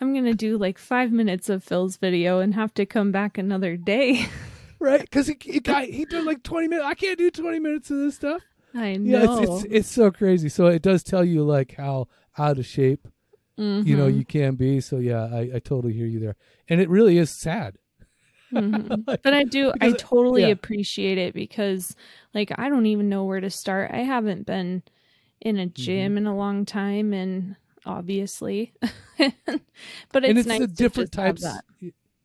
I'm 0.00 0.14
gonna 0.14 0.34
do 0.34 0.56
like 0.58 0.78
five 0.78 1.12
minutes 1.12 1.48
of 1.48 1.62
Phil's 1.62 1.96
video 1.96 2.40
and 2.40 2.54
have 2.54 2.74
to 2.74 2.86
come 2.86 3.12
back 3.12 3.38
another 3.38 3.76
day. 3.76 4.26
right? 4.78 5.00
Because 5.02 5.26
he, 5.26 5.36
he 5.40 5.60
got 5.60 5.84
he 5.84 6.04
did 6.04 6.24
like 6.24 6.42
twenty 6.42 6.68
minutes. 6.68 6.86
I 6.86 6.94
can't 6.94 7.18
do 7.18 7.30
twenty 7.30 7.58
minutes 7.58 7.90
of 7.90 7.98
this 7.98 8.16
stuff. 8.16 8.42
I 8.74 8.96
Yeah, 9.02 9.22
know. 9.22 9.24
it's, 9.24 9.40
it's 9.40 9.64
it's 9.70 9.90
so 9.90 10.10
crazy. 10.10 10.48
So 10.48 10.66
it 10.66 10.82
does 10.82 11.02
tell 11.02 11.24
you 11.24 11.44
like 11.44 11.76
how 11.76 12.08
out 12.38 12.58
of 12.58 12.66
shape 12.66 13.08
you 13.82 13.96
know 13.96 14.06
Mhm, 14.06 14.16
you 14.16 14.24
can 14.26 14.56
be. 14.56 14.80
So 14.80 14.98
yeah, 14.98 15.24
I, 15.32 15.40
I 15.56 15.60
totally 15.60 15.94
hear 15.94 16.06
you 16.06 16.20
there, 16.20 16.36
and 16.68 16.80
it 16.80 16.90
really 16.90 17.18
is 17.18 17.30
sad. 17.30 17.76
mhm. 18.52 19.06
But 19.22 19.34
I 19.34 19.44
do, 19.44 19.72
I 19.80 19.92
totally 19.92 20.42
yeah. 20.42 20.50
appreciate 20.50 21.18
it 21.18 21.34
because, 21.34 21.94
like, 22.34 22.52
I 22.58 22.68
don't 22.68 22.86
even 22.86 23.08
know 23.08 23.24
where 23.24 23.40
to 23.40 23.50
start. 23.50 23.90
I 23.92 23.98
haven't 23.98 24.46
been 24.46 24.82
in 25.40 25.58
Mm-hmm. 25.58 25.58
a 25.58 25.66
gym 25.66 26.16
in 26.18 26.26
a 26.26 26.36
long 26.36 26.64
time, 26.64 27.12
and 27.12 27.56
obviously, 27.86 28.74
but 29.18 29.28
it's 30.24 30.28
and 30.28 30.38
it's 30.38 30.46
nice 30.48 30.66
different 30.68 31.12
types. 31.12 31.42
that. 31.42 31.64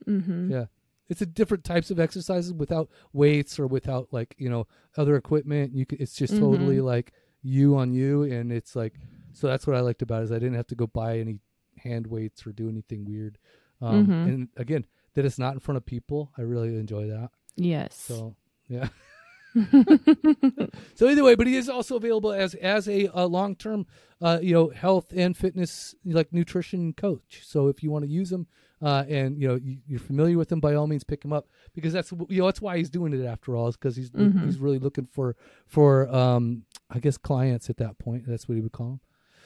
hmm 0.06 0.52
Yeah. 0.52 0.66
It's 1.08 1.22
a 1.22 1.26
different 1.28 1.64
types 1.64 1.92
of 1.92 2.00
exercises 2.00 2.52
without 2.52 2.90
weights 3.14 3.60
or 3.60 3.68
without 3.68 4.08
like 4.12 4.34
you 4.40 4.50
know 4.50 4.66
other 4.98 5.16
equipment. 5.16 5.76
You 5.76 5.86
can, 5.86 6.00
it's 6.02 6.16
just 6.16 6.34
Mhm. 6.34 6.40
totally 6.40 6.82
like 6.82 7.14
you 7.44 7.78
on 7.78 7.94
you, 7.94 8.24
and 8.24 8.52
it's 8.52 8.76
like 8.76 9.00
so. 9.32 9.48
That's 9.48 9.68
what 9.68 9.76
I 9.76 9.82
liked 9.82 10.02
about 10.02 10.22
it 10.22 10.26
is 10.26 10.32
I 10.32 10.40
didn't 10.40 10.56
have 10.56 10.66
to 10.68 10.76
go 10.76 10.88
buy 10.88 11.20
any 11.20 11.40
hand 11.78 12.08
weights 12.08 12.48
or 12.48 12.52
do 12.54 12.70
anything 12.70 13.06
weird. 13.06 13.38
Um, 13.82 14.08
Mhm. 14.08 14.26
And 14.28 14.50
again, 14.58 14.86
that 15.14 15.26
it's 15.26 15.38
not 15.38 15.54
in 15.54 15.60
front 15.60 15.78
of 15.78 15.86
people. 15.86 16.32
I 16.40 16.42
really 16.42 16.76
enjoy 16.76 17.08
that. 17.08 17.30
Yes. 17.56 17.96
So 17.96 18.36
yeah. 18.68 18.90
So 20.96 21.10
either 21.10 21.24
way, 21.24 21.36
but 21.36 21.48
he 21.48 21.56
is 21.56 21.70
also 21.70 21.96
available 21.98 22.32
as 22.32 22.54
as 22.56 22.88
a, 22.88 23.10
a 23.14 23.26
long 23.28 23.56
term, 23.56 23.86
uh, 24.22 24.40
you 24.42 24.54
know, 24.54 24.70
health 24.70 25.12
and 25.16 25.36
fitness 25.36 25.94
like 26.06 26.32
nutrition 26.32 26.94
coach. 26.94 27.42
So 27.44 27.68
if 27.68 27.84
you 27.84 27.92
want 27.92 28.06
to 28.06 28.12
use 28.12 28.32
him, 28.32 28.48
uh, 28.82 29.04
and 29.10 29.40
you 29.42 29.48
know 29.48 29.56
you, 29.56 29.78
you're 29.88 30.00
familiar 30.00 30.38
with 30.38 30.52
him, 30.52 30.60
by 30.60 30.76
all 30.76 30.88
means 30.88 31.04
pick 31.04 31.24
him 31.24 31.34
up 31.34 31.48
because 31.74 31.94
that's 31.94 32.12
you 32.30 32.40
know 32.40 32.46
that's 32.46 32.62
why 32.62 32.78
he's 32.78 32.90
doing 32.90 33.14
it 33.14 33.26
after 33.26 33.56
all 33.56 33.68
is 33.68 33.76
because 33.76 33.96
he's 33.96 34.10
Mhm. 34.12 34.44
he's 34.46 34.58
really 34.58 34.80
looking 34.80 35.06
for 35.12 35.36
for 35.66 36.08
um 36.14 36.64
I 36.90 37.00
guess 37.00 37.18
clients 37.18 37.70
at 37.70 37.78
that 37.78 37.98
point. 38.00 38.24
That's 38.28 38.48
what 38.48 38.56
he 38.56 38.62
would 38.62 38.72
call 38.72 38.88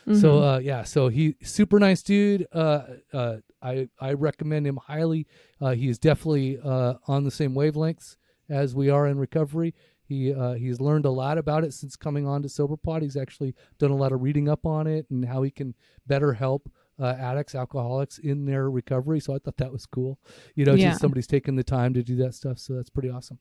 them. 0.05 0.15
So 0.15 0.33
Mhm. 0.39 0.55
uh, 0.55 0.59
yeah, 0.59 0.83
so 0.83 1.07
he 1.09 1.35
super 1.43 1.79
nice 1.79 2.01
dude. 2.03 2.47
Uh, 2.51 2.83
uh, 3.13 3.37
I 3.61 3.89
I 3.99 4.13
recommend 4.13 4.65
him 4.67 4.77
highly. 4.77 5.27
Uh, 5.61 5.71
he 5.71 5.89
is 5.89 5.97
definitely 5.99 6.59
uh, 6.63 6.95
on 7.07 7.23
the 7.23 7.31
same 7.31 7.53
wavelengths 7.53 8.15
as 8.49 8.73
we 8.75 8.89
are 8.89 9.05
in 9.07 9.17
recovery. 9.19 9.73
He 10.09 10.33
uh, 10.33 10.53
he's 10.53 10.81
learned 10.81 11.05
a 11.05 11.09
lot 11.11 11.37
about 11.37 11.63
it 11.63 11.73
since 11.73 11.95
coming 11.95 12.27
on 12.27 12.41
to 12.41 12.47
SoberPod. 12.49 13.01
He's 13.03 13.15
actually 13.15 13.55
done 13.77 13.91
a 13.91 13.95
lot 13.95 14.11
of 14.11 14.21
reading 14.21 14.49
up 14.49 14.65
on 14.65 14.87
it 14.87 15.05
and 15.09 15.23
how 15.23 15.43
he 15.43 15.51
can 15.51 15.75
better 16.07 16.33
help 16.33 16.69
uh, 16.99 17.15
addicts, 17.17 17.53
alcoholics 17.55 18.17
in 18.17 18.45
their 18.45 18.69
recovery. 18.69 19.19
So 19.21 19.33
I 19.35 19.37
thought 19.39 19.57
that 19.57 19.71
was 19.71 19.85
cool. 19.85 20.19
You 20.55 20.65
know, 20.65 20.73
Yeah. 20.73 20.89
just 20.89 20.99
somebody's 21.01 21.27
taking 21.27 21.55
the 21.55 21.63
time 21.63 21.93
to 21.93 22.01
do 22.03 22.15
that 22.17 22.33
stuff. 22.33 22.57
So 22.59 22.73
that's 22.73 22.89
pretty 22.89 23.09
awesome. 23.09 23.37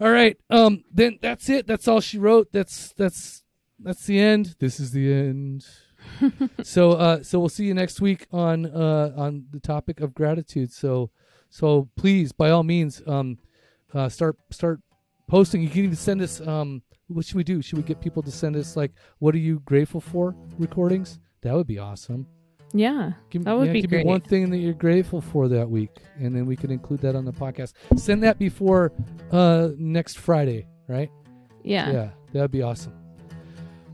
All 0.00 0.10
right, 0.10 0.36
um, 0.48 0.84
then 0.92 1.18
that's 1.20 1.48
it. 1.50 1.66
That's 1.66 1.86
all 1.88 2.00
she 2.00 2.18
wrote. 2.18 2.52
That's 2.52 2.92
that's 2.94 3.42
that's 3.78 4.06
the 4.06 4.18
end. 4.20 4.54
This 4.60 4.78
is 4.80 4.92
the 4.92 5.12
end. 5.12 5.66
so 6.62 6.92
uh 6.92 7.22
so 7.22 7.38
we'll 7.40 7.48
see 7.48 7.64
you 7.64 7.74
next 7.74 8.00
week 8.00 8.26
on 8.30 8.66
uh 8.66 9.12
on 9.16 9.46
the 9.50 9.60
topic 9.60 10.00
of 10.00 10.14
gratitude. 10.14 10.72
So 10.72 11.10
so 11.48 11.88
please 11.96 12.32
by 12.32 12.50
all 12.50 12.62
means 12.62 13.00
um 13.06 13.38
uh 13.94 14.08
start 14.08 14.36
start 14.50 14.80
posting. 15.26 15.62
You 15.62 15.68
can 15.68 15.84
even 15.84 15.96
send 15.96 16.20
us 16.22 16.40
um 16.40 16.82
what 17.08 17.24
should 17.26 17.36
we 17.36 17.44
do? 17.44 17.60
Should 17.62 17.76
we 17.78 17.84
get 17.84 18.00
people 18.00 18.22
to 18.22 18.30
send 18.30 18.56
us 18.56 18.76
like 18.76 18.92
what 19.18 19.34
are 19.34 19.38
you 19.38 19.60
grateful 19.60 20.00
for 20.00 20.34
recordings? 20.58 21.18
That 21.42 21.54
would 21.54 21.66
be 21.66 21.78
awesome. 21.78 22.26
yeah, 22.72 23.12
Give, 23.30 23.44
That 23.44 23.56
would 23.56 23.66
yeah, 23.66 23.72
be 23.74 23.80
give 23.82 23.90
great. 23.90 24.06
me 24.06 24.10
one 24.10 24.22
thing 24.22 24.48
that 24.50 24.56
you're 24.58 24.72
grateful 24.72 25.20
for 25.20 25.46
that 25.48 25.68
week, 25.68 25.90
and 26.18 26.34
then 26.34 26.46
we 26.46 26.56
can 26.56 26.70
include 26.70 27.00
that 27.02 27.14
on 27.14 27.24
the 27.26 27.32
podcast. 27.32 27.74
Send 27.96 28.22
that 28.22 28.38
before 28.38 28.92
uh, 29.30 29.68
next 29.76 30.18
Friday, 30.18 30.66
right? 30.88 31.10
yeah, 31.62 31.92
Yeah, 31.92 32.10
that'd 32.32 32.50
be 32.50 32.62
awesome. 32.62 32.94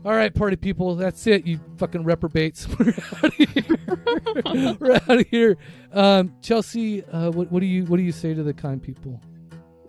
All 0.03 0.13
right, 0.13 0.33
party 0.33 0.55
people, 0.55 0.95
that's 0.95 1.27
it. 1.27 1.45
You 1.45 1.59
fucking 1.77 2.03
reprobates. 2.05 2.67
We're 2.79 2.93
out 3.21 3.23
of 3.25 3.33
here. 3.35 4.77
We're 4.79 4.95
out 4.95 5.09
of 5.19 5.27
here. 5.27 5.57
Um, 5.93 6.33
Chelsea, 6.41 7.03
uh, 7.05 7.29
what, 7.31 7.51
what 7.51 7.59
do 7.59 7.65
you 7.67 7.83
what 7.85 7.97
do 7.97 8.03
you 8.03 8.11
say 8.13 8.33
to 8.33 8.41
the 8.41 8.53
kind 8.53 8.81
people? 8.81 9.21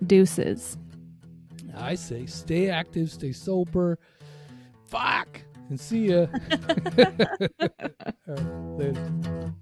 Deuces. 0.06 0.76
I 1.76 1.94
say, 1.94 2.26
stay 2.26 2.70
active, 2.70 3.10
stay 3.10 3.32
sober. 3.32 3.98
Fuck. 4.86 5.42
And 5.68 5.80
see 5.80 6.08
ya. 6.08 6.26
later. 8.76 9.52